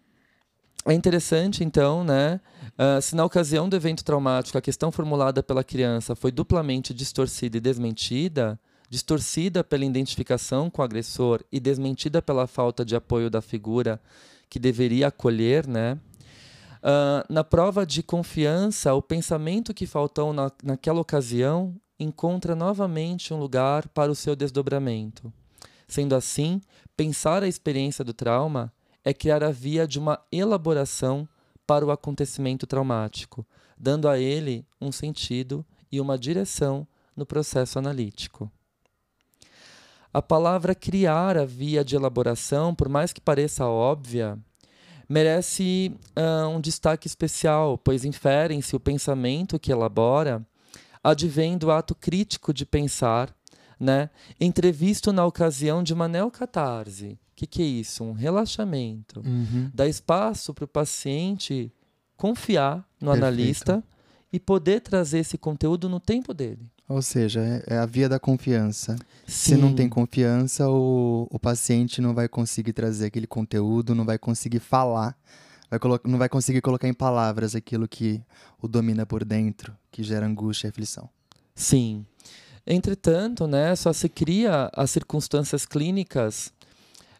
é 0.86 0.92
interessante 0.92 1.62
então, 1.62 2.02
né? 2.02 2.40
Uh, 2.78 3.00
se 3.00 3.14
na 3.14 3.24
ocasião 3.24 3.68
do 3.68 3.76
evento 3.76 4.04
traumático 4.04 4.58
a 4.58 4.62
questão 4.62 4.90
formulada 4.90 5.42
pela 5.42 5.62
criança 5.62 6.16
foi 6.16 6.32
duplamente 6.32 6.92
distorcida 6.92 7.56
e 7.56 7.60
desmentida, 7.60 8.58
distorcida 8.90 9.62
pela 9.62 9.84
identificação 9.84 10.68
com 10.68 10.82
o 10.82 10.84
agressor 10.84 11.42
e 11.52 11.60
desmentida 11.60 12.20
pela 12.20 12.46
falta 12.46 12.84
de 12.84 12.96
apoio 12.96 13.30
da 13.30 13.40
figura 13.40 14.00
que 14.48 14.58
deveria 14.58 15.06
acolher, 15.08 15.66
né? 15.66 15.98
Uh, 16.82 17.32
na 17.32 17.44
prova 17.44 17.86
de 17.86 18.02
confiança, 18.02 18.92
o 18.92 19.00
pensamento 19.00 19.72
que 19.72 19.86
faltou 19.86 20.32
na, 20.32 20.50
naquela 20.64 21.00
ocasião 21.00 21.76
encontra 21.98 22.56
novamente 22.56 23.32
um 23.32 23.38
lugar 23.38 23.88
para 23.88 24.10
o 24.10 24.16
seu 24.16 24.34
desdobramento. 24.34 25.32
Sendo 25.86 26.14
assim, 26.14 26.60
pensar 26.96 27.42
a 27.44 27.48
experiência 27.48 28.04
do 28.04 28.12
trauma 28.12 28.72
é 29.04 29.12
criar 29.12 29.42
a 29.42 29.50
via 29.50 29.86
de 29.86 29.98
uma 29.98 30.20
elaboração 30.30 31.28
para 31.66 31.84
o 31.84 31.90
acontecimento 31.90 32.66
traumático, 32.66 33.46
dando 33.78 34.08
a 34.08 34.18
ele 34.18 34.66
um 34.80 34.92
sentido 34.92 35.64
e 35.90 36.00
uma 36.00 36.18
direção 36.18 36.86
no 37.16 37.26
processo 37.26 37.78
analítico. 37.78 38.50
A 40.12 40.20
palavra 40.20 40.74
criar 40.74 41.38
a 41.38 41.44
via 41.44 41.84
de 41.84 41.96
elaboração, 41.96 42.74
por 42.74 42.88
mais 42.88 43.12
que 43.12 43.20
pareça 43.20 43.66
óbvia, 43.66 44.38
merece 45.08 45.94
uh, 46.16 46.48
um 46.48 46.60
destaque 46.60 47.06
especial, 47.06 47.78
pois 47.78 48.04
inferem-se 48.04 48.76
o 48.76 48.80
pensamento 48.80 49.58
que 49.58 49.72
elabora 49.72 50.46
advém 51.02 51.58
do 51.58 51.70
ato 51.70 51.94
crítico 51.94 52.52
de 52.52 52.64
pensar, 52.64 53.34
né, 53.78 54.10
entrevisto 54.40 55.12
na 55.12 55.24
ocasião 55.26 55.82
de 55.82 55.92
uma 55.92 56.06
neocatarse. 56.06 57.18
O 57.32 57.34
que, 57.34 57.46
que 57.46 57.62
é 57.62 57.66
isso? 57.66 58.04
Um 58.04 58.12
relaxamento. 58.12 59.20
Uhum. 59.24 59.70
Dá 59.74 59.88
espaço 59.88 60.52
para 60.52 60.64
o 60.64 60.68
paciente 60.68 61.72
confiar 62.16 62.76
no 63.00 63.10
Perfeito. 63.10 63.24
analista 63.24 63.84
e 64.32 64.38
poder 64.38 64.80
trazer 64.80 65.18
esse 65.18 65.36
conteúdo 65.36 65.88
no 65.88 65.98
tempo 65.98 66.32
dele. 66.32 66.70
Ou 66.88 67.00
seja, 67.02 67.40
é, 67.40 67.74
é 67.74 67.78
a 67.78 67.86
via 67.86 68.08
da 68.08 68.18
confiança. 68.18 68.96
Sim. 69.26 69.54
Se 69.54 69.56
não 69.56 69.74
tem 69.74 69.88
confiança, 69.88 70.68
o, 70.68 71.26
o 71.30 71.38
paciente 71.38 72.00
não 72.00 72.14
vai 72.14 72.28
conseguir 72.28 72.72
trazer 72.72 73.06
aquele 73.06 73.26
conteúdo, 73.26 73.94
não 73.94 74.04
vai 74.04 74.18
conseguir 74.18 74.60
falar, 74.60 75.16
vai 75.70 75.80
não 76.04 76.18
vai 76.18 76.28
conseguir 76.28 76.60
colocar 76.60 76.88
em 76.88 76.94
palavras 76.94 77.54
aquilo 77.54 77.88
que 77.88 78.22
o 78.60 78.68
domina 78.68 79.06
por 79.06 79.24
dentro, 79.24 79.74
que 79.90 80.02
gera 80.02 80.26
angústia 80.26 80.66
e 80.66 80.70
aflição. 80.70 81.08
Sim. 81.54 82.04
Entretanto, 82.66 83.46
né, 83.46 83.74
só 83.74 83.92
se 83.92 84.08
cria 84.08 84.70
as 84.74 84.90
circunstâncias 84.90 85.66
clínicas 85.66 86.52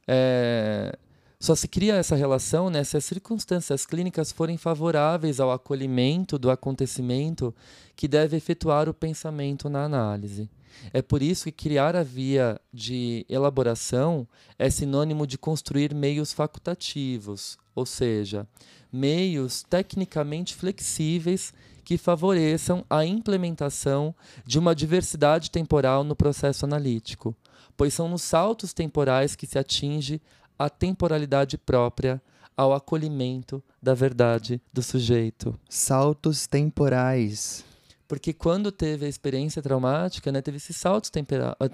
é, 0.07 0.97
só 1.43 1.57
se 1.57 1.67
cria 1.67 1.95
essa 1.97 2.15
relação 2.15 2.71
né, 2.71 2.85
se 2.85 2.97
as 2.97 3.05
circunstâncias 3.05 3.85
clínicas 3.85 4.31
forem 4.31 4.57
favoráveis 4.57 5.41
ao 5.41 5.51
acolhimento 5.51 6.39
do 6.39 6.51
acontecimento 6.51 7.53
que 7.97 8.07
deve 8.07 8.37
efetuar 8.37 8.89
o 8.89 8.95
pensamento 8.95 9.69
na 9.69 9.85
análise. 9.85 10.49
É 10.93 11.03
por 11.03 11.21
isso 11.21 11.45
que 11.47 11.53
criar 11.53 11.97
a 11.97 12.03
via 12.03 12.61
de 12.73 13.27
elaboração 13.29 14.27
é 14.59 14.71
sinônimo 14.71 15.27
de 15.27 15.37
construir 15.37 15.95
meios 15.95 16.33
facultativos, 16.33 17.59
ou 17.75 17.85
seja, 17.85 18.47
meios 18.93 19.65
tecnicamente 19.69 20.55
flexíveis 20.55 21.53
que 21.85 21.99
favoreçam 21.99 22.85
a 22.89 23.05
implementação 23.05 24.15
de 24.47 24.59
uma 24.59 24.75
diversidade 24.75 25.51
temporal 25.51 26.05
no 26.05 26.15
processo 26.15 26.65
analítico, 26.65 27.35
pois 27.77 27.95
são 27.95 28.09
nos 28.09 28.23
saltos 28.23 28.73
temporais 28.73 29.35
que 29.35 29.47
se 29.47 29.59
atinge 29.59 30.21
a 30.59 30.69
temporalidade 30.71 31.59
própria 31.59 32.21
ao 32.57 32.73
acolhimento 32.73 33.63
da 33.83 33.95
verdade 33.95 34.61
do 34.73 34.83
sujeito. 34.83 35.59
Saltos 35.69 36.47
temporais. 36.47 37.65
Porque 38.07 38.33
quando 38.35 38.71
teve 38.71 39.07
a 39.07 39.09
experiência 39.09 39.63
traumática, 39.63 40.31
né, 40.31 40.43
teve 40.43 40.59
esses 40.59 40.77
saltos 40.77 41.11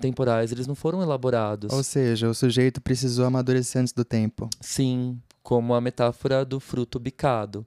temporais, 0.01 0.53
eles 0.53 0.69
não 0.69 0.75
foram 0.77 1.03
elaborados. 1.03 1.73
Ou 1.73 1.83
seja, 1.83 2.29
o 2.29 2.35
sujeito 2.35 2.81
precisou 2.81 3.27
amadurecer 3.27 3.83
antes 3.83 3.93
do 3.93 4.05
tempo. 4.05 4.49
Sim, 4.61 5.21
como 5.43 5.75
a 5.75 5.81
metáfora 5.81 6.45
do 6.45 6.61
fruto 6.61 7.01
bicado. 7.01 7.67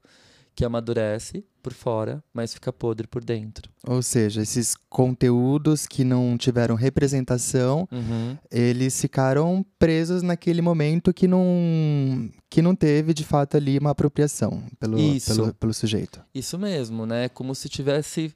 Que 0.61 0.65
amadurece 0.65 1.43
por 1.63 1.73
fora, 1.73 2.23
mas 2.31 2.53
fica 2.53 2.71
podre 2.71 3.07
por 3.07 3.23
dentro. 3.23 3.67
Ou 3.87 3.99
seja, 4.03 4.43
esses 4.43 4.75
conteúdos 4.89 5.87
que 5.87 6.03
não 6.03 6.37
tiveram 6.37 6.75
representação, 6.75 7.87
Uhum. 7.91 8.37
eles 8.51 9.01
ficaram 9.01 9.65
presos 9.79 10.21
naquele 10.21 10.61
momento 10.61 11.11
que 11.11 11.27
não, 11.27 12.29
que 12.47 12.61
não 12.61 12.75
teve, 12.75 13.11
de 13.11 13.23
fato, 13.23 13.57
ali 13.57 13.79
uma 13.79 13.89
apropriação 13.89 14.61
pelo, 14.79 14.97
pelo, 15.25 15.53
pelo 15.55 15.73
sujeito. 15.73 16.21
Isso 16.31 16.59
mesmo, 16.59 17.07
né? 17.07 17.27
Como 17.27 17.55
se 17.55 17.67
tivesse 17.67 18.31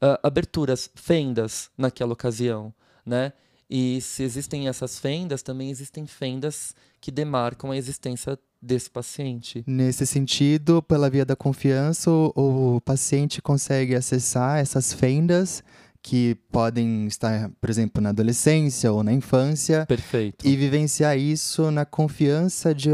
ah, 0.00 0.20
aberturas, 0.22 0.88
fendas 0.94 1.70
naquela 1.76 2.12
ocasião, 2.12 2.72
né? 3.04 3.32
E 3.68 4.00
se 4.00 4.22
existem 4.22 4.68
essas 4.68 5.00
fendas, 5.00 5.42
também 5.42 5.70
existem 5.70 6.06
fendas 6.06 6.72
que 7.00 7.10
demarcam 7.10 7.72
a 7.72 7.76
existência 7.76 8.38
desse 8.64 8.90
paciente. 8.90 9.62
Nesse 9.66 10.06
sentido, 10.06 10.82
pela 10.82 11.10
via 11.10 11.24
da 11.24 11.36
confiança, 11.36 12.10
o, 12.10 12.76
o 12.76 12.80
paciente 12.80 13.42
consegue 13.42 13.94
acessar 13.94 14.58
essas 14.58 14.92
fendas 14.92 15.62
que 16.02 16.34
podem 16.52 17.06
estar, 17.06 17.50
por 17.58 17.70
exemplo, 17.70 18.02
na 18.02 18.10
adolescência 18.10 18.92
ou 18.92 19.02
na 19.02 19.10
infância 19.10 19.86
Perfeito. 19.86 20.46
e 20.46 20.54
vivenciar 20.54 21.16
isso 21.16 21.70
na 21.70 21.86
confiança 21.86 22.74
de, 22.74 22.90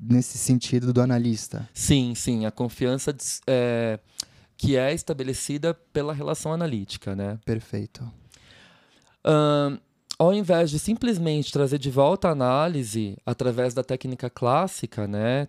nesse 0.00 0.38
sentido 0.38 0.92
do 0.92 1.00
analista. 1.00 1.68
Sim, 1.74 2.14
sim, 2.14 2.46
a 2.46 2.52
confiança 2.52 3.12
é, 3.48 3.98
que 4.56 4.76
é 4.76 4.94
estabelecida 4.94 5.74
pela 5.74 6.14
relação 6.14 6.52
analítica, 6.52 7.16
né? 7.16 7.36
Perfeito. 7.44 8.08
Ao 10.20 10.34
invés 10.34 10.68
de 10.70 10.78
simplesmente 10.78 11.50
trazer 11.50 11.78
de 11.78 11.90
volta 11.90 12.28
a 12.28 12.32
análise 12.32 13.16
através 13.24 13.72
da 13.72 13.82
técnica 13.82 14.28
clássica, 14.28 15.08
né, 15.08 15.48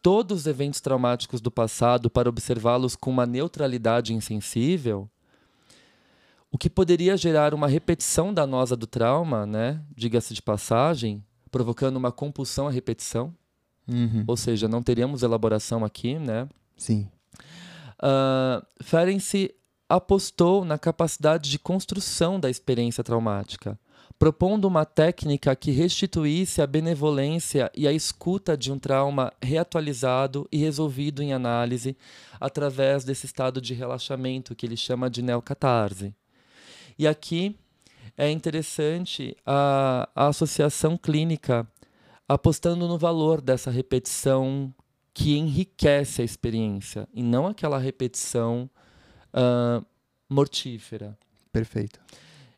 todos 0.00 0.42
os 0.42 0.46
eventos 0.46 0.80
traumáticos 0.80 1.40
do 1.40 1.50
passado 1.50 2.08
para 2.08 2.28
observá-los 2.28 2.94
com 2.94 3.10
uma 3.10 3.26
neutralidade 3.26 4.14
insensível, 4.14 5.10
o 6.48 6.56
que 6.56 6.70
poderia 6.70 7.16
gerar 7.16 7.52
uma 7.52 7.66
repetição 7.66 8.32
danosa 8.32 8.76
do 8.76 8.86
trauma, 8.86 9.44
né, 9.44 9.80
diga-se 9.96 10.32
de 10.32 10.40
passagem, 10.40 11.20
provocando 11.50 11.96
uma 11.96 12.12
compulsão 12.12 12.68
à 12.68 12.70
repetição, 12.70 13.34
Uhum. 13.88 14.22
ou 14.28 14.36
seja, 14.36 14.68
não 14.68 14.80
teríamos 14.80 15.24
elaboração 15.24 15.84
aqui, 15.84 16.18
né? 16.20 16.48
Sim. 16.76 17.06
Uh, 17.98 18.64
Ferenczi 18.80 19.54
apostou 19.88 20.64
na 20.64 20.78
capacidade 20.78 21.50
de 21.50 21.58
construção 21.58 22.40
da 22.40 22.48
experiência 22.48 23.04
traumática, 23.04 23.78
propondo 24.24 24.64
uma 24.64 24.86
técnica 24.86 25.54
que 25.54 25.70
restituísse 25.70 26.62
a 26.62 26.66
benevolência 26.66 27.70
e 27.74 27.86
a 27.86 27.92
escuta 27.92 28.56
de 28.56 28.72
um 28.72 28.78
trauma 28.78 29.30
reatualizado 29.38 30.48
e 30.50 30.56
resolvido 30.56 31.22
em 31.22 31.34
análise 31.34 31.94
através 32.40 33.04
desse 33.04 33.26
estado 33.26 33.60
de 33.60 33.74
relaxamento 33.74 34.56
que 34.56 34.64
ele 34.64 34.78
chama 34.78 35.10
de 35.10 35.20
neocatarse. 35.20 36.14
E 36.98 37.06
aqui 37.06 37.54
é 38.16 38.30
interessante 38.30 39.36
a, 39.44 40.08
a 40.14 40.28
associação 40.28 40.96
clínica 40.96 41.68
apostando 42.26 42.88
no 42.88 42.96
valor 42.96 43.42
dessa 43.42 43.70
repetição 43.70 44.74
que 45.12 45.36
enriquece 45.36 46.22
a 46.22 46.24
experiência 46.24 47.06
e 47.12 47.22
não 47.22 47.46
aquela 47.46 47.78
repetição 47.78 48.70
ah, 49.34 49.84
mortífera. 50.30 51.14
Perfeito. 51.52 52.00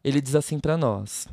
Ele 0.05 0.21
diz 0.21 0.37
assim 0.37 0.61
para 0.61 0.77
nós: 0.77 1.27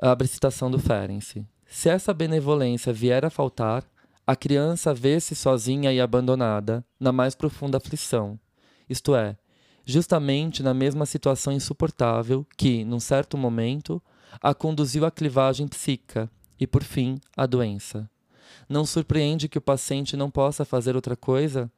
abre 0.00 0.26
citação 0.26 0.70
do 0.70 0.78
Ferenczi. 0.78 1.46
Se 1.66 1.88
essa 1.88 2.14
benevolência 2.14 2.92
vier 2.92 3.24
a 3.24 3.30
faltar, 3.30 3.84
a 4.26 4.34
criança 4.34 4.94
vê-se 4.94 5.34
sozinha 5.34 5.92
e 5.92 6.00
abandonada 6.00 6.84
na 6.98 7.12
mais 7.12 7.34
profunda 7.34 7.76
aflição, 7.76 8.38
isto 8.88 9.14
é, 9.14 9.36
justamente 9.84 10.62
na 10.62 10.72
mesma 10.72 11.04
situação 11.04 11.52
insuportável 11.52 12.46
que, 12.56 12.84
num 12.84 13.00
certo 13.00 13.36
momento, 13.36 14.02
a 14.40 14.54
conduziu 14.54 15.04
à 15.04 15.10
clivagem 15.10 15.68
psíquica 15.68 16.30
e, 16.58 16.66
por 16.66 16.82
fim, 16.82 17.20
à 17.36 17.46
doença. 17.46 18.08
Não 18.68 18.86
surpreende 18.86 19.48
que 19.48 19.58
o 19.58 19.62
paciente 19.62 20.16
não 20.16 20.30
possa 20.30 20.64
fazer 20.64 20.96
outra 20.96 21.16
coisa 21.16 21.70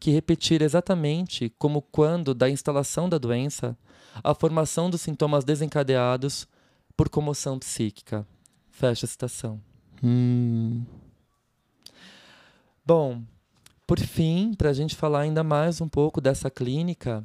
que 0.00 0.10
repetir 0.10 0.62
exatamente 0.62 1.52
como 1.58 1.82
quando 1.82 2.34
da 2.34 2.48
instalação 2.48 3.08
da 3.08 3.18
doença 3.18 3.76
a 4.22 4.34
formação 4.34 4.88
dos 4.88 5.00
sintomas 5.00 5.44
desencadeados 5.44 6.46
por 6.98 7.08
comoção 7.08 7.58
psíquica. 7.60 8.26
Fecha 8.70 9.06
a 9.06 9.08
citação. 9.08 9.62
Hum, 10.02 10.84
Bom, 12.84 13.22
por 13.86 14.00
fim, 14.00 14.54
para 14.54 14.70
a 14.70 14.72
gente 14.72 14.96
falar 14.96 15.20
ainda 15.20 15.44
mais 15.44 15.80
um 15.80 15.88
pouco 15.88 16.22
dessa 16.22 16.50
clínica 16.50 17.22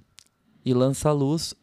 e 0.65 0.73
lançar 0.73 1.13
luz 1.13 1.55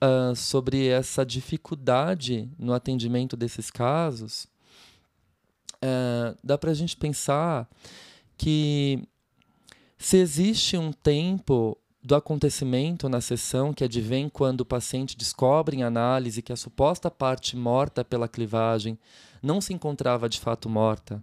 ah, 0.00 0.34
sobre 0.36 0.86
essa 0.86 1.24
dificuldade 1.24 2.48
no 2.58 2.74
atendimento 2.74 3.34
desses 3.34 3.70
casos, 3.70 4.46
eh, 5.80 6.36
dá 6.44 6.58
para 6.58 6.72
a 6.72 6.74
gente 6.74 6.94
pensar 6.94 7.66
que 8.36 9.02
se 9.96 10.18
existe 10.18 10.76
um 10.76 10.92
tempo 10.92 11.78
do 12.02 12.14
acontecimento 12.14 13.08
na 13.08 13.20
sessão 13.20 13.72
que 13.72 13.84
advém 13.84 14.28
quando 14.28 14.62
o 14.62 14.64
paciente 14.66 15.16
descobre 15.16 15.76
em 15.76 15.82
análise 15.84 16.42
que 16.42 16.52
a 16.52 16.56
suposta 16.56 17.10
parte 17.10 17.56
morta 17.56 18.04
pela 18.04 18.26
clivagem 18.26 18.98
não 19.42 19.60
se 19.60 19.72
encontrava 19.72 20.28
de 20.28 20.40
fato 20.40 20.68
morta, 20.68 21.22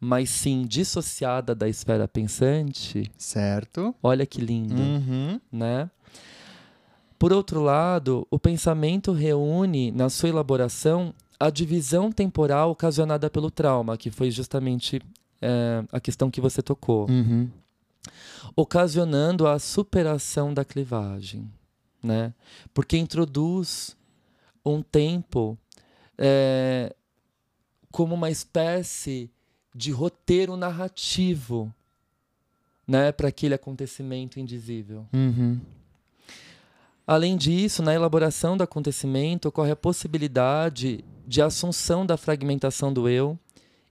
mas 0.00 0.28
sim 0.30 0.64
dissociada 0.66 1.54
da 1.54 1.68
esfera 1.68 2.08
pensante, 2.08 3.10
certo. 3.16 3.94
olha 4.02 4.26
que 4.26 4.40
lindo, 4.40 4.80
Uhum. 4.80 5.40
né? 5.52 5.88
Por 7.18 7.32
outro 7.32 7.60
lado, 7.60 8.26
o 8.30 8.38
pensamento 8.38 9.12
reúne 9.12 9.90
na 9.90 10.08
sua 10.08 10.28
elaboração 10.28 11.12
a 11.38 11.50
divisão 11.50 12.10
temporal 12.12 12.70
ocasionada 12.70 13.28
pelo 13.28 13.50
trauma, 13.50 13.96
que 13.96 14.10
foi 14.10 14.30
justamente 14.30 15.00
eh, 15.42 15.84
a 15.92 15.98
questão 16.00 16.30
que 16.30 16.40
você 16.40 16.62
tocou 16.62 17.08
Uhum. 17.10 17.48
Ocasionando 18.54 19.46
a 19.46 19.58
superação 19.58 20.52
da 20.52 20.64
clivagem, 20.64 21.50
né? 22.02 22.34
Porque 22.72 22.96
introduz 22.96 23.96
um 24.64 24.82
tempo 24.82 25.58
é, 26.16 26.94
como 27.90 28.14
uma 28.14 28.30
espécie 28.30 29.30
de 29.74 29.90
roteiro 29.90 30.56
narrativo, 30.56 31.72
né, 32.86 33.12
para 33.12 33.28
aquele 33.28 33.54
acontecimento 33.54 34.40
indizível. 34.40 35.06
Uhum. 35.12 35.60
Além 37.06 37.36
disso, 37.36 37.82
na 37.82 37.94
elaboração 37.94 38.56
do 38.56 38.62
acontecimento 38.62 39.48
ocorre 39.48 39.70
a 39.70 39.76
possibilidade 39.76 41.04
de 41.26 41.40
assunção 41.40 42.04
da 42.04 42.16
fragmentação 42.16 42.92
do 42.92 43.08
eu 43.08 43.38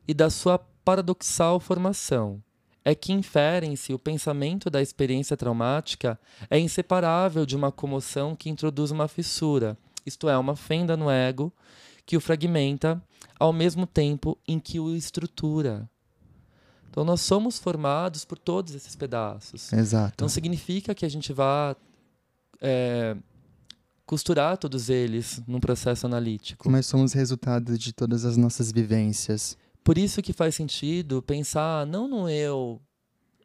e 0.08 0.14
da 0.14 0.30
sua 0.30 0.60
paradoxal 0.84 1.60
formação. 1.60 2.42
É 2.90 2.96
que 2.96 3.12
inferem-se 3.12 3.94
o 3.94 4.00
pensamento 4.00 4.70
da 4.70 4.82
experiência 4.82 5.36
traumática 5.36 6.18
é 6.50 6.58
inseparável 6.58 7.46
de 7.46 7.54
uma 7.54 7.70
comoção 7.70 8.34
que 8.34 8.50
introduz 8.50 8.92
uma 8.92 9.10
fissura, 9.10 9.78
isto 10.06 10.30
é, 10.30 10.38
uma 10.38 10.56
fenda 10.56 10.96
no 10.96 11.12
ego 11.12 11.52
que 12.06 12.16
o 12.16 12.22
fragmenta 12.22 13.04
ao 13.38 13.52
mesmo 13.52 13.86
tempo 13.86 14.38
em 14.48 14.58
que 14.58 14.80
o 14.80 14.96
estrutura. 14.96 15.90
Então 16.90 17.04
nós 17.04 17.20
somos 17.20 17.60
formados 17.60 18.24
por 18.24 18.40
todos 18.40 18.74
esses 18.74 18.96
pedaços. 18.96 19.74
Exato. 19.74 20.24
Não 20.24 20.30
significa 20.30 20.96
que 20.96 21.06
a 21.06 21.10
gente 21.10 21.34
vá 21.34 21.76
é, 22.62 23.18
costurar 24.06 24.58
todos 24.58 24.90
eles 24.90 25.42
num 25.46 25.60
processo 25.60 26.06
analítico. 26.06 26.72
Mas 26.72 26.86
somos 26.86 27.12
resultado 27.12 27.78
de 27.78 27.92
todas 27.92 28.24
as 28.24 28.38
nossas 28.38 28.72
vivências. 28.72 29.58
Por 29.88 29.98
isso 29.98 30.22
que 30.22 30.34
faz 30.34 30.54
sentido 30.54 31.22
pensar 31.22 31.88
não 31.88 32.10
no 32.10 32.30
eu 32.30 32.82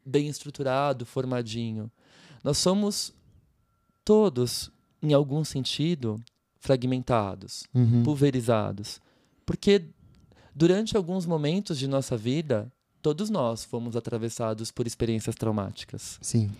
bem 0.04 0.26
estruturado, 0.26 1.06
formadinho. 1.06 1.88
Nós 2.42 2.58
somos 2.58 3.12
todos, 4.04 4.68
em 5.00 5.12
algum 5.12 5.44
sentido, 5.44 6.20
fragmentados, 6.58 7.62
Uhum. 7.72 8.02
pulverizados. 8.02 9.00
Porque 9.46 9.84
durante 10.52 10.96
alguns 10.96 11.26
momentos 11.26 11.78
de 11.78 11.86
nossa 11.86 12.16
vida, 12.16 12.72
todos 13.00 13.30
nós 13.30 13.64
fomos 13.64 13.94
atravessados 13.94 14.72
por 14.72 14.84
experiências 14.84 15.36
traumáticas. 15.36 16.18
Sim. 16.20 16.50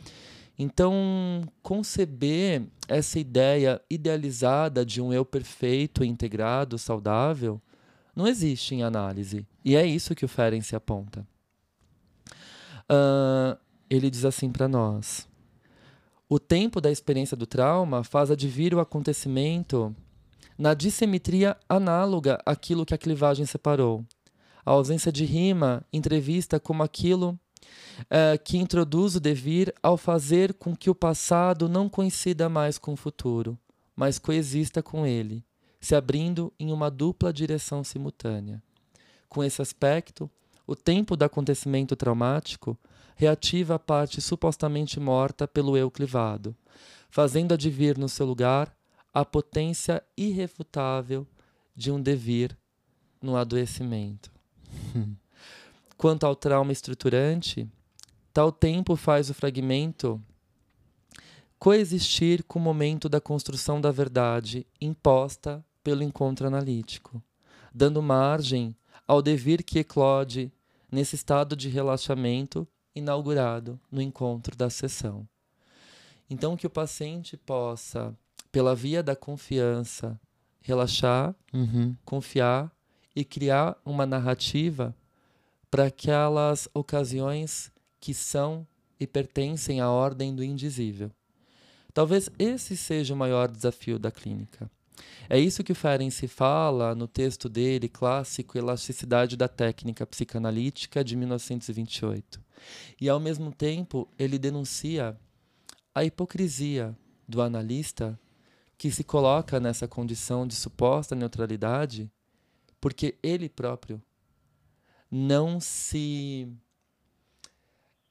Então, 0.57 1.43
conceber 1.61 2.63
essa 2.87 3.19
ideia 3.19 3.83
idealizada 3.91 4.87
de 4.87 5.01
um 5.01 5.13
eu 5.13 5.25
perfeito, 5.25 6.05
integrado, 6.05 6.79
saudável, 6.79 7.61
não 8.15 8.27
existe 8.27 8.75
em 8.75 8.83
análise. 8.83 9.47
E 9.65 9.77
é 9.77 9.87
isso 9.87 10.15
que 10.15 10.25
o 10.25 10.29
Ferenczi 10.29 10.77
aponta. 10.77 11.27
Ah, 12.89 13.57
ele 13.89 14.11
diz 14.11 14.25
assim 14.25 14.51
para 14.51 14.69
nós: 14.69 15.29
o 16.29 16.39
tempo 16.39 16.81
da 16.81 16.91
experiência 16.91 17.37
do 17.37 17.47
trauma 17.47 18.05
faz 18.05 18.31
advir 18.31 18.75
o 18.75 18.81
acontecimento 18.81 19.95
na 20.59 20.75
dissimetria 20.75 21.57
análoga 21.69 22.39
àquilo 22.45 22.85
que 22.85 22.95
a 22.95 22.99
clivagem 22.99 23.47
separou. 23.47 24.05
A 24.65 24.71
ausência 24.71 25.11
de 25.11 25.25
rima 25.25 25.85
entrevista 25.93 26.61
como 26.61 26.83
aquilo 26.83 27.39
uh, 28.03 28.39
que 28.45 28.59
introduz 28.59 29.17
o 29.17 29.21
devir 29.21 29.75
ao 29.83 29.97
fazer 29.97 30.55
com 30.55 30.77
que 30.77 30.89
o 30.89 30.95
passado 30.95 31.69
não 31.69 31.89
coincida 31.89 32.49
mais 32.49 32.79
com 32.79 32.93
o 32.93 32.97
futuro, 32.97 33.59
mas 33.97 34.19
coexista 34.19 34.83
com 34.83 35.07
ele, 35.07 35.45
se 35.83 35.97
abrindo 35.97 36.53
em 36.61 36.73
uma 36.73 36.89
dupla 36.89 37.33
direção 37.33 37.83
simultânea. 37.83 38.63
Com 39.29 39.43
esse 39.43 39.61
aspecto, 39.61 40.31
o 40.65 40.77
tempo 40.77 41.17
do 41.17 41.25
acontecimento 41.25 41.97
traumático 41.97 42.79
reativa 43.17 43.75
a 43.75 43.79
parte 43.81 44.21
supostamente 44.21 45.01
morta 45.01 45.47
pelo 45.49 45.77
eu 45.77 45.91
clivado, 45.91 46.57
fazendo 47.11 47.53
advir 47.53 47.99
no 47.99 48.09
seu 48.09 48.25
lugar 48.25 48.73
a 49.13 49.25
potência 49.25 50.01
irrefutável 50.17 51.27
de 51.75 51.91
um 51.91 52.01
devir 52.01 52.57
no 53.21 53.37
adoecimento. 53.37 54.31
Quanto 55.99 56.25
ao 56.25 56.37
trauma 56.37 56.71
estruturante, 56.71 57.69
tal 58.33 58.53
tempo 58.53 58.95
faz 58.95 59.29
o 59.31 59.35
fragmento 59.35 60.23
coexistir 61.59 62.45
com 62.45 62.61
o 62.61 62.63
momento 62.63 63.09
da 63.09 63.21
construção 63.21 63.81
da 63.81 63.91
verdade 63.91 64.67
imposta 64.81 65.65
pelo 65.83 66.03
encontro 66.03 66.47
analítico, 66.47 67.23
dando 67.75 68.03
margem 68.03 68.77
ao 69.07 69.21
devir 69.21 69.63
que 69.63 69.81
eclode 69.81 70.53
nesse 70.91 71.15
estado 71.15 71.57
de 71.57 71.69
relaxamento 71.69 72.67
inaugurado 72.95 73.81
no 73.91 74.01
encontro 74.01 74.57
da 74.57 74.69
sessão. 74.69 75.27
Então, 76.29 76.57
que 76.57 76.67
o 76.67 76.71
paciente 76.71 77.37
possa, 77.37 78.17
pela 78.51 78.75
via 78.75 79.03
da 79.03 79.17
confiança, 79.17 80.19
relaxar, 80.61 81.35
uhum. 81.53 81.97
confiar 82.05 82.71
e 83.15 83.25
criar 83.25 83.77
uma 83.85 84.07
narrativa 84.07 84.95
para 85.71 85.87
aquelas 85.87 86.69
ocasiões 86.75 87.73
que 88.01 88.15
são 88.15 88.67
e 88.99 89.07
pertencem 89.07 89.81
à 89.81 89.91
ordem 89.91 90.35
do 90.35 90.45
indizível. 90.45 91.11
Talvez 91.93 92.31
esse 92.39 92.77
seja 92.77 93.13
o 93.13 93.17
maior 93.17 93.51
desafio 93.51 93.99
da 93.99 94.11
clínica. 94.11 94.71
É 95.29 95.39
isso 95.39 95.65
que 95.65 95.73
o 95.73 95.75
Ferenczi 95.75 96.29
fala 96.29 96.95
no 96.95 97.09
texto 97.09 97.49
dele, 97.49 97.89
clássico 97.89 98.59
Elasticidade 98.59 99.37
da 99.37 99.49
Técnica 99.49 100.07
Psicanalítica, 100.07 101.03
de 101.03 101.17
1928. 101.17 102.41
E, 103.01 103.09
ao 103.09 103.19
mesmo 103.19 103.53
tempo, 103.53 104.09
ele 104.19 104.39
denuncia 104.39 105.19
a 105.95 106.05
hipocrisia 106.05 106.97
do 107.27 107.41
analista 107.41 108.19
que 108.77 108.91
se 108.91 109.05
coloca 109.05 109.61
nessa 109.61 109.87
condição 109.87 110.47
de 110.47 110.55
suposta 110.55 111.15
neutralidade 111.15 112.11
porque 112.81 113.17
ele 113.23 113.49
próprio 113.49 114.03
não 115.09 115.61
se 115.61 116.49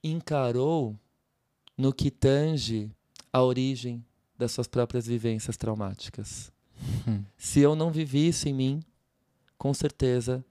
encarou 0.02 0.98
no 1.76 1.92
que 1.92 2.10
tange 2.10 2.90
a 3.32 3.42
origem 3.42 4.04
das 4.36 4.52
suas 4.52 4.66
próprias 4.66 5.06
vivências 5.06 5.56
traumáticas. 5.56 6.50
Hum. 7.06 7.24
Se 7.36 7.60
eu 7.60 7.74
não 7.74 7.90
vivi 7.90 8.28
isso 8.28 8.48
em 8.48 8.54
mim, 8.54 8.82
com 9.58 9.72
certeza 9.72 10.44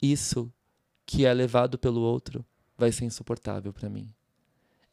isso 0.00 0.52
que 1.04 1.24
é 1.24 1.32
levado 1.32 1.78
pelo 1.78 2.00
outro 2.00 2.44
vai 2.76 2.92
ser 2.92 3.04
insuportável 3.04 3.72
para 3.72 3.88
mim. 3.88 4.08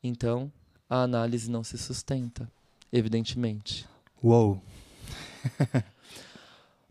Então, 0.03 0.51
a 0.89 1.03
análise 1.03 1.49
não 1.49 1.63
se 1.63 1.77
sustenta, 1.77 2.49
evidentemente. 2.91 3.87
Uou! 4.21 4.61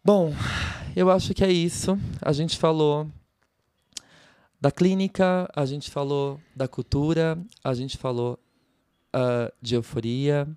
Bom, 0.05 0.35
eu 0.97 1.11
acho 1.11 1.33
que 1.33 1.45
é 1.45 1.53
isso. 1.53 1.99
A 2.21 2.33
gente 2.33 2.59
falou 2.59 3.09
da 4.61 4.71
clínica, 4.71 5.49
a 5.55 5.65
gente 5.65 5.91
falou 5.91 6.41
da 6.55 6.69
cultura, 6.69 7.39
a 7.65 7.75
gente 7.75 7.97
falou 7.97 8.39
uh, 9.15 9.53
de 9.61 9.75
euforia 9.75 10.49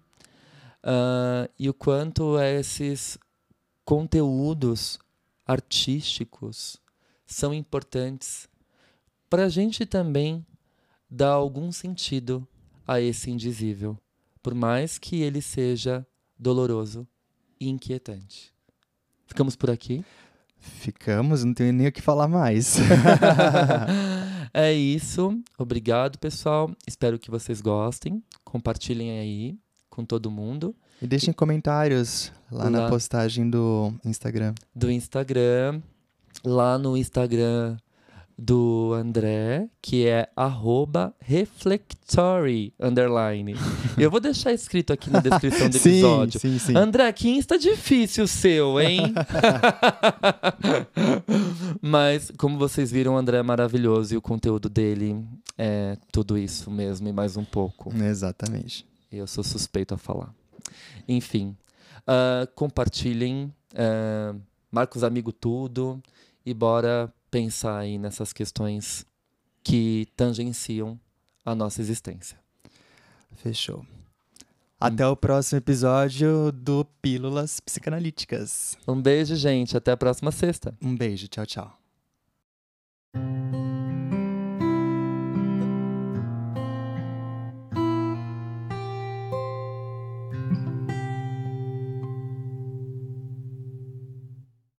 uh, 0.86 1.52
e 1.58 1.68
o 1.68 1.74
quanto 1.74 2.40
esses 2.40 3.18
conteúdos 3.84 5.00
artísticos 5.46 6.78
são 7.26 7.54
importantes 7.54 8.48
para 9.30 9.46
a 9.46 9.50
gente 9.50 9.86
também 9.86 10.46
dar 11.10 11.32
algum 11.32 11.72
sentido 11.72 12.48
a 12.88 13.02
esse 13.02 13.32
indizível, 13.32 13.98
por 14.42 14.54
mais 14.54 14.98
que 14.98 15.22
ele 15.22 15.42
seja 15.42 16.06
doloroso 16.38 17.08
e 17.60 17.68
inquietante. 17.68 18.54
Ficamos 19.26 19.56
por 19.56 19.72
aqui? 19.72 20.06
Ficamos, 20.58 21.44
não 21.44 21.54
tenho 21.54 21.74
nem 21.74 21.88
o 21.88 21.92
que 21.92 22.02
falar 22.02 22.28
mais. 22.28 22.78
é 24.54 24.74
isso. 24.74 25.40
Obrigado, 25.58 26.18
pessoal. 26.18 26.72
Espero 26.88 27.20
que 27.20 27.30
vocês 27.30 27.62
gostem. 27.62 28.24
Compartilhem 28.44 29.20
aí 29.20 29.60
com 29.96 30.04
todo 30.04 30.30
mundo. 30.30 30.76
E 31.02 31.08
deixem 31.08 31.34
comentários 31.34 32.32
lá, 32.52 32.66
lá 32.66 32.70
na 32.70 32.90
postagem 32.90 33.50
do 33.50 33.94
Instagram. 34.04 34.54
Do 34.76 34.92
Instagram. 34.92 35.82
Lá 36.44 36.78
no 36.78 36.96
Instagram 36.96 37.78
do 38.38 38.94
André, 38.94 39.70
que 39.82 40.06
é 40.06 40.28
reflectory, 41.20 42.74
underline. 42.80 43.56
Eu 43.98 44.12
vou 44.12 44.20
deixar 44.20 44.52
escrito 44.52 44.92
aqui 44.92 45.10
na 45.10 45.22
descrição 45.22 45.70
do 45.70 45.78
episódio. 45.78 46.40
Sim, 46.40 46.60
sim, 46.60 46.68
sim. 46.68 46.78
André, 46.78 47.12
que 47.14 47.30
insta 47.30 47.58
difícil 47.58 48.26
o 48.26 48.28
seu, 48.28 48.80
hein? 48.80 49.14
Mas, 51.82 52.32
como 52.38 52.58
vocês 52.58 52.92
viram, 52.92 53.14
o 53.14 53.18
André 53.18 53.38
é 53.38 53.44
maravilhoso 53.44 54.14
e 54.14 54.18
o 54.18 54.22
conteúdo 54.22 54.70
dele 54.70 55.26
é 55.58 55.98
tudo 56.12 56.38
isso 56.38 56.70
mesmo 56.70 57.08
e 57.08 57.14
mais 57.14 57.38
um 57.38 57.46
pouco. 57.46 57.94
Exatamente. 57.96 58.86
Eu 59.12 59.28
sou 59.28 59.44
suspeito 59.44 59.94
a 59.94 59.98
falar. 59.98 60.34
Enfim, 61.08 61.56
uh, 62.02 62.48
compartilhem, 62.56 63.54
uh, 63.74 64.40
marca 64.72 64.98
os 64.98 65.04
amigos 65.04 65.34
tudo 65.40 66.02
e 66.46 66.54
bora 66.54 67.14
pensar 67.30 67.80
aí 67.80 67.98
nessas 67.98 68.32
questões 68.32 69.06
que 69.64 70.08
tangenciam 70.16 71.00
a 71.44 71.56
nossa 71.56 71.82
existência. 71.82 72.38
Fechou. 73.36 73.86
Até 74.80 75.08
o 75.08 75.16
próximo 75.16 75.58
episódio 75.58 76.52
do 76.52 76.86
Pílulas 77.02 77.60
Psicanalíticas. 77.60 78.78
Um 78.88 79.02
beijo, 79.02 79.36
gente. 79.36 79.76
Até 79.76 79.92
a 79.92 79.98
próxima 79.98 80.32
sexta. 80.32 80.78
Um 80.82 80.96
beijo. 80.96 81.28
Tchau, 81.28 81.46
tchau. 81.46 81.80